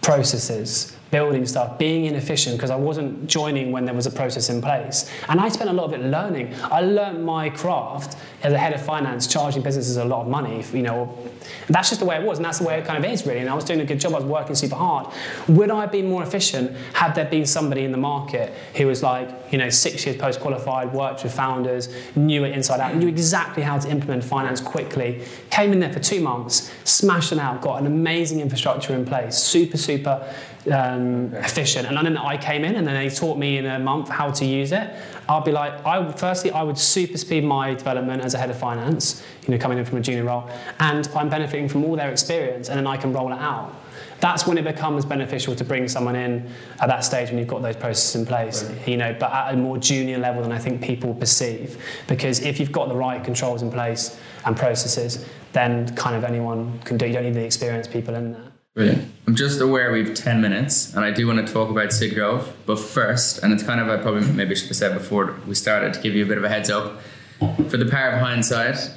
processes 0.00 0.95
building 1.10 1.46
stuff, 1.46 1.78
being 1.78 2.06
inefficient 2.06 2.56
because 2.56 2.70
I 2.70 2.76
wasn't 2.76 3.26
joining 3.28 3.72
when 3.72 3.84
there 3.84 3.94
was 3.94 4.06
a 4.06 4.10
process 4.10 4.48
in 4.48 4.60
place. 4.60 5.10
And 5.28 5.40
I 5.40 5.48
spent 5.48 5.70
a 5.70 5.72
lot 5.72 5.84
of 5.84 5.92
it 5.92 6.00
learning. 6.00 6.54
I 6.64 6.80
learned 6.80 7.24
my 7.24 7.48
craft 7.50 8.16
as 8.42 8.52
a 8.52 8.58
head 8.58 8.72
of 8.72 8.84
finance, 8.84 9.26
charging 9.26 9.62
businesses 9.62 9.96
a 9.96 10.04
lot 10.04 10.22
of 10.22 10.28
money. 10.28 10.64
You 10.72 10.82
know, 10.82 11.18
that's 11.68 11.88
just 11.90 12.00
the 12.00 12.06
way 12.06 12.16
it 12.16 12.22
was, 12.22 12.38
and 12.38 12.44
that's 12.44 12.58
the 12.58 12.66
way 12.66 12.78
it 12.78 12.84
kind 12.84 13.02
of 13.02 13.10
is 13.10 13.26
really. 13.26 13.40
And 13.40 13.48
I 13.48 13.54
was 13.54 13.64
doing 13.64 13.80
a 13.80 13.84
good 13.84 14.00
job. 14.00 14.14
I 14.14 14.16
was 14.16 14.24
working 14.24 14.54
super 14.54 14.76
hard. 14.76 15.12
Would 15.48 15.70
I 15.70 15.82
have 15.82 15.92
been 15.92 16.08
more 16.08 16.22
efficient 16.22 16.76
had 16.92 17.14
there 17.14 17.24
been 17.24 17.46
somebody 17.46 17.84
in 17.84 17.92
the 17.92 17.98
market 17.98 18.52
who 18.74 18.86
was 18.86 19.02
like, 19.02 19.45
you 19.50 19.58
know, 19.58 19.68
six 19.68 20.04
years 20.04 20.16
post 20.16 20.40
qualified, 20.40 20.92
worked 20.92 21.22
with 21.22 21.34
founders, 21.34 21.88
knew 22.16 22.44
it 22.44 22.52
inside 22.52 22.80
out, 22.80 22.94
knew 22.96 23.08
exactly 23.08 23.62
how 23.62 23.78
to 23.78 23.88
implement 23.90 24.24
finance 24.24 24.60
quickly, 24.60 25.22
came 25.50 25.72
in 25.72 25.80
there 25.80 25.92
for 25.92 26.00
two 26.00 26.20
months, 26.20 26.72
smashed 26.84 27.32
it 27.32 27.38
out, 27.38 27.62
got 27.62 27.80
an 27.80 27.86
amazing 27.86 28.40
infrastructure 28.40 28.94
in 28.94 29.04
place, 29.04 29.36
super 29.36 29.76
super 29.76 30.26
um, 30.72 31.32
efficient. 31.34 31.86
And 31.86 31.96
then 32.04 32.16
I 32.16 32.36
came 32.36 32.64
in 32.64 32.74
and 32.76 32.86
then 32.86 32.94
they 32.94 33.14
taught 33.14 33.38
me 33.38 33.58
in 33.58 33.66
a 33.66 33.78
month 33.78 34.08
how 34.08 34.30
to 34.30 34.44
use 34.44 34.72
it. 34.72 34.90
I'll 35.28 35.40
be 35.40 35.52
like, 35.52 35.84
I 35.84 36.10
firstly, 36.12 36.50
I 36.50 36.62
would 36.62 36.78
super 36.78 37.18
speed 37.18 37.44
my 37.44 37.74
development 37.74 38.22
as 38.22 38.34
a 38.34 38.38
head 38.38 38.50
of 38.50 38.58
finance, 38.58 39.24
you 39.46 39.52
know, 39.52 39.58
coming 39.58 39.78
in 39.78 39.84
from 39.84 39.98
a 39.98 40.00
junior 40.00 40.24
role, 40.24 40.48
and 40.80 41.08
I'm 41.14 41.28
benefiting 41.28 41.68
from 41.68 41.84
all 41.84 41.96
their 41.96 42.10
experience, 42.10 42.68
and 42.68 42.78
then 42.78 42.86
I 42.86 42.96
can 42.96 43.12
roll 43.12 43.32
it 43.32 43.38
out. 43.38 43.74
That's 44.20 44.46
when 44.46 44.58
it 44.58 44.64
becomes 44.64 45.04
beneficial 45.04 45.54
to 45.56 45.64
bring 45.64 45.88
someone 45.88 46.16
in 46.16 46.48
at 46.80 46.88
that 46.88 47.04
stage 47.04 47.30
when 47.30 47.38
you've 47.38 47.48
got 47.48 47.62
those 47.62 47.76
processes 47.76 48.14
in 48.16 48.26
place, 48.26 48.64
right. 48.64 48.88
you 48.88 48.96
know, 48.96 49.14
but 49.18 49.32
at 49.32 49.54
a 49.54 49.56
more 49.56 49.78
junior 49.78 50.18
level 50.18 50.42
than 50.42 50.52
I 50.52 50.58
think 50.58 50.82
people 50.82 51.14
perceive. 51.14 51.82
Because 52.08 52.40
if 52.40 52.58
you've 52.58 52.72
got 52.72 52.88
the 52.88 52.96
right 52.96 53.22
controls 53.22 53.62
in 53.62 53.70
place 53.70 54.18
and 54.44 54.56
processes, 54.56 55.24
then 55.52 55.94
kind 55.96 56.16
of 56.16 56.24
anyone 56.24 56.78
can 56.80 56.96
do. 56.96 57.06
You 57.06 57.14
don't 57.14 57.24
need 57.24 57.34
the 57.34 57.44
experienced 57.44 57.90
people 57.90 58.14
in 58.14 58.32
there. 58.32 58.42
Brilliant. 58.74 59.10
I'm 59.26 59.34
just 59.34 59.60
aware 59.62 59.90
we 59.90 60.04
have 60.04 60.14
10 60.14 60.42
minutes 60.42 60.94
and 60.94 61.02
I 61.02 61.10
do 61.10 61.26
want 61.26 61.46
to 61.46 61.50
talk 61.50 61.70
about 61.70 61.88
Sidgrove, 61.88 62.52
but 62.66 62.78
first, 62.78 63.42
and 63.42 63.52
it's 63.52 63.62
kind 63.62 63.80
of, 63.80 63.88
I 63.88 63.96
probably 63.96 64.30
maybe 64.32 64.54
should 64.54 64.68
have 64.68 64.76
said 64.76 64.92
before 64.92 65.34
we 65.46 65.54
started 65.54 65.94
to 65.94 66.00
give 66.00 66.14
you 66.14 66.24
a 66.24 66.28
bit 66.28 66.36
of 66.36 66.44
a 66.44 66.48
heads 66.50 66.68
up. 66.68 67.00
For 67.38 67.78
the 67.78 67.86
power 67.86 68.10
of 68.10 68.20
hindsight, 68.20 68.90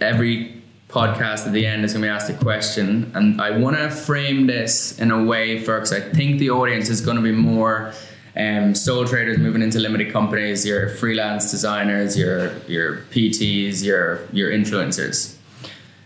every 0.00 0.62
podcast 0.88 1.46
at 1.46 1.52
the 1.52 1.66
end 1.66 1.84
is 1.84 1.92
going 1.92 2.02
to 2.02 2.08
be 2.08 2.10
asked 2.10 2.30
a 2.30 2.34
question, 2.34 3.10
and 3.14 3.40
I 3.40 3.56
want 3.58 3.76
to 3.76 3.90
frame 3.90 4.46
this 4.46 4.98
in 4.98 5.10
a 5.10 5.24
way 5.24 5.60
for, 5.62 5.78
because 5.78 5.92
I 5.92 6.00
think 6.00 6.38
the 6.38 6.50
audience 6.50 6.88
is 6.88 7.00
going 7.00 7.16
to 7.16 7.22
be 7.22 7.32
more 7.32 7.92
um, 8.36 8.74
sole 8.74 9.04
traders 9.04 9.38
moving 9.38 9.62
into 9.62 9.78
limited 9.78 10.12
companies, 10.12 10.66
your 10.66 10.88
freelance 10.88 11.50
designers, 11.50 12.18
your 12.18 12.56
your 12.66 12.98
PTs, 13.10 13.84
your 13.84 14.26
your 14.32 14.50
influencers. 14.50 15.36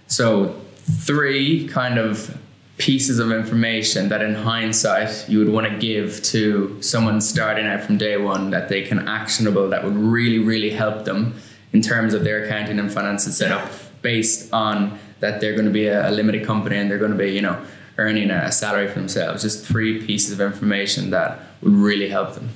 So 0.06 0.60
three 0.76 1.66
kind 1.68 1.98
of 1.98 2.36
pieces 2.78 3.18
of 3.18 3.32
information 3.32 4.08
that 4.08 4.22
in 4.22 4.34
hindsight 4.34 5.28
you 5.28 5.38
would 5.38 5.48
want 5.48 5.66
to 5.66 5.78
give 5.78 6.22
to 6.22 6.80
someone 6.80 7.20
starting 7.20 7.66
out 7.66 7.82
from 7.82 7.98
day 7.98 8.16
one 8.16 8.50
that 8.50 8.68
they 8.68 8.82
can 8.82 9.08
actionable 9.08 9.68
that 9.68 9.82
would 9.82 9.96
really 9.96 10.38
really 10.38 10.70
help 10.70 11.04
them 11.04 11.34
in 11.72 11.82
terms 11.82 12.14
of 12.14 12.22
their 12.22 12.44
accounting 12.44 12.78
and 12.78 12.92
finances 12.92 13.36
setup 13.36 13.68
based 14.02 14.52
on 14.52 14.98
that 15.20 15.40
they're 15.40 15.54
going 15.54 15.64
to 15.66 15.70
be 15.70 15.86
a, 15.86 16.08
a 16.08 16.12
limited 16.12 16.46
company 16.46 16.76
and 16.76 16.90
they're 16.90 16.98
going 16.98 17.10
to 17.10 17.16
be 17.18 17.30
you 17.30 17.42
know 17.42 17.60
earning 17.98 18.30
a 18.30 18.52
salary 18.52 18.86
for 18.86 18.94
themselves. 19.00 19.42
Just 19.42 19.66
three 19.66 20.06
pieces 20.06 20.32
of 20.32 20.40
information 20.40 21.10
that 21.10 21.40
would 21.62 21.74
really 21.74 22.08
help 22.08 22.34
them. 22.34 22.50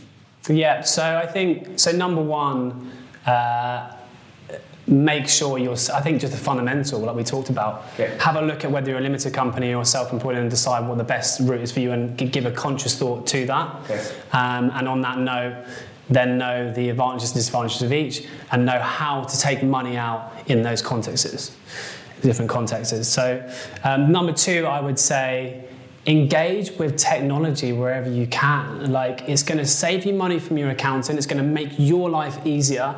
Yeah 0.49 0.83
so 0.83 1.03
i 1.17 1.27
think 1.27 1.79
so 1.79 1.93
number 1.93 2.23
one 2.23 2.91
uh, 3.27 3.95
make 4.87 5.29
sure 5.29 5.59
you're 5.59 5.77
i 5.95 6.01
think 6.01 6.21
just 6.21 6.33
the 6.33 6.39
fundamental 6.39 7.01
like 7.01 7.15
we 7.15 7.23
talked 7.23 7.51
about. 7.51 7.85
Okay. 7.95 8.17
have 8.19 8.37
a 8.37 8.43
look 8.43 8.65
at 8.65 8.71
whether 8.71 8.91
you're 8.91 8.99
a 8.99 9.03
limited 9.03 9.33
company 9.33 9.75
or 9.75 9.85
self-employed 9.85 10.37
and 10.37 10.51
decide 10.51 10.87
what 10.89 10.99
the 10.99 11.05
best 11.05 11.41
route 11.41 11.61
is 11.61 11.71
for 11.71 11.81
you 11.81 11.93
and 11.93 12.17
give 12.17 12.47
a 12.47 12.51
conscious 12.51 12.99
thought 12.99 13.27
to 13.27 13.47
that. 13.47 13.77
Okay. 13.85 14.05
um, 14.33 14.71
and 14.75 14.89
on 14.89 15.01
that 15.01 15.19
note 15.19 15.65
then 16.11 16.37
know 16.37 16.73
the 16.73 16.89
advantages 16.89 17.31
and 17.31 17.37
disadvantages 17.37 17.83
of 17.83 17.93
each 17.93 18.27
and 18.51 18.67
know 18.67 18.81
how 18.81 19.23
to 19.23 19.39
take 19.39 19.63
money 19.63 19.97
out 19.97 20.33
in 20.47 20.63
those 20.63 20.83
contexts 20.83 21.57
different 22.23 22.51
contexts. 22.51 23.09
So 23.09 23.49
um, 23.85 24.13
number 24.13 24.33
two 24.33 24.67
i 24.67 24.81
would 24.81 24.99
say 24.99 25.65
engage 26.07 26.73
with 26.79 26.97
technology 26.97 27.73
wherever 27.73 28.11
you 28.11 28.27
can. 28.27 28.91
Like 28.91 29.29
it's 29.29 29.43
going 29.43 29.59
to 29.59 29.67
save 29.67 30.05
you 30.05 30.13
money 30.13 30.41
from 30.41 30.59
your 30.59 30.71
accountant 30.71 31.17
it's 31.17 31.27
going 31.27 31.43
to 31.43 31.49
make 31.49 31.71
your 31.79 32.11
life 32.11 32.45
easier 32.45 32.97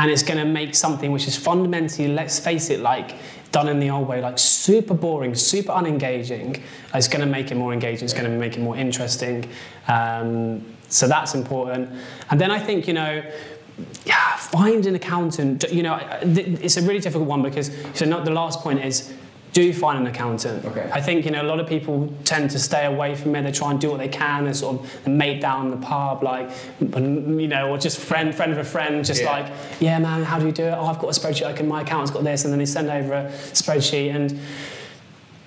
and 0.00 0.10
it's 0.10 0.22
going 0.22 0.38
to 0.38 0.46
make 0.46 0.74
something 0.74 1.12
which 1.12 1.28
is 1.28 1.36
fundamentally, 1.36 2.08
let's 2.08 2.40
face 2.40 2.70
it, 2.70 2.80
like 2.80 3.16
done 3.52 3.68
in 3.68 3.78
the 3.78 3.90
old 3.90 4.08
way, 4.08 4.22
like 4.22 4.38
super 4.38 4.94
boring, 4.94 5.34
super 5.34 5.72
unengaging. 5.72 6.58
It's 6.94 7.06
going 7.06 7.20
to 7.20 7.26
make 7.26 7.50
it 7.50 7.56
more 7.56 7.74
engaging. 7.74 8.04
It's 8.04 8.14
going 8.14 8.24
to 8.24 8.30
make 8.30 8.56
it 8.56 8.60
more 8.60 8.78
interesting. 8.78 9.46
Um, 9.88 10.64
so 10.88 11.06
that's 11.06 11.34
important. 11.34 11.90
And 12.30 12.40
then 12.40 12.50
I 12.50 12.58
think 12.58 12.88
you 12.88 12.94
know. 12.94 13.22
Yeah, 14.04 14.36
find 14.36 14.84
an 14.84 14.94
accountant. 14.94 15.64
You 15.72 15.82
know, 15.82 15.98
it's 16.20 16.76
a 16.76 16.82
really 16.82 16.98
difficult 16.98 17.26
one 17.26 17.40
because 17.40 17.70
so 17.94 18.04
not 18.04 18.26
the 18.26 18.30
last 18.30 18.60
point 18.60 18.84
is 18.84 19.10
do 19.52 19.72
find 19.72 19.98
an 19.98 20.06
accountant. 20.06 20.64
Okay. 20.64 20.88
I 20.92 21.00
think 21.00 21.24
you 21.24 21.30
know 21.30 21.42
a 21.42 21.48
lot 21.48 21.60
of 21.60 21.66
people 21.66 22.12
tend 22.24 22.50
to 22.50 22.58
stay 22.58 22.86
away 22.86 23.14
from 23.14 23.34
it. 23.34 23.42
They 23.42 23.52
try 23.52 23.70
and 23.70 23.80
do 23.80 23.90
what 23.90 23.98
they 23.98 24.08
can. 24.08 24.44
They're 24.44 24.54
sort 24.54 24.80
of 24.80 25.06
mate 25.06 25.40
down 25.40 25.70
the 25.70 25.76
pub, 25.76 26.22
like 26.22 26.50
you 26.80 27.48
know, 27.48 27.70
or 27.70 27.78
just 27.78 27.98
friend 27.98 28.34
friend 28.34 28.52
of 28.52 28.58
a 28.58 28.64
friend, 28.64 29.04
just 29.04 29.22
yeah. 29.22 29.30
like 29.30 29.52
yeah, 29.80 29.98
man, 29.98 30.22
how 30.22 30.38
do 30.38 30.46
you 30.46 30.52
do 30.52 30.64
it? 30.64 30.72
Oh, 30.72 30.86
I've 30.86 30.98
got 30.98 31.16
a 31.16 31.20
spreadsheet. 31.20 31.56
Can 31.56 31.68
my 31.68 31.82
accountant's 31.82 32.10
got 32.10 32.24
this, 32.24 32.44
and 32.44 32.52
then 32.52 32.58
they 32.58 32.66
send 32.66 32.88
over 32.88 33.14
a 33.14 33.24
spreadsheet 33.52 34.14
and. 34.14 34.38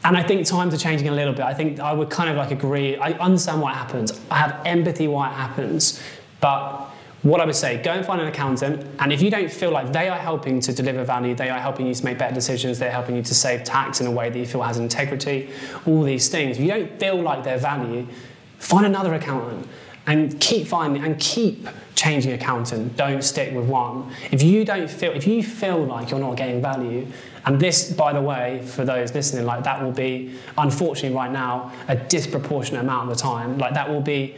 And 0.06 0.18
I 0.18 0.24
think 0.24 0.45
times 0.45 0.74
are 0.74 0.78
changing 0.78 1.08
a 1.08 1.14
little 1.14 1.32
bit. 1.32 1.45
I 1.45 1.54
think 1.54 1.80
I 1.80 1.93
would 1.93 2.10
kind 2.10 2.30
of 2.30 2.36
like 2.36 2.51
agree. 2.51 2.97
I 2.97 3.14
understand 3.14 3.62
why 3.62 3.72
it 3.72 3.76
happens. 3.76 4.20
I 4.30 4.36
have 4.36 4.60
empathy 4.66 5.08
why 5.08 5.30
it 5.30 5.34
happens, 5.34 6.04
but 6.41 6.82
what 7.24 7.39
I 7.39 7.45
would 7.45 7.55
say, 7.55 7.82
go 7.82 7.91
and 7.91 8.05
find 8.05 8.21
an 8.21 8.28
accountant, 8.28 8.86
and 8.99 9.11
if 9.11 9.21
you 9.21 9.32
don't 9.32 9.51
feel 9.51 9.71
like 9.71 9.93
they 9.93 10.09
are 10.09 10.19
helping 10.19 10.59
to 10.59 10.74
deliver 10.74 11.03
value, 11.05 11.34
they 11.34 11.49
are 11.49 11.59
helping 11.59 11.88
you 11.88 11.93
to 11.93 12.05
make 12.05 12.17
better 12.17 12.36
decisions, 12.36 12.80
they're 12.80 12.91
helping 12.91 13.15
you 13.15 13.24
to 13.24 13.34
save 13.34 13.63
tax 13.63 14.01
in 14.01 14.07
a 14.07 14.11
way 14.11 14.30
that 14.30 14.38
you 14.38 14.45
feel 14.45 14.61
has 14.61 14.78
integrity, 14.78 15.49
all 15.86 16.03
these 16.03 16.28
things. 16.28 16.57
If 16.57 16.63
you 16.63 16.69
don't 16.69 16.99
feel 16.99 17.21
like 17.21 17.43
their 17.43 17.57
value, 17.57 18.07
find 18.59 18.86
another 18.86 19.13
accountant 19.13 19.67
and 20.05 20.38
keep 20.41 20.67
finding 20.67 21.03
and 21.03 21.17
keep 21.17 21.65
changing 21.95 22.34
accountant. 22.34 22.97
Don't 22.97 23.24
stick 23.24 23.53
with 23.55 23.69
one. 23.69 24.13
If 24.32 24.43
you 24.43 24.65
don't 24.65 24.89
feel, 24.89 25.13
if 25.13 25.26
you 25.26 25.41
feel 25.41 25.86
like 25.86 26.11
you're 26.11 26.19
not 26.19 26.36
getting 26.36 26.61
value, 26.61 27.07
and 27.45 27.59
this, 27.59 27.91
by 27.91 28.11
the 28.13 28.21
way, 28.21 28.61
for 28.65 28.84
those 28.84 29.13
listening, 29.13 29.45
like 29.45 29.63
that 29.63 29.82
will 29.82 29.91
be, 29.91 30.38
unfortunately, 30.57 31.15
right 31.15 31.32
now, 31.32 31.71
a 31.88 31.95
disproportionate 31.95 32.82
amount 32.82 33.09
of 33.09 33.17
the 33.17 33.21
time. 33.21 33.57
Like 33.57 33.74
that 33.74 33.89
will 33.89 34.01
be 34.01 34.36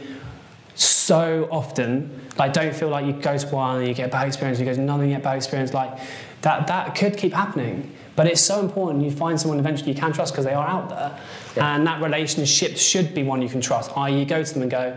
so 0.74 1.48
often. 1.50 2.25
Like, 2.38 2.52
don't 2.52 2.74
feel 2.74 2.88
like 2.88 3.06
you 3.06 3.12
go 3.12 3.36
to 3.36 3.46
one 3.48 3.78
and 3.78 3.88
you 3.88 3.94
get 3.94 4.08
a 4.08 4.12
bad 4.12 4.26
experience, 4.26 4.58
you 4.58 4.64
go 4.64 4.74
to 4.74 4.80
another 4.80 5.02
and 5.02 5.10
you 5.10 5.16
get 5.16 5.22
a 5.22 5.24
bad 5.24 5.36
experience. 5.36 5.72
Like, 5.72 5.98
that, 6.42 6.66
that 6.66 6.94
could 6.94 7.16
keep 7.16 7.32
happening. 7.32 7.92
But 8.14 8.26
it's 8.26 8.40
so 8.40 8.60
important 8.60 9.04
you 9.04 9.10
find 9.10 9.40
someone 9.40 9.58
eventually 9.58 9.92
you 9.92 9.98
can 9.98 10.12
trust 10.12 10.32
because 10.32 10.44
they 10.44 10.54
are 10.54 10.66
out 10.66 10.88
there. 10.88 11.18
Yeah. 11.56 11.74
And 11.74 11.86
that 11.86 12.02
relationship 12.02 12.76
should 12.76 13.14
be 13.14 13.22
one 13.22 13.42
you 13.42 13.48
can 13.48 13.60
trust. 13.60 13.96
I.e., 13.96 14.18
you 14.18 14.24
go 14.24 14.42
to 14.42 14.52
them 14.52 14.62
and 14.62 14.70
go, 14.70 14.96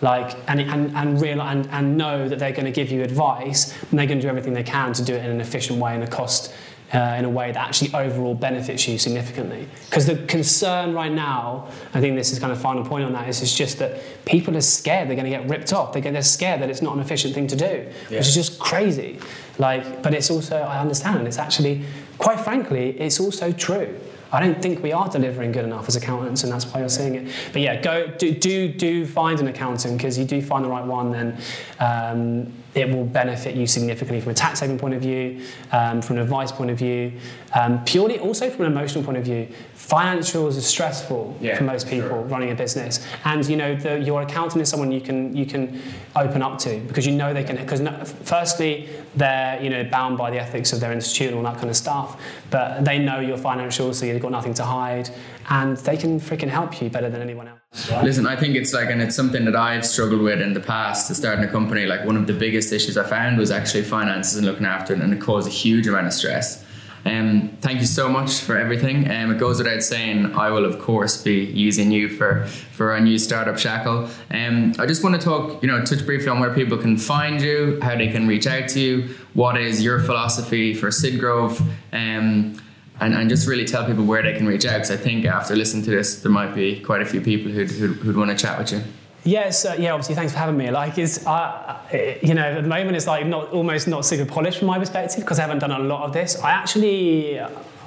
like, 0.00 0.36
and, 0.46 0.60
and, 0.60 0.94
and, 0.96 1.20
real, 1.20 1.42
and, 1.42 1.68
and 1.70 1.96
know 1.96 2.28
that 2.28 2.38
they're 2.38 2.52
going 2.52 2.64
to 2.64 2.70
give 2.70 2.90
you 2.90 3.02
advice 3.02 3.74
and 3.90 3.98
they're 3.98 4.06
going 4.06 4.18
to 4.18 4.22
do 4.22 4.28
everything 4.28 4.54
they 4.54 4.62
can 4.62 4.92
to 4.94 5.04
do 5.04 5.14
it 5.14 5.24
in 5.24 5.30
an 5.30 5.40
efficient 5.40 5.78
way 5.78 5.94
and 5.94 6.02
a 6.02 6.06
cost 6.06 6.54
uh, 6.92 7.16
in 7.18 7.24
a 7.24 7.28
way 7.28 7.52
that 7.52 7.68
actually 7.68 7.92
overall 7.94 8.34
benefits 8.34 8.88
you 8.88 8.98
significantly. 8.98 9.68
Because 9.88 10.06
the 10.06 10.16
concern 10.26 10.92
right 10.92 11.12
now, 11.12 11.68
I 11.94 12.00
think 12.00 12.16
this 12.16 12.32
is 12.32 12.38
kind 12.38 12.52
of 12.52 12.60
final 12.60 12.84
point 12.84 13.04
on 13.04 13.12
that, 13.12 13.28
is, 13.28 13.42
is 13.42 13.54
just 13.54 13.78
that 13.78 14.02
people 14.24 14.56
are 14.56 14.60
scared 14.60 15.08
they're 15.08 15.16
going 15.16 15.30
to 15.30 15.36
get 15.36 15.48
ripped 15.48 15.72
off. 15.72 15.92
They're, 15.92 16.02
they're 16.02 16.22
scared 16.22 16.60
that 16.62 16.70
it's 16.70 16.82
not 16.82 16.94
an 16.94 17.00
efficient 17.00 17.34
thing 17.34 17.46
to 17.48 17.56
do, 17.56 17.64
yeah. 18.10 18.18
which 18.18 18.28
is 18.28 18.34
just 18.34 18.58
crazy. 18.58 19.20
Like, 19.58 20.02
but 20.02 20.14
it's 20.14 20.30
also, 20.30 20.56
I 20.56 20.80
understand, 20.80 21.26
it's 21.26 21.38
actually, 21.38 21.84
quite 22.18 22.40
frankly, 22.40 22.98
it's 22.98 23.20
also 23.20 23.52
true. 23.52 23.96
I 24.32 24.40
don't 24.40 24.60
think 24.62 24.82
we 24.82 24.92
are 24.92 25.08
delivering 25.08 25.52
good 25.52 25.64
enough 25.64 25.88
as 25.88 25.96
accountants, 25.96 26.44
and 26.44 26.52
that's 26.52 26.64
why 26.66 26.80
you're 26.80 26.88
seeing 26.88 27.16
it. 27.16 27.32
But 27.52 27.62
yeah, 27.62 27.80
go 27.80 28.06
do 28.06 28.32
do, 28.32 28.68
do 28.68 29.04
find 29.04 29.40
an 29.40 29.48
accountant 29.48 29.96
because 29.96 30.16
you 30.16 30.24
do 30.24 30.40
find 30.40 30.64
the 30.64 30.68
right 30.68 30.84
one, 30.84 31.10
then 31.10 31.38
um, 31.80 32.52
it 32.74 32.88
will 32.88 33.04
benefit 33.04 33.56
you 33.56 33.66
significantly 33.66 34.20
from 34.20 34.30
a 34.30 34.34
tax 34.34 34.60
saving 34.60 34.78
point 34.78 34.94
of 34.94 35.02
view, 35.02 35.44
um, 35.72 36.00
from 36.00 36.16
an 36.16 36.22
advice 36.22 36.52
point 36.52 36.70
of 36.70 36.78
view, 36.78 37.12
um, 37.54 37.84
purely 37.84 38.18
also 38.18 38.48
from 38.48 38.64
an 38.64 38.72
emotional 38.72 39.02
point 39.02 39.18
of 39.18 39.24
view. 39.24 39.48
Financials 39.76 40.56
are 40.56 40.60
stressful 40.60 41.36
yeah, 41.40 41.56
for 41.56 41.64
most 41.64 41.88
people 41.88 42.08
sure. 42.08 42.22
running 42.22 42.52
a 42.52 42.54
business, 42.54 43.04
and 43.24 43.44
you 43.46 43.56
know 43.56 43.74
the, 43.74 43.98
your 43.98 44.22
accountant 44.22 44.62
is 44.62 44.68
someone 44.68 44.92
you 44.92 45.00
can 45.00 45.36
you 45.36 45.44
can 45.44 45.82
open 46.14 46.42
up 46.42 46.58
to 46.60 46.78
because 46.86 47.06
you 47.06 47.12
know 47.12 47.34
they 47.34 47.42
can. 47.42 47.56
Because 47.56 47.80
no, 47.80 48.04
firstly, 48.04 48.88
they're 49.16 49.60
you 49.60 49.68
know 49.68 49.82
bound 49.84 50.16
by 50.16 50.30
the 50.30 50.38
ethics 50.38 50.72
of 50.72 50.78
their 50.78 50.92
institute 50.92 51.28
and 51.28 51.36
all 51.36 51.42
that 51.42 51.56
kind 51.56 51.70
of 51.70 51.76
stuff, 51.76 52.20
but 52.50 52.84
they 52.84 53.00
know 53.00 53.18
your 53.18 53.36
financials, 53.36 53.94
so 53.94 54.06
you've 54.06 54.22
got 54.22 54.30
nothing 54.30 54.54
to 54.54 54.64
hide, 54.64 55.10
and 55.48 55.76
they 55.78 55.96
can 55.96 56.20
freaking 56.20 56.48
help 56.48 56.80
you 56.80 56.90
better 56.90 57.08
than 57.08 57.22
anyone 57.22 57.48
else. 57.48 57.90
Listen, 58.02 58.26
I 58.26 58.36
think 58.36 58.56
it's 58.56 58.72
like, 58.72 58.90
and 58.90 59.00
it's 59.00 59.16
something 59.16 59.44
that 59.44 59.56
I've 59.56 59.86
struggled 59.86 60.22
with 60.22 60.40
in 60.40 60.54
the 60.54 60.60
past 60.60 61.08
to 61.08 61.14
starting 61.14 61.44
a 61.44 61.48
company. 61.48 61.86
Like 61.86 62.04
one 62.04 62.16
of 62.16 62.26
the 62.26 62.32
biggest 62.32 62.72
issues 62.72 62.96
I 62.96 63.08
found 63.08 63.38
was 63.38 63.50
actually 63.50 63.84
finances 63.84 64.36
and 64.36 64.46
looking 64.46 64.66
after 64.66 64.92
it, 64.92 65.00
and 65.00 65.12
it 65.12 65.20
caused 65.20 65.46
a 65.46 65.50
huge 65.52 65.86
amount 65.86 66.06
of 66.06 66.12
stress. 66.12 66.64
Um, 67.04 67.56
thank 67.60 67.80
you 67.80 67.86
so 67.86 68.08
much 68.08 68.40
for 68.40 68.58
everything. 68.58 69.10
Um, 69.10 69.30
it 69.30 69.38
goes 69.38 69.58
without 69.58 69.82
saying, 69.82 70.34
I 70.34 70.50
will 70.50 70.66
of 70.66 70.78
course 70.78 71.22
be 71.22 71.44
using 71.44 71.90
you 71.90 72.08
for 72.08 72.46
for 72.72 72.92
our 72.92 73.00
new 73.00 73.18
startup 73.18 73.58
Shackle. 73.58 74.10
Um, 74.30 74.74
I 74.78 74.86
just 74.86 75.02
want 75.02 75.18
to 75.18 75.24
talk, 75.24 75.62
you 75.62 75.68
know, 75.68 75.82
touch 75.84 76.04
briefly 76.04 76.28
on 76.28 76.40
where 76.40 76.52
people 76.52 76.76
can 76.76 76.98
find 76.98 77.40
you, 77.40 77.78
how 77.80 77.96
they 77.96 78.08
can 78.08 78.28
reach 78.28 78.46
out 78.46 78.68
to 78.70 78.80
you, 78.80 79.14
what 79.32 79.56
is 79.56 79.82
your 79.82 80.00
philosophy 80.00 80.74
for 80.74 80.88
Sidgrove. 80.88 81.62
Um, 81.92 82.60
and, 83.00 83.14
and 83.14 83.28
just 83.28 83.48
really 83.48 83.64
tell 83.64 83.84
people 83.86 84.04
where 84.04 84.22
they 84.22 84.34
can 84.34 84.46
reach 84.46 84.66
out 84.66 84.74
because 84.74 84.90
I 84.90 84.96
think 84.96 85.24
after 85.24 85.56
listening 85.56 85.84
to 85.84 85.90
this, 85.90 86.22
there 86.22 86.30
might 86.30 86.54
be 86.54 86.80
quite 86.80 87.00
a 87.00 87.06
few 87.06 87.20
people 87.20 87.50
who'd, 87.50 87.70
who'd, 87.70 87.96
who'd 87.96 88.16
want 88.16 88.30
to 88.30 88.36
chat 88.36 88.58
with 88.58 88.72
you. 88.72 88.82
Yes, 89.24 89.66
uh, 89.66 89.76
yeah. 89.78 89.92
Obviously, 89.92 90.14
thanks 90.14 90.32
for 90.32 90.38
having 90.38 90.56
me. 90.56 90.70
Like, 90.70 90.96
is 90.96 91.26
uh, 91.26 91.78
you 92.22 92.32
know, 92.32 92.42
at 92.42 92.62
the 92.62 92.68
moment 92.68 92.96
it's 92.96 93.06
like 93.06 93.26
not 93.26 93.50
almost 93.50 93.86
not 93.86 94.04
super 94.06 94.30
polished 94.30 94.58
from 94.58 94.68
my 94.68 94.78
perspective 94.78 95.20
because 95.20 95.38
I 95.38 95.42
haven't 95.42 95.58
done 95.58 95.72
a 95.72 95.78
lot 95.78 96.04
of 96.04 96.14
this. 96.14 96.40
I 96.42 96.50
actually, 96.50 97.38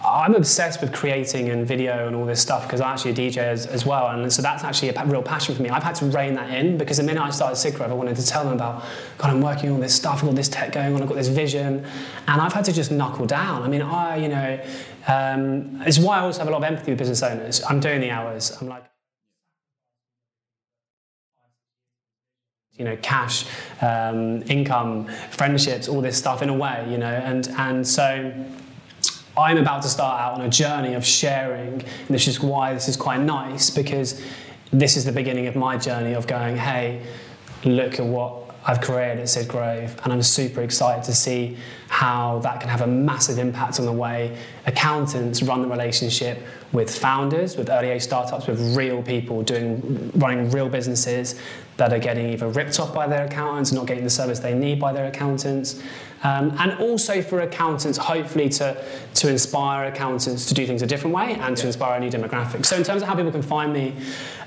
I'm 0.05 0.36
obsessed 0.36 0.80
with 0.82 0.93
creating 0.93 1.49
and 1.49 1.66
video 1.66 2.05
and 2.05 2.16
all 2.16 2.26
this 2.26 2.39
stuff 2.39 2.64
because 2.64 2.82
I'm 2.82 2.93
actually 2.93 3.11
a 3.11 3.16
DJ 3.16 3.38
as, 3.38 3.66
as, 3.66 3.84
well, 3.84 4.09
and 4.09 4.32
so 4.32 4.43
that's 4.43 4.64
actually 4.64 4.89
a 4.89 5.05
real 5.05 5.24
passion 5.24 5.55
for 5.55 5.64
me. 5.64 5.70
I've 5.70 5.82
had 5.82 5.95
to 5.95 6.05
rein 6.05 6.36
that 6.36 6.51
in 6.51 6.78
because 6.78 6.97
the 6.97 7.03
minute 7.03 7.24
I 7.24 7.32
started 7.32 7.55
Sidgrove, 7.55 7.89
I 7.89 7.93
wanted 7.93 8.18
to 8.18 8.26
tell 8.26 8.43
them 8.43 8.53
about, 8.53 8.84
God, 9.18 9.32
I'm 9.32 9.41
working 9.41 9.72
on 9.72 9.80
this 9.80 9.95
stuff, 9.95 10.20
I've 10.20 10.26
got 10.26 10.36
this 10.36 10.49
tech 10.49 10.72
going 10.72 10.93
on, 10.93 11.01
I've 11.01 11.07
got 11.07 11.18
this 11.18 11.30
vision, 11.30 11.86
and 12.28 12.41
I've 12.41 12.53
had 12.53 12.66
to 12.66 12.74
just 12.74 12.91
knuckle 12.91 13.26
down. 13.26 13.64
I 13.64 13.68
mean, 13.68 13.82
I, 13.82 14.18
you 14.18 14.28
know, 14.28 14.59
um, 15.08 15.82
it's 15.86 15.99
why 15.99 16.20
I 16.20 16.22
also 16.22 16.39
have 16.39 16.47
a 16.47 16.51
lot 16.51 16.58
of 16.58 16.64
empathy 16.64 16.91
with 16.91 16.99
business 16.99 17.24
owners. 17.24 17.62
I'm 17.70 17.80
doing 17.80 18.01
the 18.01 18.12
hours. 18.12 18.58
I'm 18.60 18.68
like. 18.68 18.84
you 22.76 22.86
know, 22.86 22.97
cash, 23.04 23.45
um, 23.82 24.41
income, 24.47 25.06
friendships, 25.30 25.88
all 25.88 26.01
this 26.01 26.18
stuff 26.18 26.41
in 26.41 26.49
a 26.49 26.54
way, 26.54 26.88
you 26.89 26.97
know, 26.97 27.06
and 27.06 27.47
and 27.58 27.88
so 27.88 28.34
I'm 29.38 29.58
about 29.58 29.84
to 29.84 29.89
start 29.89 30.20
out 30.20 30.34
on 30.34 30.41
a 30.41 30.49
journey 30.49 30.95
of 30.95 31.06
sharing, 31.06 31.74
and 31.74 32.08
this 32.10 32.28
is 32.28 32.39
why 32.39 32.74
this 32.74 32.88
is 32.88 32.97
quite 32.97 33.20
nice 33.20 33.70
because 33.70 34.22
this 34.72 34.97
is 34.97 35.06
the 35.06 35.12
beginning 35.12 35.45
of 35.45 35.56
my 35.56 35.78
journey 35.78 36.14
of 36.14 36.26
going, 36.26 36.58
hey, 36.58 37.06
look 37.64 37.99
at 37.99 38.06
what 38.06 38.43
I've 38.66 38.82
created 38.82 39.20
at 39.20 39.26
Sidgrove, 39.26 40.01
and 40.03 40.14
I'm 40.14 40.22
super 40.22 40.61
excited 40.61 41.03
to 41.05 41.14
see 41.14 41.57
how 41.89 42.39
that 42.39 42.59
can 42.59 42.70
have 42.70 42.82
a 42.82 42.88
massive 42.88 43.38
impact 43.38 43.80
on 43.80 43.86
the 43.86 43.91
way 43.91 44.38
accountants 44.66 45.43
run 45.43 45.61
the 45.61 45.68
relationship 45.68 46.39
with 46.74 46.94
founders, 46.94 47.56
with 47.56 47.70
early 47.70 47.90
age 47.90 48.02
startups, 48.02 48.48
with 48.48 48.76
real 48.76 49.02
people 49.02 49.44
doing 49.44 50.12
running 50.16 50.50
real 50.50 50.68
businesses 50.68 51.40
that 51.78 51.94
are 51.94 52.00
getting 52.00 52.30
either 52.30 52.48
ripped 52.50 52.80
off 52.80 52.94
by 52.94 53.08
their 53.08 53.26
accountants, 53.26 53.72
not 53.72 53.86
getting 53.86 54.04
the 54.04 54.10
service 54.10 54.40
they 54.40 54.54
need 54.54 54.80
by 54.80 54.92
their 54.92 55.08
accountants, 55.08 55.82
um, 56.24 56.56
and 56.60 56.74
also 56.80 57.22
for 57.22 57.42
accountants, 57.42 57.98
hopefully 57.98 58.48
to, 58.48 58.82
to 59.16 59.30
inspire 59.30 59.86
accountants 59.86 60.46
to 60.46 60.54
do 60.54 60.66
things 60.66 60.82
a 60.82 60.88
different 60.88 61.16
way 61.16 61.34
and 61.34 61.58
to 61.58 61.68
inspire 61.68 61.98
a 61.98 62.00
new 62.00 62.10
demographic. 62.10 62.66
So 62.66 62.78
in 62.78 62.84
terms 62.84 63.02
of 63.02 63.08
how 63.08 63.16
people 63.16 63.32
can 63.32 63.42
find 63.42 63.74
me, 63.74 63.96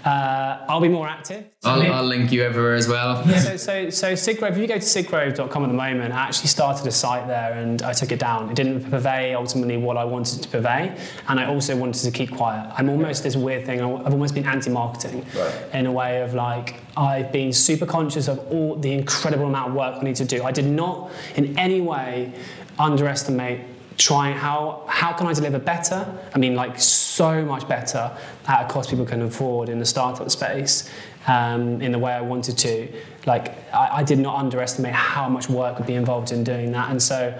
uh, 0.06 0.64
I'll 0.68 0.80
be 0.80 0.88
more 0.88 1.08
active. 1.08 1.44
I'll, 1.64 1.82
I'll, 1.92 2.04
link 2.04 2.30
you 2.30 2.44
everywhere 2.44 2.74
as 2.74 2.86
well. 2.86 3.22
Yeah, 3.26 3.40
so, 3.40 3.56
so, 3.56 3.90
so 3.90 4.12
Sidgrove, 4.12 4.52
if 4.52 4.58
you 4.58 4.68
go 4.68 4.74
to 4.74 4.80
sidgrove.com 4.80 5.64
at 5.64 5.66
the 5.66 5.74
moment, 5.74 6.14
I 6.14 6.18
actually 6.28 6.46
started 6.46 6.86
a 6.86 6.92
site 6.92 7.26
there 7.26 7.54
and 7.54 7.82
I 7.82 7.92
took 7.92 8.12
it 8.12 8.20
down. 8.20 8.48
It 8.48 8.54
didn't 8.54 8.84
purvey 8.84 9.34
ultimately 9.34 9.76
what 9.76 9.96
I 9.96 10.04
wanted 10.04 10.42
to 10.44 10.48
purvey, 10.48 10.96
and 11.28 11.40
I 11.40 11.46
also 11.46 11.76
wanted 11.76 12.04
to 12.04 12.12
keep 12.16 12.32
quiet. 12.32 12.72
I'm 12.76 12.88
almost 12.88 13.22
this 13.22 13.36
weird 13.36 13.66
thing, 13.66 13.80
I've 13.80 14.12
almost 14.12 14.34
been 14.34 14.46
anti 14.46 14.70
marketing 14.70 15.24
right. 15.36 15.74
in 15.74 15.86
a 15.86 15.92
way 15.92 16.22
of 16.22 16.34
like, 16.34 16.80
I've 16.96 17.30
been 17.30 17.52
super 17.52 17.86
conscious 17.86 18.28
of 18.28 18.38
all 18.50 18.76
the 18.76 18.92
incredible 18.92 19.46
amount 19.46 19.70
of 19.70 19.74
work 19.74 19.96
I 20.00 20.02
need 20.02 20.16
to 20.16 20.24
do. 20.24 20.42
I 20.42 20.52
did 20.52 20.66
not 20.66 21.10
in 21.36 21.58
any 21.58 21.80
way 21.80 22.32
underestimate 22.78 23.60
trying 23.98 24.36
how 24.36 24.84
how 24.88 25.12
can 25.12 25.26
I 25.26 25.32
deliver 25.32 25.58
better? 25.58 26.06
I 26.34 26.38
mean, 26.38 26.54
like 26.54 26.78
so 26.78 27.44
much 27.44 27.66
better 27.66 28.16
at 28.46 28.64
a 28.64 28.68
cost 28.68 28.90
people 28.90 29.06
can 29.06 29.22
afford 29.22 29.68
in 29.68 29.78
the 29.78 29.86
startup 29.86 30.30
space. 30.30 30.90
Um, 31.28 31.82
in 31.82 31.90
the 31.90 31.98
way 31.98 32.12
I 32.12 32.20
wanted 32.20 32.56
to, 32.58 32.88
like 33.26 33.48
I, 33.74 33.96
I 33.96 34.02
did 34.04 34.20
not 34.20 34.38
underestimate 34.38 34.92
how 34.92 35.28
much 35.28 35.48
work 35.48 35.76
would 35.76 35.86
be 35.86 35.94
involved 35.94 36.30
in 36.30 36.44
doing 36.44 36.70
that, 36.70 36.88
and 36.88 37.02
so 37.02 37.36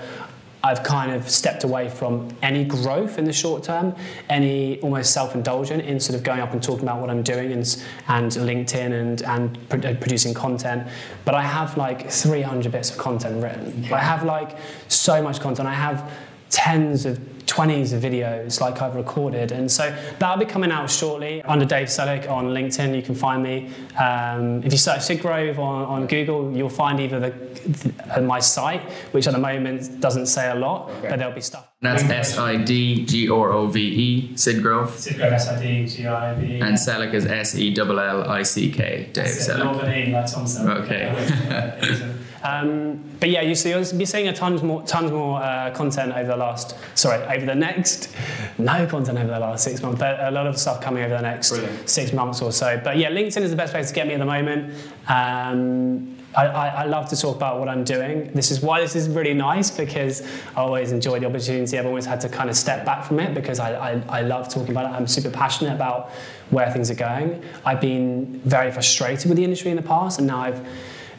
I've 0.66 0.82
kind 0.82 1.12
of 1.12 1.30
stepped 1.30 1.62
away 1.62 1.88
from 1.88 2.28
any 2.42 2.64
growth 2.64 3.18
in 3.18 3.24
the 3.24 3.32
short 3.32 3.62
term, 3.62 3.94
any 4.28 4.80
almost 4.80 5.12
self-indulgent 5.12 5.84
in 5.84 6.00
sort 6.00 6.18
of 6.18 6.24
going 6.24 6.40
up 6.40 6.52
and 6.52 6.60
talking 6.60 6.82
about 6.82 7.00
what 7.00 7.08
I'm 7.08 7.22
doing 7.22 7.52
and, 7.52 7.84
and 8.08 8.32
LinkedIn 8.32 8.92
and, 9.00 9.22
and 9.22 9.84
uh, 9.84 9.94
producing 9.94 10.34
content. 10.34 10.88
But 11.24 11.36
I 11.36 11.42
have 11.42 11.76
like 11.76 12.10
300 12.10 12.72
bits 12.72 12.90
of 12.90 12.98
content 12.98 13.44
written. 13.44 13.84
Yeah. 13.84 13.94
I 13.94 14.00
have 14.00 14.24
like 14.24 14.58
so 14.88 15.22
much 15.22 15.38
content. 15.38 15.68
I 15.68 15.74
have 15.74 16.10
tens 16.50 17.06
of 17.06 17.20
20s 17.56 17.94
of 17.94 18.02
videos 18.02 18.60
like 18.60 18.82
I've 18.82 18.94
recorded. 18.94 19.50
And 19.50 19.70
so 19.70 19.84
that'll 20.18 20.36
be 20.36 20.44
coming 20.44 20.70
out 20.70 20.90
shortly 20.90 21.40
under 21.42 21.64
Dave 21.64 21.88
Sellick 21.88 22.28
on 22.30 22.48
LinkedIn. 22.48 22.94
You 22.94 23.02
can 23.02 23.14
find 23.14 23.42
me. 23.42 23.70
Um, 23.98 24.62
if 24.62 24.72
you 24.72 24.78
search 24.78 25.00
Sidgrove 25.00 25.58
on, 25.58 25.86
on 25.86 26.06
Google, 26.06 26.54
you'll 26.54 26.68
find 26.68 27.00
either 27.00 27.18
the, 27.18 27.30
the, 27.30 28.18
uh, 28.18 28.20
my 28.20 28.40
site, 28.40 28.82
which 29.12 29.26
at 29.26 29.32
the 29.32 29.38
moment 29.38 30.00
doesn't 30.00 30.26
say 30.26 30.50
a 30.50 30.54
lot, 30.54 30.90
okay. 30.90 31.08
but 31.08 31.18
there'll 31.18 31.34
be 31.34 31.40
stuff. 31.40 31.66
That's 31.80 32.02
S 32.02 32.38
I 32.38 32.56
D 32.56 33.04
G 33.06 33.30
R 33.30 33.52
O 33.52 33.66
V 33.68 33.80
E, 33.80 34.30
Sidgrove. 34.34 34.88
Sidgrove, 34.88 35.32
S 35.32 35.48
I 35.48 35.62
D 35.62 35.86
G 35.86 36.06
R 36.06 36.32
O 36.32 36.34
V 36.36 36.46
E. 36.46 36.60
And 36.60 36.76
Sellick 36.76 37.14
is 37.14 37.24
S 37.26 37.54
E 37.54 37.74
L 37.78 37.98
L 37.98 38.30
I 38.30 38.42
C 38.42 38.70
K, 38.70 39.08
Dave 39.12 39.26
Sellick. 39.26 40.12
like 40.12 40.30
Tom 40.30 40.44
Selleck. 40.44 40.84
Okay. 40.84 42.12
Um, 42.46 43.02
but 43.18 43.30
yeah, 43.30 43.40
you 43.40 43.54
see, 43.54 43.70
you'll 43.70 43.98
be 43.98 44.04
seeing 44.04 44.28
a 44.28 44.32
tons 44.32 44.62
more, 44.62 44.82
tons 44.82 45.10
more 45.10 45.42
uh, 45.42 45.70
content 45.74 46.12
over 46.12 46.28
the 46.28 46.36
last, 46.36 46.76
sorry, 46.94 47.22
over 47.34 47.46
the 47.46 47.54
next, 47.54 48.14
no 48.58 48.86
content 48.86 49.18
over 49.18 49.28
the 49.28 49.40
last 49.40 49.64
six 49.64 49.82
months, 49.82 49.98
but 49.98 50.20
a 50.20 50.30
lot 50.30 50.46
of 50.46 50.58
stuff 50.58 50.80
coming 50.80 51.02
over 51.02 51.16
the 51.16 51.22
next 51.22 51.50
Brilliant. 51.50 51.88
six 51.88 52.12
months 52.12 52.42
or 52.42 52.52
so. 52.52 52.80
But 52.82 52.98
yeah, 52.98 53.10
LinkedIn 53.10 53.42
is 53.42 53.50
the 53.50 53.56
best 53.56 53.72
place 53.72 53.88
to 53.88 53.94
get 53.94 54.06
me 54.06 54.14
at 54.14 54.18
the 54.18 54.26
moment. 54.26 54.74
Um, 55.08 56.16
I, 56.36 56.46
I, 56.46 56.66
I, 56.68 56.84
love 56.84 57.08
to 57.08 57.16
talk 57.16 57.34
about 57.34 57.58
what 57.58 57.68
I'm 57.68 57.82
doing. 57.82 58.30
This 58.32 58.50
is 58.50 58.60
why 58.60 58.80
this 58.80 58.94
is 58.94 59.08
really 59.08 59.32
nice 59.32 59.70
because 59.70 60.20
I 60.54 60.60
always 60.60 60.92
enjoy 60.92 61.18
the 61.18 61.26
opportunity. 61.26 61.78
I've 61.78 61.86
always 61.86 62.04
had 62.04 62.20
to 62.22 62.28
kind 62.28 62.50
of 62.50 62.56
step 62.56 62.84
back 62.84 63.04
from 63.04 63.20
it 63.20 63.32
because 63.32 63.58
I, 63.58 63.92
I, 63.92 64.02
I 64.08 64.20
love 64.20 64.52
talking 64.52 64.72
about 64.72 64.84
it. 64.84 64.94
I'm 64.94 65.06
super 65.06 65.30
passionate 65.30 65.72
about 65.72 66.10
where 66.50 66.70
things 66.70 66.90
are 66.90 66.94
going. 66.94 67.42
I've 67.64 67.80
been 67.80 68.40
very 68.44 68.70
frustrated 68.70 69.28
with 69.28 69.38
the 69.38 69.44
industry 69.44 69.70
in 69.70 69.76
the 69.76 69.82
past, 69.82 70.18
and 70.18 70.26
now 70.26 70.40
I've 70.40 70.60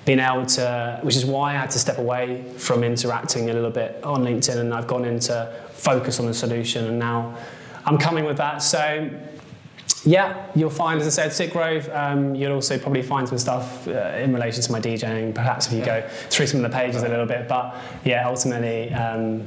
been 0.08 0.22
able 0.22 0.46
to, 0.46 1.00
which 1.04 1.18
is 1.18 1.26
why 1.26 1.52
I 1.52 1.58
had 1.58 1.70
to 1.72 1.80
step 1.80 1.98
away 1.98 2.42
from 2.58 2.82
interacting 2.82 3.50
a 3.50 3.54
little 3.54 3.70
bit 3.70 4.02
on 4.06 4.24
LinkedIn, 4.24 4.58
and 4.58 4.74
I've 4.74 4.88
gone 4.88 5.04
into 5.04 5.54
focus 5.74 6.22
on 6.22 6.28
the 6.28 6.34
solution, 6.34 6.86
and 6.86 6.98
now 6.98 7.38
I'm 7.86 7.98
coming 7.98 8.24
with 8.24 8.38
that. 8.38 8.60
So 8.64 9.10
yeah, 10.06 10.48
you'll 10.56 10.70
find, 10.70 11.02
as 11.02 11.08
I 11.08 11.10
said, 11.10 11.32
Sidgrove. 11.32 11.94
Um, 11.94 12.34
you'll 12.36 12.54
also 12.54 12.80
probably 12.80 13.02
find 13.02 13.28
some 13.28 13.38
stuff 13.38 13.86
uh, 13.86 14.24
in 14.24 14.34
relation 14.34 14.64
to 14.64 14.72
my 14.72 14.80
DJing, 14.80 15.36
perhaps 15.36 15.68
if 15.68 15.74
you 15.74 15.84
go 15.84 16.08
through 16.30 16.48
some 16.48 16.64
of 16.64 16.72
the 16.72 16.78
pages 16.78 17.04
a 17.04 17.10
little 17.10 17.26
bit. 17.26 17.50
But 17.50 17.76
yeah, 18.06 18.30
ultimately, 18.30 18.94
um, 18.94 19.44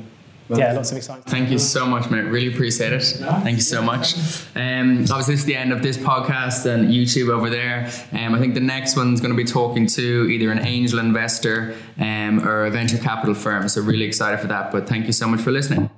yeah, 0.59 0.72
lots 0.72 0.90
of 0.90 0.96
exciting. 0.96 1.22
Thank 1.24 1.51
you 1.51 1.59
so 1.59 1.86
much, 1.86 2.11
mate. 2.11 2.22
Really 2.22 2.53
appreciate 2.53 2.92
it. 2.92 3.03
Thank 3.03 3.57
you 3.57 3.62
so 3.62 3.82
much. 3.82 4.16
Um, 4.55 5.03
obviously, 5.03 5.34
it's 5.34 5.44
the 5.44 5.57
end 5.57 5.72
of 5.72 5.82
this 5.82 5.96
podcast 5.96 6.66
and 6.66 6.90
YouTube 6.90 7.30
over 7.30 7.51
there. 7.51 7.90
Um, 8.12 8.34
I 8.34 8.38
think 8.38 8.55
the 8.55 8.61
next 8.61 8.96
one's 8.96 9.20
going 9.20 9.32
to 9.32 9.36
be 9.36 9.44
talking 9.44 9.86
to 9.86 10.28
either 10.30 10.51
an 10.51 10.59
angel 10.66 10.98
investor 10.98 11.76
um, 11.98 12.46
or 12.46 12.66
a 12.66 12.70
venture 12.70 12.98
capital 12.98 13.34
firm. 13.34 13.68
So 13.68 13.80
really 13.80 14.05
excited 14.05 14.40
for 14.40 14.46
that. 14.48 14.72
But 14.72 14.88
thank 14.88 15.07
you 15.07 15.12
so 15.12 15.28
much 15.28 15.40
for 15.40 15.51
listening. 15.51 15.90